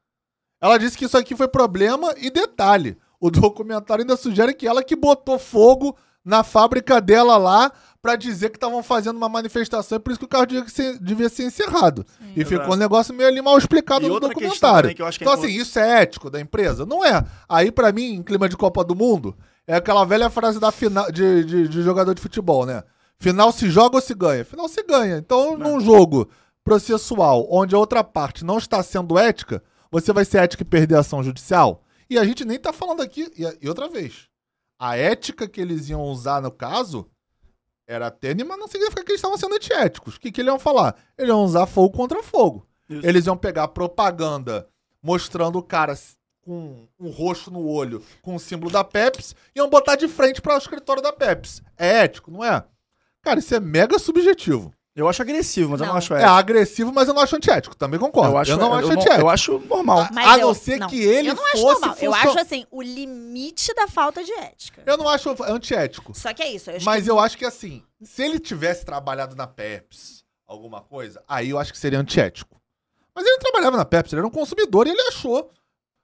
Ela 0.61 0.79
disse 0.79 0.97
que 0.97 1.05
isso 1.05 1.19
aqui 1.19 1.35
foi 1.35 1.49
problema 1.49 2.15
e 2.17 2.31
detalhe. 2.31 2.97
O 3.21 3.31
documentário 3.31 4.03
ainda 4.03 4.17
sugere 4.17 4.55
que 4.55 4.67
ela 4.67 4.83
que 4.83 4.97
botou 4.97 5.39
fogo 5.39 5.97
na 6.25 6.45
fábrica 6.45 7.01
dela 7.01 7.37
lá 7.37 7.73
para 8.01 8.17
dizer 8.17 8.51
que 8.51 8.57
estavam 8.57 8.83
fazendo 8.83 9.17
uma 9.17 9.29
manifestação 9.29 9.97
e 9.97 10.01
por 10.01 10.11
isso 10.11 10.19
que 10.19 10.25
o 10.25 10.29
carro 10.29 10.47
devia 10.47 10.69
ser, 10.69 10.99
devia 10.99 11.29
ser 11.29 11.45
encerrado. 11.45 12.05
Sim, 12.19 12.33
e 12.35 12.45
ficou 12.45 12.75
um 12.75 12.77
negócio 12.77 13.15
meio 13.15 13.29
ali 13.29 13.41
mal 13.41 13.57
explicado 13.57 14.05
e 14.05 14.09
no 14.09 14.19
documentário. 14.19 14.89
É 14.89 14.93
então, 14.93 15.07
é 15.07 15.35
assim, 15.35 15.49
isso 15.49 15.79
é 15.79 16.03
ético 16.03 16.29
da 16.29 16.41
empresa? 16.41 16.85
Não 16.85 17.05
é. 17.05 17.25
Aí, 17.49 17.71
para 17.71 17.93
mim, 17.93 18.15
em 18.15 18.23
clima 18.23 18.49
de 18.49 18.57
Copa 18.57 18.85
do 18.85 18.97
Mundo, 18.97 19.37
é 19.67 19.77
aquela 19.77 20.05
velha 20.05 20.29
frase 20.29 20.59
da 20.59 20.73
final 20.73 21.11
de, 21.13 21.45
de, 21.45 21.69
de 21.69 21.83
jogador 21.83 22.15
de 22.15 22.21
futebol, 22.21 22.67
né? 22.67 22.83
Final 23.23 23.53
se 23.53 23.71
joga 23.71 23.97
ou 23.97 24.03
se 24.03 24.15
ganha? 24.15 24.45
Final 24.45 24.69
se 24.69 24.83
ganha. 24.83 25.17
Então, 25.17 25.57
não. 25.57 25.75
num 25.75 25.81
jogo 25.81 26.29
processual 26.65 27.47
onde 27.49 27.73
a 27.73 27.79
outra 27.79 28.03
parte 28.03 28.45
não 28.45 28.59
está 28.59 28.83
sendo 28.83 29.17
ética, 29.17 29.63
você 29.93 30.13
vai 30.13 30.25
ser 30.25 30.39
ética 30.39 30.65
e 30.65 30.67
perder 30.67 30.97
a 30.97 31.01
ação 31.01 31.23
judicial? 31.23 31.85
E 32.11 32.19
a 32.19 32.25
gente 32.25 32.45
nem 32.45 32.59
tá 32.59 32.73
falando 32.73 33.01
aqui. 33.01 33.31
E, 33.61 33.69
outra 33.69 33.89
vez, 33.89 34.29
a 34.77 34.97
ética 34.97 35.47
que 35.47 35.61
eles 35.61 35.89
iam 35.89 36.03
usar 36.03 36.43
no 36.43 36.51
caso 36.51 37.09
era 37.87 38.11
tênue, 38.11 38.43
mas 38.43 38.59
não 38.59 38.67
significa 38.67 39.05
que 39.05 39.13
eles 39.13 39.21
estavam 39.21 39.39
sendo 39.39 39.55
antiéticos. 39.55 40.17
O 40.17 40.21
que, 40.21 40.33
que 40.33 40.41
eles 40.41 40.51
iam 40.51 40.59
falar? 40.59 40.97
Eles 41.17 41.29
iam 41.29 41.45
usar 41.45 41.67
fogo 41.67 41.97
contra 41.97 42.25
fogo. 42.25 42.67
Isso. 42.91 43.07
Eles 43.07 43.27
iam 43.27 43.37
pegar 43.37 43.69
propaganda 43.69 44.69
mostrando 45.01 45.61
o 45.61 45.63
cara 45.63 45.95
com 46.45 46.89
um 46.99 47.11
roxo 47.11 47.53
no 47.53 47.65
olho, 47.69 48.03
com 48.21 48.35
o 48.35 48.41
símbolo 48.41 48.73
da 48.73 48.83
Pepsi, 48.83 49.37
iam 49.55 49.71
botar 49.71 49.95
de 49.95 50.09
frente 50.09 50.43
para 50.43 50.57
o 50.57 50.59
escritório 50.59 51.01
da 51.01 51.13
Pepsi. 51.13 51.63
É 51.77 51.99
ético, 51.99 52.29
não 52.29 52.45
é? 52.45 52.65
Cara, 53.23 53.39
isso 53.39 53.55
é 53.55 53.61
mega 53.61 53.99
subjetivo. 53.99 54.75
Eu 54.95 55.09
acho 55.09 55.23
agressivo, 55.23 55.71
mas 55.71 55.81
não. 55.81 55.87
eu 55.87 55.91
não 55.93 55.99
acho 55.99 56.13
ético. 56.13 56.29
É 56.29 56.33
agressivo, 56.33 56.93
mas 56.93 57.09
eu 57.09 57.15
não 57.15 57.23
acho 57.23 57.35
antiético. 57.35 57.75
Também 57.75 57.99
concordo. 57.99 58.33
Eu, 58.33 58.39
acho, 58.39 58.51
eu 58.51 58.57
não 58.59 58.67
eu, 58.67 58.75
acho 58.75 58.89
eu 58.89 58.93
antiético. 58.93 59.21
Eu 59.23 59.29
acho 59.31 59.59
normal. 59.61 60.09
Mas 60.13 60.27
a 60.27 60.37
não 60.37 60.53
ser 60.55 60.79
não. 60.79 60.89
que 60.89 61.01
ele 61.01 61.31
eu 61.31 61.35
não 61.35 61.43
fosse... 61.43 61.57
Acho 61.57 61.73
normal. 61.73 61.97
Eu 61.99 62.15
acho, 62.15 62.39
assim, 62.39 62.67
o 62.71 62.83
limite 62.83 63.73
da 63.75 63.89
falta 63.89 64.23
de 64.23 64.33
ética. 64.33 64.83
Eu 64.85 64.99
não 64.99 65.09
acho 65.09 65.35
antiético. 65.45 66.13
Só 66.15 66.35
que 66.35 66.43
é 66.43 66.53
isso. 66.53 66.71
Eu 66.71 66.79
mas 66.83 67.05
que... 67.05 67.11
eu 67.11 67.19
acho 67.19 67.39
que, 67.39 67.45
assim, 67.47 67.83
se 68.03 68.23
ele 68.23 68.39
tivesse 68.39 68.85
trabalhado 68.85 69.35
na 69.35 69.47
Pepsi, 69.47 70.25
alguma 70.47 70.83
coisa, 70.83 71.23
aí 71.27 71.49
eu 71.49 71.59
acho 71.59 71.73
que 71.73 71.79
seria 71.79 71.99
antiético. 71.99 72.61
Mas 73.15 73.25
ele 73.27 73.39
trabalhava 73.39 73.79
na 73.79 73.87
Pepsi, 73.87 74.15
ele 74.15 74.21
era 74.21 74.27
um 74.27 74.31
consumidor 74.31 74.87
e 74.87 74.91
ele 74.91 75.03
achou. 75.09 75.51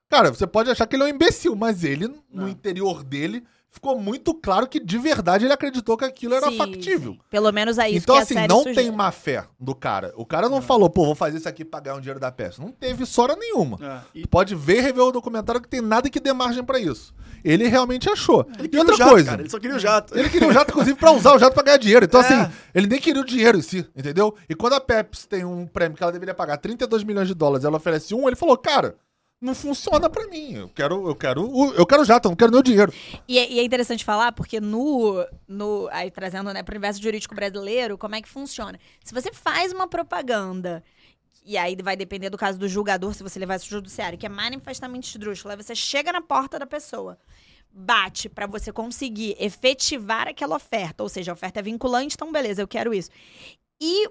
Cara, 0.09 0.31
você 0.31 0.46
pode 0.46 0.70
achar 0.70 0.87
que 0.87 0.96
ele 0.96 1.02
é 1.02 1.07
um 1.07 1.11
imbecil, 1.11 1.54
mas 1.54 1.85
ele, 1.85 2.09
no 2.09 2.22
não. 2.33 2.48
interior 2.48 3.04
dele, 3.04 3.44
ficou 3.70 3.98
muito 3.98 4.35
claro 4.35 4.66
que 4.66 4.81
de 4.81 4.98
verdade 4.98 5.44
ele 5.44 5.52
acreditou 5.52 5.96
que 5.96 6.04
aquilo 6.04 6.35
era 6.35 6.48
sim, 6.48 6.57
factível. 6.57 7.12
Sim. 7.12 7.20
Pelo 7.31 7.52
menos 7.52 7.78
é 7.78 7.88
isso 7.88 8.04
então, 8.04 8.16
que 8.16 8.22
assim, 8.22 8.46
não 8.46 8.59
sugere. 8.59 8.76
tem 8.76 8.90
má 8.90 9.11
fé 9.12 9.44
do 9.59 9.74
cara. 9.74 10.12
O 10.16 10.24
cara 10.24 10.48
não, 10.48 10.57
não, 10.57 10.62
falou, 10.62 10.88
pô, 10.90 11.04
vou 11.04 11.14
fazer 11.14 11.38
isso 11.38 11.48
aqui 11.48 11.64
pra 11.64 11.81
ganhar 11.81 11.96
um 11.96 12.00
dinheiro 12.00 12.20
da 12.20 12.33
peça. 12.33 12.61
Não 12.61 12.72
teve 12.72 13.04
sora 13.07 13.37
nenhuma. 13.37 13.78
É. 13.81 14.20
E... 14.20 14.26
pode 14.26 14.54
ver 14.54 14.78
e 14.78 14.81
rever 14.81 15.04
o 15.04 15.12
documentário 15.12 15.61
que 15.61 15.68
tem 15.68 15.81
nada 15.81 16.09
que 16.11 16.20
dê 16.20 16.33
margem 16.33 16.64
para 16.64 16.78
isso. 16.78 17.14
Ele 17.44 17.68
realmente 17.68 18.11
achou. 18.11 18.46
Ele 18.59 18.68
e 18.72 18.78
outra 18.78 18.96
jato, 18.96 19.11
coisa. 19.11 19.31
Cara, 19.31 19.42
ele 19.42 19.50
só 19.50 19.61
queria 19.61 19.76
o 19.76 19.78
jato. 19.78 20.18
Ele 20.18 20.28
queria 20.28 20.48
o 20.48 20.52
jato, 20.52 20.70
inclusive, 20.70 20.98
pra 20.98 21.12
usar 21.12 21.35
o 21.35 21.38
jato 21.38 21.54
pra 21.54 21.62
ganhar 21.62 21.76
dinheiro. 21.76 22.04
Então, 22.04 22.20
é. 22.22 22.24
assim, 22.24 22.52
ele 22.74 22.87
nem 22.87 23.00
queria 23.00 23.22
o 23.22 23.24
dinheiro 23.24 23.59
em 23.59 23.62
si, 23.62 23.87
entendeu? 23.96 24.35
E 24.48 24.54
quando 24.54 24.72
a 24.72 24.81
Pepsi 24.81 25.28
tem 25.28 25.44
um 25.44 25.66
prêmio 25.66 25.96
que 25.96 26.02
ela 26.02 26.12
deveria 26.12 26.35
pagar 26.35 26.57
32 26.57 27.04
milhões 27.04 27.28
de 27.28 27.35
dólares, 27.35 27.64
ela 27.64 27.76
oferece 27.76 28.14
um, 28.14 28.26
ele 28.26 28.37
falou, 28.37 28.57
cara 28.57 28.96
não 29.40 29.55
funciona 29.55 30.11
para 30.11 30.27
mim. 30.27 30.55
Eu 30.55 30.68
quero, 30.68 31.09
eu 31.09 31.14
quero, 31.14 31.74
eu 31.74 31.87
quero 31.87 32.05
jato, 32.05 32.27
eu 32.27 32.31
não 32.31 32.37
quero 32.37 32.53
meu 32.53 32.62
dinheiro. 32.62 32.92
E 33.27 33.38
é, 33.38 33.51
e 33.51 33.59
é, 33.59 33.62
interessante 33.62 34.05
falar 34.05 34.33
porque 34.33 34.61
no, 34.61 35.24
no 35.46 35.88
aí 35.92 36.11
trazendo 36.11 36.53
né, 36.53 36.62
para 36.62 36.72
o 36.72 36.77
universo 36.77 37.01
jurídico 37.01 37.35
brasileiro, 37.35 37.96
como 37.96 38.14
é 38.14 38.22
que 38.22 38.29
funciona? 38.29 38.79
Se 39.03 39.14
você 39.14 39.33
faz 39.33 39.72
uma 39.72 39.87
propaganda 39.87 40.83
e 41.44 41.57
aí 41.57 41.77
vai 41.83 41.96
depender 41.96 42.31
do 42.31 42.37
caso 42.37 42.59
do 42.59 42.68
julgador, 42.68 43.14
se 43.14 43.22
você 43.22 43.38
levar 43.38 43.57
isso 43.57 43.66
ao 43.66 43.81
judiciário, 43.81 44.18
que 44.18 44.27
é 44.27 44.29
manifestamente 44.29 45.09
esdrúxulo, 45.09 45.53
aí 45.53 45.57
você 45.57 45.74
chega 45.74 46.12
na 46.12 46.20
porta 46.20 46.59
da 46.59 46.66
pessoa, 46.66 47.16
bate 47.70 48.29
para 48.29 48.46
você 48.46 48.72
conseguir 48.72 49.37
efetivar 49.38 50.29
aquela 50.29 50.57
oferta, 50.57 51.03
ou 51.03 51.09
seja, 51.09 51.33
a 51.33 51.35
oferta 51.35 51.61
é 51.61 51.62
vinculante, 51.62 52.16
então 52.16 52.31
beleza, 52.31 52.61
eu 52.61 52.68
quero 52.68 52.92
isso. 52.92 53.11
E 53.81 54.11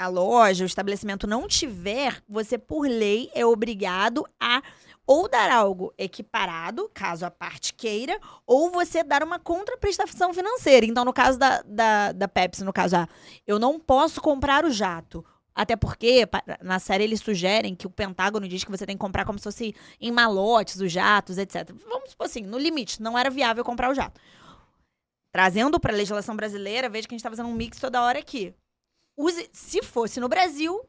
a 0.00 0.08
loja, 0.08 0.64
o 0.64 0.66
estabelecimento 0.66 1.26
não 1.26 1.46
tiver, 1.46 2.22
você, 2.26 2.56
por 2.56 2.88
lei, 2.88 3.30
é 3.34 3.44
obrigado 3.44 4.26
a 4.40 4.62
ou 5.06 5.28
dar 5.28 5.50
algo 5.50 5.92
equiparado, 5.98 6.90
caso 6.94 7.26
a 7.26 7.30
parte 7.30 7.74
queira, 7.74 8.18
ou 8.46 8.70
você 8.70 9.02
dar 9.02 9.22
uma 9.22 9.38
contraprestação 9.38 10.32
financeira. 10.32 10.86
Então, 10.86 11.04
no 11.04 11.12
caso 11.12 11.38
da, 11.38 11.60
da, 11.62 12.12
da 12.12 12.28
Pepsi, 12.28 12.64
no 12.64 12.72
caso, 12.72 12.96
ah, 12.96 13.08
eu 13.46 13.58
não 13.58 13.78
posso 13.78 14.22
comprar 14.22 14.64
o 14.64 14.70
jato. 14.70 15.22
Até 15.54 15.76
porque, 15.76 16.26
na 16.62 16.78
série, 16.78 17.04
eles 17.04 17.20
sugerem 17.20 17.74
que 17.74 17.86
o 17.86 17.90
Pentágono 17.90 18.48
diz 18.48 18.64
que 18.64 18.70
você 18.70 18.86
tem 18.86 18.96
que 18.96 19.00
comprar 19.00 19.26
como 19.26 19.38
se 19.38 19.42
fosse 19.42 19.74
em 20.00 20.10
malotes 20.10 20.80
os 20.80 20.90
jatos, 20.90 21.36
etc. 21.36 21.72
Vamos 21.88 22.12
supor 22.12 22.26
assim, 22.26 22.42
no 22.42 22.56
limite, 22.56 23.02
não 23.02 23.18
era 23.18 23.28
viável 23.28 23.64
comprar 23.64 23.90
o 23.90 23.94
jato. 23.94 24.18
Trazendo 25.30 25.78
para 25.78 25.92
a 25.92 25.96
legislação 25.96 26.34
brasileira, 26.34 26.88
veja 26.88 27.06
que 27.06 27.14
a 27.14 27.16
gente 27.16 27.20
está 27.20 27.30
fazendo 27.30 27.48
um 27.48 27.54
mix 27.54 27.78
toda 27.78 28.00
hora 28.00 28.18
aqui 28.18 28.54
use, 29.16 29.48
se 29.52 29.82
fosse 29.82 30.20
no 30.20 30.28
Brasil 30.28 30.80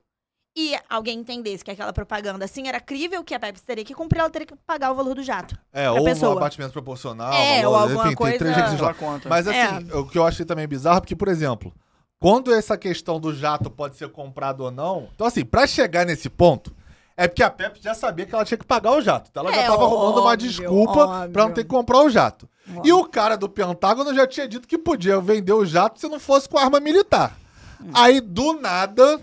e 0.55 0.75
alguém 0.89 1.19
entendesse 1.19 1.63
que 1.63 1.71
aquela 1.71 1.93
propaganda 1.93 2.43
assim 2.45 2.67
era 2.67 2.79
crível, 2.79 3.23
que 3.23 3.33
a 3.33 3.39
Pepsi 3.39 3.63
teria 3.63 3.85
que 3.85 3.93
cumprir, 3.93 4.19
ela 4.19 4.29
teria 4.29 4.45
que 4.45 4.55
pagar 4.65 4.91
o 4.91 4.95
valor 4.95 5.15
do 5.15 5.23
jato. 5.23 5.57
É, 5.71 5.89
ou 5.89 6.03
pessoa. 6.03 6.35
um 6.35 6.37
abatimento 6.37 6.73
proporcional, 6.73 7.33
é, 7.33 7.61
valor, 7.61 7.69
ou 7.69 7.83
alguma 7.83 8.05
enfim, 8.07 8.15
coisa... 8.15 8.37
tem 8.37 8.39
três 8.39 8.55
jeitos 8.55 8.87
de 8.87 8.93
conta. 8.95 9.29
Mas 9.29 9.47
assim, 9.47 9.89
é. 9.89 9.95
o 9.95 10.05
que 10.05 10.17
eu 10.17 10.25
achei 10.25 10.45
também 10.45 10.67
bizarro, 10.67 11.01
porque, 11.01 11.15
por 11.15 11.29
exemplo, 11.29 11.73
quando 12.19 12.53
essa 12.53 12.77
questão 12.77 13.19
do 13.19 13.33
jato 13.33 13.69
pode 13.69 13.95
ser 13.95 14.09
comprado 14.09 14.61
ou 14.61 14.71
não, 14.71 15.09
então 15.15 15.25
assim, 15.25 15.45
para 15.45 15.65
chegar 15.65 16.05
nesse 16.05 16.29
ponto, 16.29 16.75
é 17.15 17.27
porque 17.27 17.43
a 17.43 17.49
Pepsi 17.49 17.83
já 17.83 17.93
sabia 17.93 18.25
que 18.25 18.35
ela 18.35 18.43
tinha 18.43 18.57
que 18.57 18.65
pagar 18.65 18.91
o 18.91 19.01
jato. 19.01 19.29
Então 19.31 19.43
ela 19.43 19.53
é, 19.53 19.61
já 19.61 19.67
tava 19.71 19.83
arrumando 19.85 20.21
uma 20.21 20.35
desculpa 20.35 21.05
óbvio. 21.05 21.31
pra 21.31 21.43
não 21.43 21.53
ter 21.53 21.63
que 21.63 21.69
comprar 21.69 21.99
o 22.01 22.09
jato. 22.09 22.49
Óbvio. 22.67 22.81
E 22.85 22.93
o 22.93 23.05
cara 23.05 23.35
do 23.37 23.47
Pentágono 23.47 24.13
já 24.13 24.27
tinha 24.27 24.47
dito 24.47 24.67
que 24.67 24.77
podia 24.77 25.19
vender 25.21 25.53
o 25.53 25.65
jato 25.65 25.99
se 25.99 26.07
não 26.07 26.19
fosse 26.19 26.49
com 26.49 26.57
arma 26.57 26.79
militar. 26.79 27.37
Aí, 27.93 28.21
do 28.21 28.53
nada, 28.53 29.19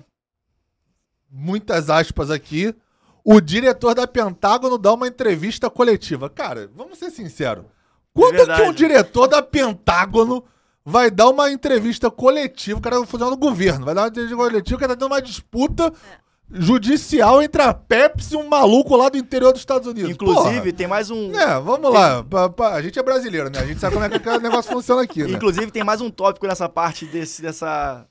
muitas 1.30 1.90
aspas 1.90 2.30
aqui, 2.30 2.74
o 3.24 3.40
diretor 3.40 3.94
da 3.94 4.06
Pentágono 4.06 4.78
dá 4.78 4.92
uma 4.92 5.06
entrevista 5.06 5.68
coletiva. 5.68 6.30
Cara, 6.30 6.70
vamos 6.74 6.98
ser 6.98 7.10
sinceros. 7.10 7.64
Quando 8.12 8.36
é 8.36 8.56
que 8.56 8.62
um 8.62 8.72
diretor 8.72 9.28
da 9.28 9.42
Pentágono 9.42 10.44
vai 10.84 11.10
dar 11.10 11.28
uma 11.28 11.50
entrevista 11.50 12.10
coletiva, 12.10 12.78
o 12.78 12.82
cara 12.82 12.98
vai 12.98 13.06
fazer 13.06 13.24
no 13.24 13.36
governo, 13.36 13.84
vai 13.84 13.94
dar 13.94 14.02
uma 14.02 14.08
entrevista 14.08 14.36
coletiva, 14.36 14.78
que 14.80 14.88
tá 14.88 14.96
tendo 14.96 15.06
uma 15.06 15.20
disputa 15.20 15.92
judicial 16.50 17.42
entre 17.42 17.60
a 17.60 17.74
Pepsi 17.74 18.34
e 18.34 18.36
um 18.36 18.48
maluco 18.48 18.96
lá 18.96 19.08
do 19.08 19.18
interior 19.18 19.52
dos 19.52 19.60
Estados 19.60 19.86
Unidos. 19.86 20.10
Inclusive, 20.10 20.60
Porra. 20.60 20.72
tem 20.72 20.86
mais 20.86 21.10
um. 21.10 21.30
É, 21.38 21.60
vamos 21.60 21.90
tem... 21.90 21.90
lá. 21.90 22.24
A 22.72 22.80
gente 22.82 22.98
é 22.98 23.02
brasileiro, 23.02 23.50
né? 23.50 23.58
A 23.58 23.66
gente 23.66 23.78
sabe 23.78 23.94
como 23.94 24.06
é 24.06 24.18
que 24.18 24.28
o 24.28 24.40
negócio 24.40 24.72
funciona 24.72 25.02
aqui, 25.02 25.22
né? 25.24 25.32
Inclusive, 25.32 25.70
tem 25.70 25.84
mais 25.84 26.00
um 26.00 26.10
tópico 26.10 26.46
nessa 26.46 26.68
parte 26.68 27.04
desse, 27.04 27.42
dessa 27.42 28.06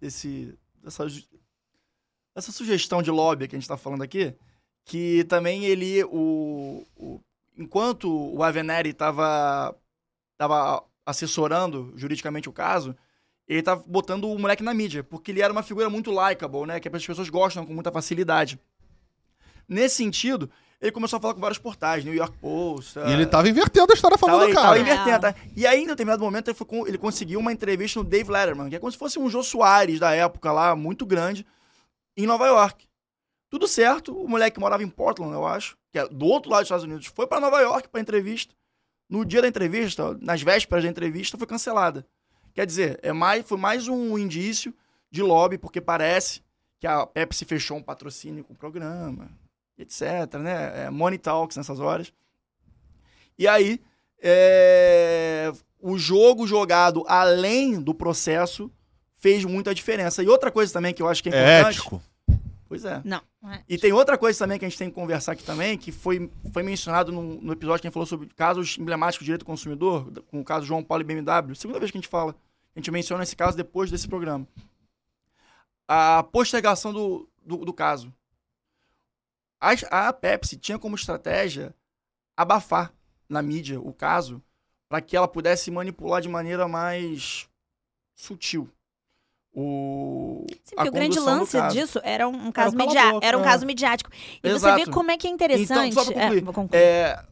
desse, 0.00 0.58
dessa, 0.82 1.06
dessa 2.34 2.52
sugestão 2.52 3.02
de 3.02 3.10
lobby 3.10 3.46
que 3.46 3.54
a 3.54 3.58
gente 3.58 3.64
está 3.64 3.76
falando 3.76 4.02
aqui, 4.02 4.34
que 4.84 5.24
também 5.24 5.64
ele, 5.64 6.02
o, 6.04 6.86
o 6.96 7.20
enquanto 7.56 8.10
o 8.34 8.42
Aveneri 8.42 8.90
estava 8.90 9.76
tava 10.38 10.82
assessorando 11.04 11.92
juridicamente 11.96 12.48
o 12.48 12.52
caso, 12.52 12.96
ele 13.46 13.60
estava 13.60 13.82
botando 13.86 14.24
o 14.24 14.38
moleque 14.38 14.62
na 14.62 14.72
mídia, 14.72 15.04
porque 15.04 15.30
ele 15.32 15.42
era 15.42 15.52
uma 15.52 15.62
figura 15.62 15.90
muito 15.90 16.10
likable, 16.10 16.66
né, 16.66 16.80
que 16.80 16.88
as 16.88 17.06
pessoas 17.06 17.28
gostam 17.28 17.66
com 17.66 17.74
muita 17.74 17.92
facilidade. 17.92 18.58
Nesse 19.68 19.96
sentido, 19.96 20.50
ele 20.80 20.92
começou 20.92 21.18
a 21.18 21.20
falar 21.20 21.34
com 21.34 21.40
vários 21.40 21.58
portais, 21.58 22.04
New 22.04 22.14
York 22.14 22.38
Post. 22.38 22.98
E 22.98 23.12
ele 23.12 23.26
tava 23.26 23.48
invertendo 23.48 23.92
a 23.92 23.94
história 23.94 24.16
falando 24.16 24.48
do 24.48 24.54
cara. 24.54 24.68
Tava 24.68 24.78
invertendo, 24.78 25.20
tá? 25.20 25.34
E 25.54 25.66
aí, 25.66 25.82
em 25.82 25.86
determinado 25.86 26.24
momento, 26.24 26.48
ele, 26.48 26.56
foi, 26.56 26.66
ele 26.88 26.96
conseguiu 26.96 27.38
uma 27.38 27.52
entrevista 27.52 28.00
no 28.00 28.04
Dave 28.04 28.30
Letterman, 28.30 28.70
que 28.70 28.76
é 28.76 28.78
como 28.78 28.90
se 28.90 28.96
fosse 28.96 29.18
um 29.18 29.28
Jô 29.28 29.42
Soares 29.42 30.00
da 30.00 30.14
época 30.14 30.50
lá, 30.50 30.74
muito 30.74 31.04
grande, 31.04 31.46
em 32.16 32.26
Nova 32.26 32.46
York. 32.46 32.88
Tudo 33.50 33.68
certo, 33.68 34.16
o 34.16 34.26
moleque 34.26 34.58
morava 34.58 34.82
em 34.82 34.88
Portland, 34.88 35.34
eu 35.34 35.46
acho, 35.46 35.76
que 35.92 35.98
é 35.98 36.08
do 36.08 36.24
outro 36.24 36.50
lado 36.50 36.60
dos 36.60 36.66
Estados 36.66 36.84
Unidos, 36.84 37.06
foi 37.06 37.26
para 37.26 37.40
Nova 37.40 37.60
York 37.60 37.88
para 37.88 38.00
entrevista. 38.00 38.54
No 39.08 39.24
dia 39.24 39.42
da 39.42 39.48
entrevista, 39.48 40.16
nas 40.20 40.40
vésperas 40.40 40.84
da 40.84 40.90
entrevista, 40.90 41.36
foi 41.36 41.46
cancelada. 41.46 42.06
Quer 42.54 42.64
dizer, 42.64 42.98
é 43.02 43.12
mais, 43.12 43.44
foi 43.44 43.58
mais 43.58 43.86
um 43.86 44.16
indício 44.16 44.72
de 45.10 45.22
lobby, 45.22 45.58
porque 45.58 45.80
parece 45.80 46.42
que 46.78 46.86
a 46.86 47.04
Pepsi 47.04 47.44
fechou 47.44 47.76
um 47.76 47.82
patrocínio 47.82 48.44
com 48.44 48.54
o 48.54 48.56
programa 48.56 49.28
etc, 49.82 50.34
né? 50.40 50.84
É, 50.84 50.90
money 50.90 51.18
talks 51.18 51.56
nessas 51.56 51.80
horas. 51.80 52.12
E 53.38 53.48
aí, 53.48 53.80
é, 54.22 55.50
o 55.80 55.98
jogo 55.98 56.46
jogado 56.46 57.04
além 57.06 57.80
do 57.80 57.94
processo 57.94 58.70
fez 59.16 59.44
muita 59.44 59.74
diferença. 59.74 60.22
E 60.22 60.28
outra 60.28 60.50
coisa 60.50 60.72
também 60.72 60.94
que 60.94 61.02
eu 61.02 61.08
acho 61.08 61.22
que 61.22 61.28
é, 61.28 61.32
é 61.32 61.60
importante... 61.60 61.66
É 61.66 61.70
ético. 61.70 62.02
Pois 62.70 62.84
é. 62.84 63.02
Não. 63.04 63.20
é 63.46 63.64
e 63.68 63.76
tem 63.76 63.92
outra 63.92 64.16
coisa 64.16 64.38
também 64.38 64.56
que 64.56 64.64
a 64.64 64.68
gente 64.68 64.78
tem 64.78 64.88
que 64.88 64.94
conversar 64.94 65.32
aqui 65.32 65.42
também, 65.42 65.76
que 65.76 65.90
foi, 65.90 66.30
foi 66.52 66.62
mencionado 66.62 67.10
no, 67.10 67.40
no 67.40 67.52
episódio 67.52 67.80
que 67.80 67.88
a 67.88 67.90
gente 67.90 67.94
falou 67.94 68.06
sobre 68.06 68.28
casos 68.28 68.78
emblemáticos 68.78 69.24
de 69.24 69.26
direito 69.26 69.40
do 69.40 69.46
consumidor, 69.46 70.08
com 70.30 70.40
o 70.40 70.44
caso 70.44 70.66
João 70.66 70.80
Paulo 70.80 71.02
e 71.02 71.04
BMW. 71.04 71.56
Segunda 71.56 71.80
vez 71.80 71.90
que 71.90 71.98
a 71.98 72.00
gente 72.00 72.08
fala. 72.08 72.32
A 72.76 72.78
gente 72.78 72.90
menciona 72.92 73.24
esse 73.24 73.34
caso 73.34 73.56
depois 73.56 73.90
desse 73.90 74.06
programa. 74.06 74.46
A 75.88 76.22
postergação 76.22 76.92
do, 76.92 77.28
do, 77.44 77.56
do 77.64 77.72
caso. 77.72 78.14
A, 79.60 80.08
a 80.08 80.12
Pepsi 80.12 80.56
tinha 80.56 80.78
como 80.78 80.96
estratégia 80.96 81.74
abafar 82.36 82.92
na 83.28 83.42
mídia 83.42 83.80
o 83.80 83.92
caso 83.92 84.42
para 84.88 85.00
que 85.00 85.16
ela 85.16 85.28
pudesse 85.28 85.70
manipular 85.70 86.20
de 86.20 86.28
maneira 86.28 86.66
mais 86.66 87.48
sutil 88.14 88.68
o 89.52 90.46
Sim, 90.64 90.76
porque 90.76 90.88
o 90.88 90.92
grande 90.92 91.18
lance 91.18 91.60
disso 91.68 92.00
era 92.04 92.28
um, 92.28 92.48
um 92.48 92.52
caso 92.52 92.76
midiático, 92.76 93.20
era 93.22 93.36
um 93.36 93.42
caso 93.42 93.66
midiático. 93.66 94.10
E 94.42 94.48
Exato. 94.48 94.78
você 94.78 94.84
vê 94.84 94.90
como 94.90 95.10
é 95.10 95.16
que 95.16 95.26
é 95.26 95.30
interessante. 95.30 95.90
Então, 95.90 96.04
só 96.04 96.12
pra 96.12 96.52
concluir, 96.52 96.80
é, 96.80 96.80
é, 96.80 97.24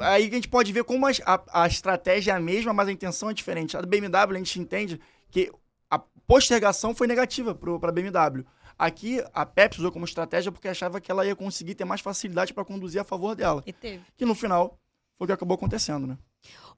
aí 0.00 0.26
a 0.26 0.30
gente 0.30 0.48
pode 0.48 0.72
ver 0.72 0.82
como 0.82 1.06
a, 1.06 1.10
a, 1.24 1.62
a, 1.62 1.66
estratégia 1.68 2.32
é 2.32 2.34
a 2.34 2.40
mesma, 2.40 2.72
mas 2.72 2.88
a 2.88 2.92
intenção 2.92 3.30
é 3.30 3.34
diferente. 3.34 3.76
A 3.76 3.82
BMW 3.82 4.34
a 4.34 4.38
gente 4.38 4.58
entende 4.58 5.00
que 5.30 5.52
a 5.88 5.98
postergação 5.98 6.94
foi 6.94 7.06
negativa 7.06 7.54
para 7.54 7.88
a 7.88 7.92
BMW. 7.92 8.44
Aqui, 8.80 9.22
a 9.34 9.44
Pepsi 9.44 9.78
usou 9.78 9.92
como 9.92 10.06
estratégia 10.06 10.50
porque 10.50 10.66
achava 10.66 11.02
que 11.02 11.12
ela 11.12 11.26
ia 11.26 11.36
conseguir 11.36 11.74
ter 11.74 11.84
mais 11.84 12.00
facilidade 12.00 12.54
para 12.54 12.64
conduzir 12.64 12.98
a 12.98 13.04
favor 13.04 13.36
dela. 13.36 13.62
E 13.66 13.74
teve. 13.74 14.02
Que 14.16 14.24
no 14.24 14.34
final 14.34 14.78
foi 15.18 15.26
o 15.26 15.26
que 15.26 15.32
acabou 15.34 15.54
acontecendo, 15.54 16.06
né? 16.06 16.16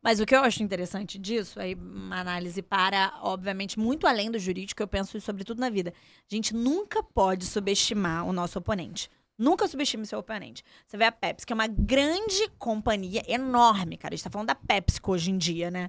Mas 0.03 0.19
o 0.19 0.27
que 0.27 0.35
eu 0.35 0.41
acho 0.41 0.65
interessante 0.65 1.17
disso, 1.17 1.61
aí 1.61 1.77
uma 1.77 2.19
análise 2.19 2.61
para, 2.61 3.15
obviamente, 3.23 3.79
muito 3.79 4.09
além 4.09 4.33
do 4.33 4.39
jurídico, 4.41 4.83
eu 4.83 4.89
penso 4.89 5.17
isso 5.17 5.27
sobretudo 5.27 5.61
na 5.61 5.71
vida. 5.71 5.95
A 6.29 6.35
gente 6.35 6.53
nunca 6.53 7.05
pode 7.05 7.47
subestimar 7.47 8.27
o 8.27 8.33
nosso 8.33 8.59
oponente. 8.59 9.09
Nunca 9.39 9.69
subestime 9.69 10.05
seu 10.05 10.19
oponente. 10.19 10.65
Você 10.85 10.97
vê 10.97 11.05
a 11.05 11.13
Pepsi, 11.13 11.47
que 11.47 11.53
é 11.53 11.55
uma 11.55 11.69
grande 11.69 12.49
companhia, 12.59 13.23
enorme, 13.29 13.97
cara. 13.97 14.13
A 14.13 14.17
gente 14.17 14.25
tá 14.25 14.31
falando 14.31 14.49
da 14.49 14.57
PepsiCo 14.57 15.13
hoje 15.13 15.31
em 15.31 15.39
dia, 15.39 15.71
né? 15.71 15.89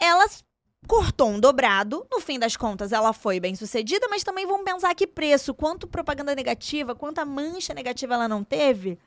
Ela 0.00 0.26
cortou 0.86 1.30
um 1.30 1.40
dobrado. 1.40 2.06
No 2.10 2.20
fim 2.20 2.38
das 2.38 2.56
contas, 2.56 2.92
ela 2.92 3.12
foi 3.12 3.40
bem 3.40 3.54
sucedida, 3.54 4.06
mas 4.08 4.22
também 4.22 4.46
vamos 4.46 4.64
pensar 4.64 4.94
que 4.94 5.06
preço, 5.06 5.54
quanto 5.54 5.86
propaganda 5.86 6.34
negativa, 6.34 6.94
quanta 6.94 7.24
mancha 7.24 7.74
negativa 7.74 8.14
ela 8.14 8.28
não 8.28 8.44
teve, 8.44 8.98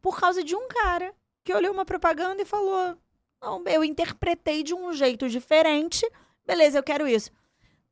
por 0.00 0.18
causa 0.18 0.42
de 0.42 0.54
um 0.54 0.68
cara 0.68 1.14
que 1.44 1.54
olhou 1.54 1.72
uma 1.72 1.84
propaganda 1.84 2.42
e 2.42 2.46
falou: 2.46 2.96
Não, 3.40 3.62
eu 3.66 3.84
interpretei 3.84 4.62
de 4.62 4.74
um 4.74 4.92
jeito 4.92 5.28
diferente. 5.28 6.08
Beleza, 6.46 6.78
eu 6.78 6.82
quero 6.82 7.06
isso. 7.06 7.30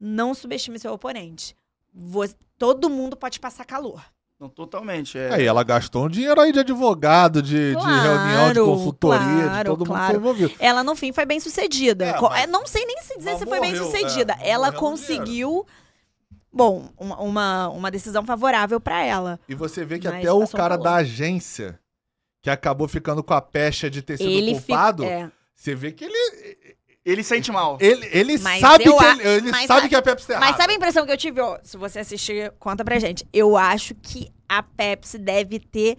Não 0.01 0.35
subestime 0.35 0.79
seu 0.79 0.93
oponente. 0.93 1.57
Todo 2.57 2.91
mundo 2.91 3.17
pode 3.17 3.39
passar 3.39 3.65
calor. 3.65 4.05
Não, 4.41 4.49
totalmente. 4.49 5.19
É. 5.19 5.35
Aí 5.35 5.45
ela 5.45 5.65
gastou 5.65 6.07
um 6.07 6.09
dinheiro 6.09 6.41
aí 6.41 6.53
de 6.53 6.61
advogado, 6.61 7.43
de, 7.43 7.73
claro, 7.75 7.93
de 7.93 8.07
reunião, 8.07 8.53
de 8.53 8.61
consultoria, 8.61 9.45
claro, 9.45 9.59
de 9.59 9.65
todo 9.65 9.85
claro. 9.85 10.01
mundo 10.01 10.11
foi 10.11 10.17
envolvido. 10.17 10.55
Ela, 10.61 10.85
no 10.85 10.95
fim, 10.95 11.13
foi 11.13 11.27
bem 11.27 11.41
sucedida. 11.41 12.05
É, 12.05 12.21
mas, 12.21 12.45
é, 12.45 12.47
não 12.47 12.65
sei 12.65 12.87
nem 12.87 13.01
se 13.03 13.19
dizer 13.19 13.37
se 13.37 13.47
foi 13.47 13.61
bem 13.61 13.75
sucedida. 13.75 14.37
É, 14.41 14.51
ela 14.51 14.71
conseguiu. 14.71 15.67
Bom, 16.53 16.89
uma, 16.97 17.21
uma, 17.21 17.69
uma, 17.69 17.91
decisão 17.91 18.25
favorável 18.25 18.81
para 18.81 19.05
ela. 19.05 19.39
E 19.49 19.55
você 19.55 19.85
vê 19.85 19.99
que 19.99 20.09
até 20.09 20.33
o 20.33 20.47
cara 20.49 20.77
da 20.77 20.95
agência, 20.95 21.79
que 22.41 22.49
acabou 22.49 22.89
ficando 22.89 23.23
com 23.23 23.35
a 23.35 23.41
pecha 23.41 23.91
de 23.91 24.01
ter 24.03 24.17
sido 24.17 24.31
ele 24.31 24.53
culpado, 24.53 25.03
fi... 25.03 25.09
é. 25.09 25.31
você 25.55 25.75
vê 25.75 25.93
que 25.93 26.05
ele 26.05 26.78
ele 27.11 27.23
sente 27.23 27.51
mal. 27.51 27.79
Ele, 27.81 28.07
ele 28.13 28.39
sabe, 28.39 28.85
que, 28.85 28.91
ele, 28.91 29.29
ele 29.29 29.67
sabe 29.67 29.87
a, 29.87 29.89
que 29.89 29.95
a 29.95 30.03
Pepsi 30.03 30.27
tá 30.27 30.39
Mas 30.39 30.57
sabe 30.57 30.75
a 30.75 30.77
impressão 30.77 31.07
que 31.07 31.13
eu 31.13 31.17
tive? 31.17 31.41
Ó, 31.41 31.59
se 31.63 31.77
você 31.77 32.01
assistir, 32.01 32.53
conta 32.59 32.85
pra 32.85 32.99
gente. 32.99 33.27
Eu 33.33 33.57
acho 33.57 33.95
que 33.95 34.31
a 34.49 34.63
Pepsi 34.63 35.17
deve 35.17 35.59
ter 35.59 35.97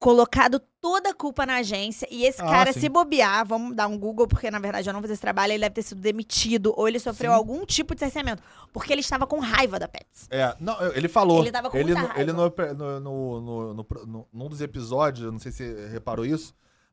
colocado 0.00 0.60
toda 0.80 1.10
a 1.10 1.14
culpa 1.14 1.46
na 1.46 1.58
agência 1.58 2.08
e 2.10 2.24
esse 2.24 2.42
ah, 2.42 2.46
cara 2.46 2.72
sim. 2.72 2.80
se 2.80 2.88
bobear, 2.88 3.46
vamos 3.46 3.76
dar 3.76 3.86
um 3.86 3.96
Google, 3.96 4.26
porque 4.26 4.50
na 4.50 4.58
verdade 4.58 4.88
eu 4.88 4.92
não 4.92 5.00
fiz 5.00 5.12
esse 5.12 5.20
trabalho, 5.20 5.52
ele 5.52 5.60
deve 5.60 5.76
ter 5.76 5.82
sido 5.82 6.00
demitido 6.00 6.74
ou 6.76 6.88
ele 6.88 6.98
sofreu 6.98 7.30
sim. 7.30 7.36
algum 7.36 7.64
tipo 7.64 7.94
de 7.94 8.00
cerceamento, 8.00 8.42
porque 8.72 8.92
ele 8.92 9.00
estava 9.00 9.24
com 9.28 9.38
raiva 9.38 9.78
da 9.78 9.86
Pepsi. 9.86 10.26
É, 10.28 10.56
não, 10.58 10.76
ele 10.92 11.06
falou. 11.06 11.38
Ele 11.38 11.50
estava 11.50 11.70
com 11.70 11.76
ele, 11.76 11.94
muita 11.94 12.08
raiva. 12.08 12.20
Ele 12.20 12.32
no, 12.32 13.00
no, 13.00 13.40
no, 13.40 13.74
no, 13.74 14.28
num 14.32 14.48
dos 14.48 14.60
episódios, 14.60 15.30
não 15.30 15.38
sei 15.38 15.52
se 15.52 15.72
você 15.72 15.86
reparou 15.86 16.26
isso, 16.26 16.52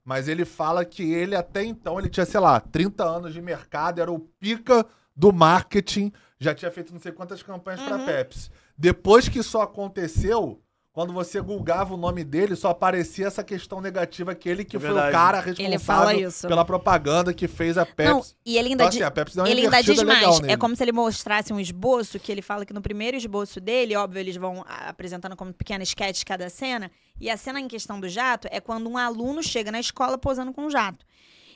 mas 0.09 0.27
ele 0.27 0.43
fala 0.43 0.83
que 0.83 1.03
ele 1.13 1.35
até 1.35 1.63
então, 1.63 1.99
ele 1.99 2.09
tinha, 2.09 2.25
sei 2.25 2.39
lá, 2.39 2.59
30 2.59 3.03
anos 3.03 3.31
de 3.31 3.39
mercado, 3.39 4.01
era 4.01 4.11
o 4.11 4.17
pica 4.17 4.83
do 5.15 5.31
marketing, 5.31 6.11
já 6.39 6.51
tinha 6.55 6.71
feito 6.71 6.91
não 6.91 6.99
sei 6.99 7.11
quantas 7.11 7.43
campanhas 7.43 7.79
uhum. 7.81 7.89
para 7.89 8.05
Pepsi. 8.05 8.49
Depois 8.75 9.29
que 9.29 9.37
isso 9.37 9.59
aconteceu, 9.59 10.59
quando 10.91 11.13
você 11.13 11.39
gulgava 11.39 11.93
o 11.93 11.97
nome 11.97 12.23
dele, 12.23 12.55
só 12.55 12.69
aparecia 12.69 13.27
essa 13.27 13.43
questão 13.43 13.79
negativa 13.79 14.33
que 14.33 14.49
ele 14.49 14.65
que 14.65 14.75
é 14.75 14.79
foi 14.79 14.91
o 14.91 15.11
cara 15.11 15.39
responsável 15.39 16.31
pela 16.47 16.65
propaganda 16.65 17.33
que 17.33 17.47
fez 17.47 17.77
a 17.77 17.85
Pepsi. 17.85 18.11
Não, 18.11 18.23
e 18.45 18.57
ele 18.57 18.69
ainda, 18.69 18.83
então, 18.83 18.87
assim, 18.87 19.03
a 19.03 19.11
Pepsi 19.11 19.35
deu 19.35 19.45
uma 19.45 19.51
ele 19.51 19.61
ainda 19.61 19.81
diz 19.81 20.03
mais. 20.03 20.39
É 20.47 20.57
como 20.57 20.75
se 20.75 20.83
ele 20.83 20.91
mostrasse 20.91 21.53
um 21.53 21.59
esboço, 21.59 22.19
que 22.19 22.31
ele 22.31 22.41
fala 22.41 22.65
que 22.65 22.73
no 22.73 22.81
primeiro 22.81 23.15
esboço 23.15 23.61
dele, 23.61 23.95
óbvio, 23.95 24.19
eles 24.19 24.35
vão 24.35 24.65
apresentando 24.67 25.35
como 25.35 25.53
pequena 25.53 25.83
sketch 25.83 26.23
cada 26.23 26.49
cena, 26.49 26.91
e 27.19 27.29
a 27.29 27.37
cena 27.37 27.59
em 27.59 27.67
questão 27.67 27.99
do 27.99 28.09
jato 28.09 28.47
é 28.51 28.59
quando 28.59 28.89
um 28.89 28.97
aluno 28.97 29.43
chega 29.43 29.71
na 29.71 29.79
escola 29.79 30.17
posando 30.17 30.51
com 30.51 30.65
um 30.65 30.69
jato. 30.69 31.05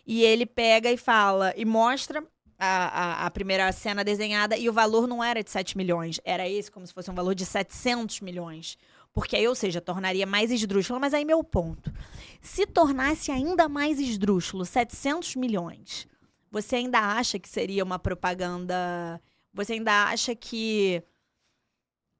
E 0.06 0.24
ele 0.24 0.46
pega 0.46 0.92
e 0.92 0.98
fala, 0.98 1.54
e 1.58 1.66
mostra 1.66 2.24
a, 2.60 3.24
a, 3.24 3.26
a, 3.26 3.32
primeira 3.32 3.72
cena 3.72 4.04
desenhada 4.04 4.58
e 4.58 4.70
o 4.70 4.74
valor 4.74 5.08
não 5.08 5.24
era 5.24 5.44
de 5.44 5.50
7 5.50 5.76
milhões, 5.76 6.20
era 6.24 6.48
esse 6.48 6.72
como 6.72 6.86
se 6.86 6.94
fosse 6.94 7.10
um 7.10 7.16
valor 7.16 7.34
de 7.34 7.46
700 7.46 8.22
milhões. 8.22 8.78
Porque 9.14 9.36
aí, 9.36 9.48
ou 9.48 9.54
seja, 9.54 9.80
tornaria 9.80 10.26
mais 10.26 10.50
esdrúxulo. 10.50 11.00
Mas 11.00 11.14
aí, 11.14 11.24
meu 11.24 11.44
ponto. 11.44 11.94
Se 12.42 12.66
tornasse 12.66 13.32
ainda 13.32 13.70
mais 13.70 14.00
esdrúxulo, 14.00 14.66
700 14.66 15.36
milhões, 15.36 16.08
você 16.52 16.78
ainda 16.78 17.00
acha 17.00 17.38
que 17.38 17.48
seria 17.48 17.84
uma 17.84 18.00
propaganda. 18.00 19.22
Você 19.54 19.74
ainda 19.74 20.06
acha 20.06 20.36
que 20.36 21.04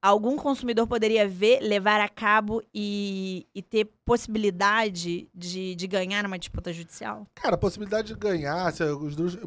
algum 0.04 0.36
consumidor 0.36 0.86
poderia 0.86 1.28
ver, 1.28 1.62
levar 1.62 2.02
a 2.02 2.10
cabo 2.10 2.62
e, 2.74 3.48
e 3.56 3.62
ter 3.62 3.86
possibilidade 4.04 5.30
de, 5.34 5.74
de 5.76 5.88
ganhar 5.88 6.22
numa 6.24 6.38
disputa 6.38 6.74
judicial? 6.74 7.26
Cara, 7.34 7.56
a 7.56 7.58
possibilidade 7.58 8.10
de 8.10 8.20
ganhar, 8.20 8.72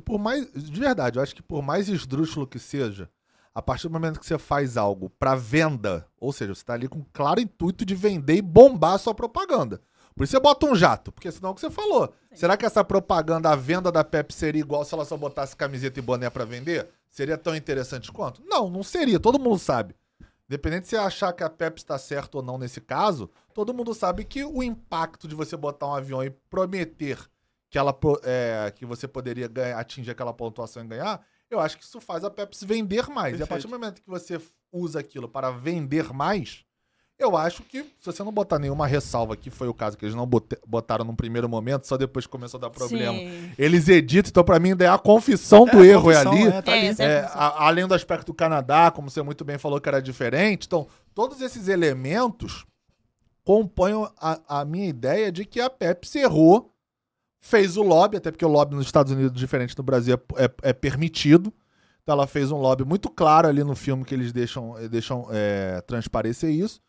por 0.05 0.19
mais. 0.19 0.51
De 0.53 0.81
verdade, 0.81 1.19
eu 1.19 1.23
acho 1.23 1.35
que 1.35 1.43
por 1.43 1.63
mais 1.63 1.89
esdrúxulo 1.89 2.47
que 2.47 2.59
seja, 2.59 3.09
a 3.57 3.63
partir 3.63 3.89
do 3.89 3.93
momento 3.95 4.21
que 4.21 4.27
você 4.27 4.37
faz 4.37 4.77
algo 4.77 5.09
para 5.19 5.35
venda, 5.35 6.07
ou 6.21 6.31
seja, 6.31 6.55
você 6.55 6.61
está 6.61 6.75
ali 6.75 6.87
com 6.87 7.03
claro 7.11 7.41
intuito 7.41 7.87
de 7.87 7.95
vender 7.95 8.35
e 8.35 8.43
bombar 8.43 8.93
a 8.93 8.99
sua 8.99 9.15
propaganda. 9.15 9.81
Por 10.15 10.25
isso 10.25 10.33
você 10.33 10.41
bota 10.41 10.67
um 10.67 10.77
jato, 10.77 11.11
porque 11.11 11.33
senão 11.33 11.49
é 11.49 11.53
o 11.53 11.55
que 11.55 11.63
você 11.63 11.71
falou. 11.71 12.13
Sim. 12.29 12.37
Será 12.37 12.55
que 12.55 12.67
essa 12.67 12.85
propaganda, 12.85 13.49
a 13.49 13.57
venda 13.57 13.91
da 13.91 14.05
Pepsi 14.05 14.39
seria 14.39 14.61
igual 14.61 14.85
se 14.85 14.93
ela 14.93 15.07
só 15.07 15.17
botasse 15.17 15.57
camiseta 15.57 15.99
e 15.99 16.03
boné 16.03 16.29
para 16.29 16.45
vender? 16.45 16.87
Seria 17.09 17.39
tão 17.39 17.57
interessante 17.57 18.13
quanto? 18.13 18.43
Não, 18.45 18.69
não 18.69 18.83
seria, 18.83 19.19
todo 19.19 19.39
mundo 19.39 19.59
sabe. 19.59 19.97
Independente 20.47 20.83
de 20.83 20.89
você 20.91 20.97
achar 20.99 21.33
que 21.33 21.43
a 21.43 21.49
Pepsi 21.49 21.83
está 21.83 21.97
certo 21.97 22.35
ou 22.35 22.43
não 22.43 22.59
nesse 22.59 22.83
caso, 22.83 23.31
todo 23.55 23.73
mundo 23.73 23.95
sabe 23.95 24.27
que 24.27 24.45
o 24.45 24.63
impacto 24.63 25.27
de 25.27 25.35
você 25.35 25.57
botar 25.57 25.87
um 25.87 25.95
avião 25.95 26.23
e 26.23 26.29
prometer 26.29 27.19
que, 27.71 27.79
ela, 27.79 27.99
é, 28.23 28.71
que 28.77 28.85
você 28.85 29.09
poderia 29.09 29.49
ganhar, 29.49 29.79
atingir 29.79 30.11
aquela 30.11 30.35
pontuação 30.35 30.85
e 30.85 30.89
ganhar 30.89 31.25
eu 31.51 31.61
acho 31.61 31.79
que 31.79 31.85
isso 31.85 32.01
faz 32.01 32.25
a 32.25 32.31
Pepsi 32.31 32.67
vender 32.67 33.09
mais. 33.09 33.37
Perfeito. 33.37 33.41
E 33.41 33.43
a 33.43 33.47
partir 33.47 33.67
do 33.67 33.71
momento 33.71 34.03
que 34.03 34.09
você 34.09 34.41
usa 34.73 35.01
aquilo 35.01 35.29
para 35.29 35.51
vender 35.51 36.13
mais, 36.13 36.65
eu 37.19 37.35
acho 37.35 37.63
que, 37.63 37.83
se 37.83 38.05
você 38.05 38.23
não 38.23 38.31
botar 38.31 38.59
nenhuma 38.59 38.87
ressalva, 38.87 39.37
que 39.37 39.49
foi 39.49 39.69
o 39.69 39.75
caso 39.75 39.97
que 39.97 40.05
eles 40.05 40.15
não 40.15 40.29
botaram 40.67 41.03
num 41.03 41.17
primeiro 41.17 41.49
momento, 41.49 41.87
só 41.87 41.97
depois 41.97 42.27
que 42.27 42.33
começou 42.33 42.59
a 42.59 42.63
dar 42.63 42.71
problema, 42.71 43.19
Sim. 43.19 43.53
eles 43.57 43.89
editam. 43.89 44.29
Então, 44.29 44.45
para 44.45 44.59
mim, 44.59 44.71
ainda 44.71 44.85
é 44.85 44.89
a 44.89 44.99
confissão 44.99 45.67
é, 45.67 45.71
do 45.71 45.85
erro 45.85 46.03
confissão, 46.03 46.33
é 46.33 46.37
ali. 46.37 46.49
É, 46.49 46.63
tá 46.63 46.73
ali. 46.73 46.87
É, 46.87 47.03
é 47.03 47.31
a, 47.33 47.67
além 47.67 47.87
do 47.87 47.95
aspecto 47.95 48.27
do 48.27 48.35
Canadá, 48.35 48.91
como 48.91 49.09
você 49.09 49.23
muito 49.23 49.47
bem 49.47 49.57
falou 49.57 49.81
que 49.81 49.89
era 49.89 50.03
diferente. 50.03 50.67
Então, 50.67 50.87
todos 51.15 51.41
esses 51.41 51.69
elementos 51.69 52.67
compõem 53.43 54.07
a, 54.21 54.61
a 54.61 54.65
minha 54.67 54.87
ideia 54.87 55.33
de 55.33 55.47
que 55.47 55.61
a 55.61 55.71
Pepsi 55.71 56.19
errou 56.19 56.76
fez 57.47 57.77
o 57.77 57.83
lobby, 57.83 58.17
até 58.17 58.31
porque 58.33 58.45
o 58.45 58.49
lobby 58.49 58.75
nos 58.75 58.87
Estados 58.87 59.13
Unidos, 59.13 59.39
diferente 59.39 59.75
do 59.77 59.83
Brasil, 59.83 60.21
é, 60.37 60.45
é, 60.45 60.51
é 60.63 60.73
permitido. 60.73 61.53
Então 62.03 62.13
ela 62.13 62.27
fez 62.27 62.51
um 62.51 62.57
lobby 62.57 62.85
muito 62.85 63.09
claro 63.09 63.49
ali 63.49 63.63
no 63.63 63.77
filme 63.77 64.05
que 64.05 64.15
eles 64.15 64.33
deixam, 64.33 64.77
eh, 64.79 64.89
deixam 64.89 65.29
é, 65.31 65.81
transparecer 65.83 66.51
isso. 66.51 66.81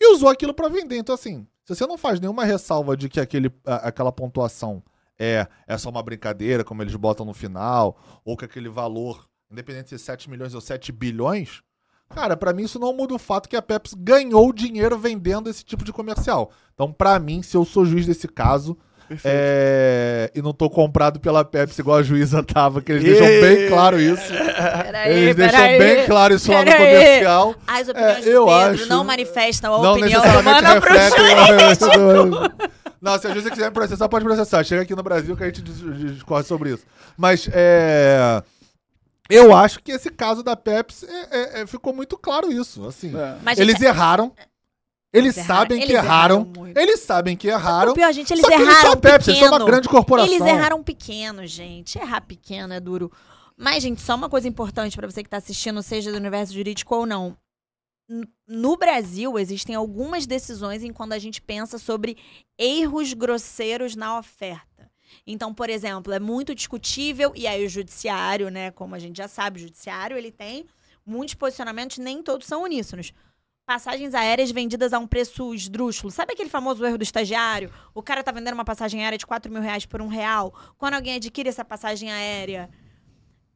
E 0.00 0.12
usou 0.12 0.28
aquilo 0.28 0.54
para 0.54 0.68
vender. 0.68 0.96
Então, 0.96 1.14
assim, 1.14 1.46
se 1.64 1.74
você 1.74 1.86
não 1.86 1.98
faz 1.98 2.18
nenhuma 2.18 2.44
ressalva 2.44 2.96
de 2.96 3.08
que 3.08 3.20
aquele, 3.20 3.50
aquela 3.64 4.10
pontuação 4.10 4.82
é, 5.18 5.46
é 5.66 5.78
só 5.78 5.90
uma 5.90 6.02
brincadeira, 6.02 6.64
como 6.64 6.82
eles 6.82 6.94
botam 6.94 7.24
no 7.24 7.34
final, 7.34 7.98
ou 8.24 8.36
que 8.36 8.44
aquele 8.44 8.68
valor, 8.68 9.26
independente 9.50 9.84
de 9.84 9.90
ser 9.90 9.98
7 9.98 10.30
milhões 10.30 10.54
ou 10.54 10.60
7 10.60 10.92
bilhões, 10.92 11.62
cara, 12.10 12.36
para 12.36 12.52
mim 12.52 12.64
isso 12.64 12.78
não 12.78 12.94
muda 12.94 13.14
o 13.14 13.18
fato 13.18 13.48
que 13.48 13.56
a 13.56 13.62
Pepsi 13.62 13.96
ganhou 13.98 14.52
dinheiro 14.52 14.98
vendendo 14.98 15.48
esse 15.48 15.64
tipo 15.64 15.84
de 15.84 15.92
comercial. 15.92 16.50
Então, 16.74 16.92
para 16.92 17.18
mim, 17.18 17.42
se 17.42 17.56
eu 17.56 17.64
sou 17.64 17.84
juiz 17.84 18.06
desse 18.06 18.28
caso, 18.28 18.76
é, 19.24 20.30
e 20.34 20.42
não 20.42 20.52
tô 20.52 20.68
comprado 20.68 21.20
pela 21.20 21.44
Pepsi 21.44 21.80
igual 21.80 21.98
a 21.98 22.02
juíza 22.02 22.42
tava, 22.42 22.82
que 22.82 22.92
eles 22.92 23.04
e... 23.04 23.06
deixam 23.06 23.26
bem 23.26 23.68
claro 23.68 24.00
isso. 24.00 24.32
Peraí, 24.32 25.12
eles 25.12 25.36
deixam 25.36 25.60
aí. 25.60 25.78
bem 25.78 26.06
claro 26.06 26.34
isso 26.34 26.52
lá 26.52 26.64
no 26.64 26.72
comercial. 26.72 27.54
As 27.66 27.88
opiniões 27.88 28.26
é, 28.26 28.30
eu 28.30 28.46
Pedro 28.46 28.74
acho... 28.74 28.88
não 28.88 29.04
manifestam 29.04 29.74
a 29.74 29.82
não 29.82 29.92
opinião 29.92 30.22
humana 30.40 30.80
pro 30.80 30.94
jurídico. 30.94 32.76
Não, 32.98 33.16
se 33.20 33.26
a 33.26 33.30
juíza 33.30 33.50
quiser 33.50 33.70
processar, 33.70 34.08
pode 34.08 34.24
processar. 34.24 34.64
Chega 34.64 34.82
aqui 34.82 34.94
no 34.96 35.02
Brasil 35.02 35.36
que 35.36 35.44
a 35.44 35.46
gente 35.46 35.62
discorre 35.62 36.42
sobre 36.42 36.72
isso. 36.72 36.84
Mas 37.16 37.48
é. 37.52 38.42
Eu 39.28 39.54
acho 39.54 39.80
que 39.80 39.92
esse 39.92 40.10
caso 40.10 40.42
da 40.42 40.56
Pepsi 40.56 41.06
é, 41.06 41.58
é, 41.58 41.62
é 41.62 41.66
ficou 41.66 41.92
muito 41.92 42.16
claro 42.16 42.50
isso. 42.50 42.86
Assim, 42.86 43.12
é. 43.16 43.60
eles 43.60 43.80
erraram. 43.80 44.32
Eles, 45.12 45.34
sabem 45.34 45.80
que 45.80 45.92
erraram. 45.92 46.52
eles 46.74 47.00
sabem 47.00 47.36
que 47.36 47.48
erraram. 47.48 47.92
O 47.92 47.94
pior, 47.94 48.12
gente, 48.12 48.32
eles 48.32 48.44
erraram 48.44 48.62
eles 48.62 48.78
são 48.78 48.96
Pepsi, 48.96 49.18
pequeno. 49.18 49.30
eles 49.30 49.48
são 49.48 49.58
uma 49.58 49.64
grande 49.64 49.88
corporação. 49.88 50.34
Eles 50.34 50.46
erraram 50.46 50.82
pequeno, 50.82 51.46
gente. 51.46 51.98
Errar 51.98 52.20
pequeno 52.20 52.74
é 52.74 52.80
duro. 52.80 53.10
Mas, 53.56 53.82
gente, 53.82 54.02
só 54.02 54.14
uma 54.14 54.28
coisa 54.28 54.46
importante 54.46 54.96
para 54.96 55.10
você 55.10 55.22
que 55.22 55.30
tá 55.30 55.38
assistindo, 55.38 55.82
seja 55.82 56.10
do 56.10 56.18
universo 56.18 56.52
jurídico 56.52 56.94
ou 56.94 57.06
não. 57.06 57.36
No 58.46 58.76
Brasil, 58.76 59.38
existem 59.38 59.74
algumas 59.74 60.26
decisões 60.26 60.84
em 60.84 60.92
quando 60.92 61.14
a 61.14 61.18
gente 61.18 61.40
pensa 61.40 61.78
sobre 61.78 62.16
erros 62.58 63.14
grosseiros 63.14 63.96
na 63.96 64.18
oferta. 64.18 64.90
Então, 65.26 65.54
por 65.54 65.70
exemplo, 65.70 66.12
é 66.12 66.20
muito 66.20 66.54
discutível, 66.54 67.32
e 67.34 67.46
aí 67.46 67.64
o 67.64 67.68
judiciário, 67.68 68.50
né, 68.50 68.70
como 68.70 68.94
a 68.94 68.98
gente 68.98 69.16
já 69.16 69.26
sabe, 69.26 69.58
o 69.58 69.62
judiciário, 69.62 70.16
ele 70.16 70.30
tem 70.30 70.66
muitos 71.04 71.34
posicionamentos, 71.34 71.98
nem 71.98 72.22
todos 72.22 72.46
são 72.46 72.62
uníssonos 72.62 73.12
passagens 73.66 74.14
aéreas 74.14 74.52
vendidas 74.52 74.92
a 74.92 74.98
um 75.00 75.08
preço 75.08 75.52
esdrúxulo. 75.52 76.12
Sabe 76.12 76.32
aquele 76.32 76.48
famoso 76.48 76.86
erro 76.86 76.96
do 76.96 77.02
estagiário? 77.02 77.68
O 77.92 78.00
cara 78.00 78.22
tá 78.22 78.30
vendendo 78.30 78.54
uma 78.54 78.64
passagem 78.64 79.02
aérea 79.02 79.18
de 79.18 79.26
4 79.26 79.52
mil 79.52 79.60
reais 79.60 79.84
por 79.84 80.00
um 80.00 80.06
real. 80.06 80.54
Quando 80.78 80.94
alguém 80.94 81.16
adquire 81.16 81.48
essa 81.48 81.64
passagem 81.64 82.12
aérea, 82.12 82.70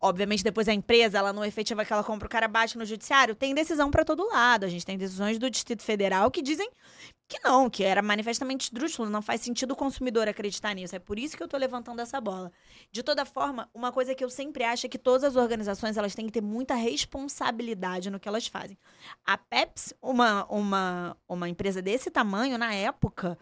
Obviamente, 0.03 0.43
depois 0.43 0.67
a 0.67 0.73
empresa, 0.73 1.19
ela 1.19 1.31
não 1.31 1.45
efetiva 1.45 1.85
que 1.85 1.93
ela 1.93 2.03
compra, 2.03 2.27
o 2.27 2.31
cara 2.31 2.49
bate 2.49 2.79
no 2.79 2.87
judiciário. 2.87 3.35
Tem 3.35 3.55
decisão 3.55 3.91
para 3.91 4.03
todo 4.03 4.27
lado. 4.27 4.65
A 4.65 4.69
gente 4.69 4.87
tem 4.87 4.97
decisões 4.97 5.39
do 5.39 5.51
Distrito 5.51 5.83
Federal 5.83 6.31
que 6.31 6.41
dizem 6.41 6.71
que 7.29 7.39
não, 7.45 7.69
que 7.69 7.85
era 7.85 8.01
manifestamente 8.01 8.65
esdrúxulo. 8.65 9.11
Não 9.11 9.21
faz 9.21 9.43
sentido 9.43 9.73
o 9.73 9.77
consumidor 9.77 10.27
acreditar 10.27 10.75
nisso. 10.75 10.97
É 10.97 10.99
por 10.99 11.19
isso 11.19 11.37
que 11.37 11.43
eu 11.43 11.49
tô 11.49 11.59
levantando 11.59 12.01
essa 12.01 12.19
bola. 12.19 12.51
De 12.91 13.03
toda 13.03 13.27
forma, 13.27 13.69
uma 13.75 13.93
coisa 13.93 14.15
que 14.15 14.25
eu 14.25 14.31
sempre 14.31 14.65
acho 14.65 14.87
é 14.87 14.89
que 14.89 14.99
todas 14.99 15.23
as 15.23 15.37
organizações 15.37 15.99
elas 15.99 16.15
têm 16.15 16.25
que 16.25 16.33
ter 16.33 16.41
muita 16.41 16.75
responsabilidade 16.75 18.11
no 18.11 18.19
que 18.19 18.27
elas 18.27 18.47
fazem. 18.47 18.79
A 19.23 19.37
Pepsi, 19.37 19.95
uma, 20.01 20.47
uma, 20.47 21.17
uma 21.29 21.47
empresa 21.47 21.83
desse 21.83 22.11
tamanho, 22.11 22.57
na 22.57 22.73
época, 22.73 23.39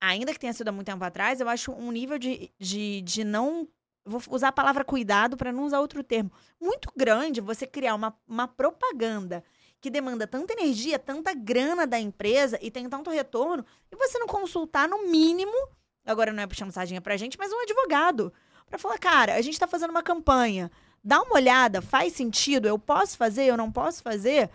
ainda 0.00 0.32
que 0.32 0.38
tenha 0.38 0.52
sido 0.52 0.68
há 0.68 0.72
muito 0.72 0.86
tempo 0.86 1.04
atrás, 1.04 1.40
eu 1.40 1.48
acho 1.48 1.72
um 1.72 1.90
nível 1.90 2.18
de, 2.18 2.52
de, 2.58 3.02
de 3.02 3.24
não 3.24 3.66
vou 4.08 4.20
usar 4.30 4.48
a 4.48 4.52
palavra 4.52 4.84
cuidado 4.84 5.36
para 5.36 5.52
não 5.52 5.64
usar 5.64 5.80
outro 5.80 6.02
termo, 6.02 6.30
muito 6.60 6.90
grande 6.96 7.40
você 7.40 7.66
criar 7.66 7.94
uma, 7.94 8.16
uma 8.26 8.48
propaganda 8.48 9.44
que 9.80 9.90
demanda 9.90 10.26
tanta 10.26 10.54
energia, 10.54 10.98
tanta 10.98 11.32
grana 11.34 11.86
da 11.86 12.00
empresa 12.00 12.58
e 12.60 12.70
tem 12.70 12.88
tanto 12.88 13.10
retorno, 13.10 13.64
e 13.92 13.96
você 13.96 14.18
não 14.18 14.26
consultar 14.26 14.88
no 14.88 15.06
mínimo, 15.06 15.52
agora 16.04 16.32
não 16.32 16.42
é 16.42 16.46
puxando 16.46 16.72
sardinha 16.72 17.00
pra 17.00 17.16
gente, 17.16 17.38
mas 17.38 17.52
um 17.52 17.60
advogado, 17.60 18.32
para 18.66 18.78
falar, 18.78 18.98
cara, 18.98 19.34
a 19.34 19.40
gente 19.40 19.58
tá 19.58 19.68
fazendo 19.68 19.90
uma 19.90 20.02
campanha, 20.02 20.70
dá 21.02 21.22
uma 21.22 21.34
olhada, 21.34 21.80
faz 21.80 22.12
sentido, 22.12 22.66
eu 22.66 22.78
posso 22.78 23.16
fazer, 23.16 23.44
eu 23.44 23.56
não 23.56 23.70
posso 23.70 24.02
fazer? 24.02 24.50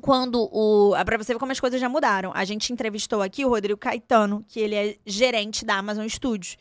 Quando 0.00 0.48
o. 0.52 0.92
Pra 1.04 1.16
você 1.16 1.32
ver 1.32 1.38
como 1.38 1.52
as 1.52 1.60
coisas 1.60 1.80
já 1.80 1.88
mudaram. 1.88 2.32
A 2.34 2.44
gente 2.44 2.72
entrevistou 2.72 3.22
aqui 3.22 3.44
o 3.44 3.48
Rodrigo 3.48 3.78
Caetano, 3.78 4.44
que 4.48 4.60
ele 4.60 4.74
é 4.74 4.96
gerente 5.06 5.64
da 5.64 5.76
Amazon 5.76 6.06
Studios. 6.08 6.56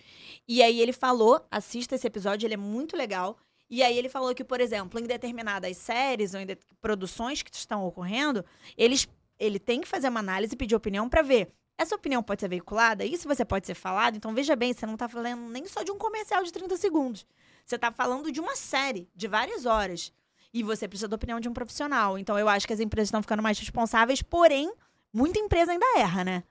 E 0.48 0.62
aí 0.62 0.80
ele 0.82 0.94
falou: 0.94 1.46
assista 1.50 1.96
esse 1.96 2.08
episódio, 2.08 2.48
ele 2.48 2.56
é 2.56 2.58
muito 2.58 2.96
legal. 2.96 3.38
E 3.70 3.82
aí 3.82 3.98
ele 3.98 4.10
falou 4.10 4.36
que, 4.36 4.44
por 4.44 4.60
exemplo, 4.60 5.00
em 5.00 5.04
determinadas 5.04 5.78
séries 5.78 6.34
ou 6.34 6.42
em 6.42 6.48
produções 6.82 7.42
que 7.42 7.56
estão 7.56 7.86
ocorrendo, 7.86 8.44
eles, 8.78 9.08
ele 9.40 9.58
tem 9.60 9.80
que 9.80 9.88
fazer 9.88 10.10
uma 10.10 10.20
análise 10.20 10.54
e 10.54 10.58
pedir 10.58 10.76
opinião 10.76 11.08
para 11.08 11.22
ver. 11.22 11.54
Essa 11.78 11.96
opinião 11.96 12.22
pode 12.22 12.42
ser 12.42 12.50
veiculada, 12.50 13.06
isso 13.06 13.28
você 13.28 13.46
pode 13.46 13.66
ser 13.66 13.74
falado. 13.74 14.18
Então 14.18 14.36
veja 14.36 14.58
bem, 14.58 14.74
você 14.74 14.86
não 14.86 14.96
está 14.96 15.08
falando 15.08 15.50
nem 15.50 15.66
só 15.68 15.84
de 15.84 15.92
um 15.92 15.98
comercial 15.98 16.44
de 16.44 16.52
30 16.52 16.76
segundos. 16.76 17.26
Você 17.66 17.76
está 17.76 17.92
falando 17.92 18.30
de 18.30 18.42
uma 18.42 18.58
série 18.58 19.10
de 19.16 19.28
várias 19.28 19.66
horas. 19.66 20.12
E 20.54 20.64
você 20.64 20.88
precisa 20.88 21.08
da 21.08 21.16
opinião 21.16 21.40
de 21.40 21.48
um 21.48 21.54
profissional. 21.54 22.18
Então 22.18 22.38
eu 22.38 22.50
acho 22.50 22.68
que 22.68 22.74
as 22.74 22.80
empresas 22.80 23.08
estão 23.08 23.22
ficando 23.22 23.42
mais 23.42 23.58
responsáveis, 23.58 24.22
porém, 24.22 24.72
muita 25.14 25.40
empresa 25.40 25.72
ainda 25.72 25.86
erra, 25.98 26.24
né? 26.24 26.44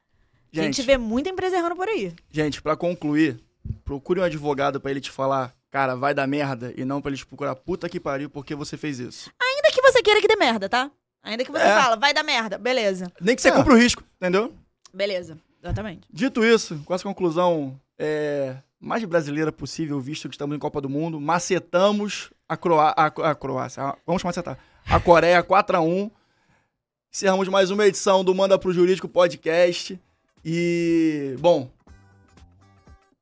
Gente, 0.52 0.60
a 0.60 0.64
gente 0.64 0.82
vê 0.82 0.98
muita 0.98 1.30
empresa 1.30 1.56
errando 1.56 1.76
por 1.76 1.88
aí. 1.88 2.12
Gente, 2.30 2.60
para 2.60 2.76
concluir, 2.76 3.40
procure 3.84 4.20
um 4.20 4.24
advogado 4.24 4.80
para 4.80 4.90
ele 4.90 5.00
te 5.00 5.10
falar, 5.10 5.54
cara, 5.70 5.94
vai 5.94 6.12
dar 6.12 6.26
merda, 6.26 6.74
e 6.76 6.84
não 6.84 7.00
para 7.00 7.10
ele 7.10 7.18
te 7.18 7.26
procurar 7.26 7.54
puta 7.54 7.88
que 7.88 8.00
pariu 8.00 8.28
porque 8.28 8.54
você 8.54 8.76
fez 8.76 8.98
isso. 8.98 9.30
Ainda 9.40 9.70
que 9.72 9.80
você 9.80 10.02
queira 10.02 10.20
que 10.20 10.28
dê 10.28 10.36
merda, 10.36 10.68
tá? 10.68 10.90
Ainda 11.22 11.44
que 11.44 11.52
você 11.52 11.64
é. 11.64 11.80
fala, 11.80 11.96
vai 11.96 12.12
dar 12.12 12.22
merda, 12.22 12.58
beleza. 12.58 13.12
Nem 13.20 13.36
que 13.36 13.42
você 13.42 13.48
é. 13.48 13.52
compre 13.52 13.74
o 13.74 13.76
risco, 13.76 14.02
entendeu? 14.16 14.52
Beleza, 14.92 15.38
exatamente. 15.62 16.08
Dito 16.10 16.44
isso, 16.44 16.80
com 16.84 16.94
essa 16.94 17.04
conclusão 17.04 17.78
é, 17.98 18.56
mais 18.80 19.04
brasileira 19.04 19.52
possível, 19.52 20.00
visto 20.00 20.28
que 20.28 20.34
estamos 20.34 20.56
em 20.56 20.58
Copa 20.58 20.80
do 20.80 20.88
Mundo, 20.88 21.20
macetamos 21.20 22.30
a, 22.50 22.56
Croá 22.56 22.92
a, 22.96 23.06
a 23.06 23.34
Croácia. 23.34 23.94
Vamos 24.04 24.24
macetar. 24.24 24.58
A 24.84 24.98
Coreia 24.98 25.40
4x1. 25.40 26.10
Encerramos 27.12 27.46
mais 27.46 27.70
uma 27.70 27.86
edição 27.86 28.24
do 28.24 28.34
Manda 28.34 28.58
Pro 28.58 28.72
Jurídico 28.72 29.08
Podcast. 29.08 29.98
E, 30.44 31.36
bom, 31.38 31.70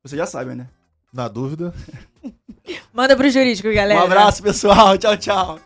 você 0.03 0.17
já 0.17 0.25
sabe, 0.25 0.55
né? 0.55 0.67
Na 1.13 1.27
dúvida. 1.27 1.73
Manda 2.91 3.15
pro 3.15 3.29
jurídico, 3.29 3.71
galera. 3.71 3.99
Um 4.01 4.05
abraço, 4.05 4.41
pessoal. 4.41 4.97
Tchau, 4.97 5.17
tchau. 5.17 5.59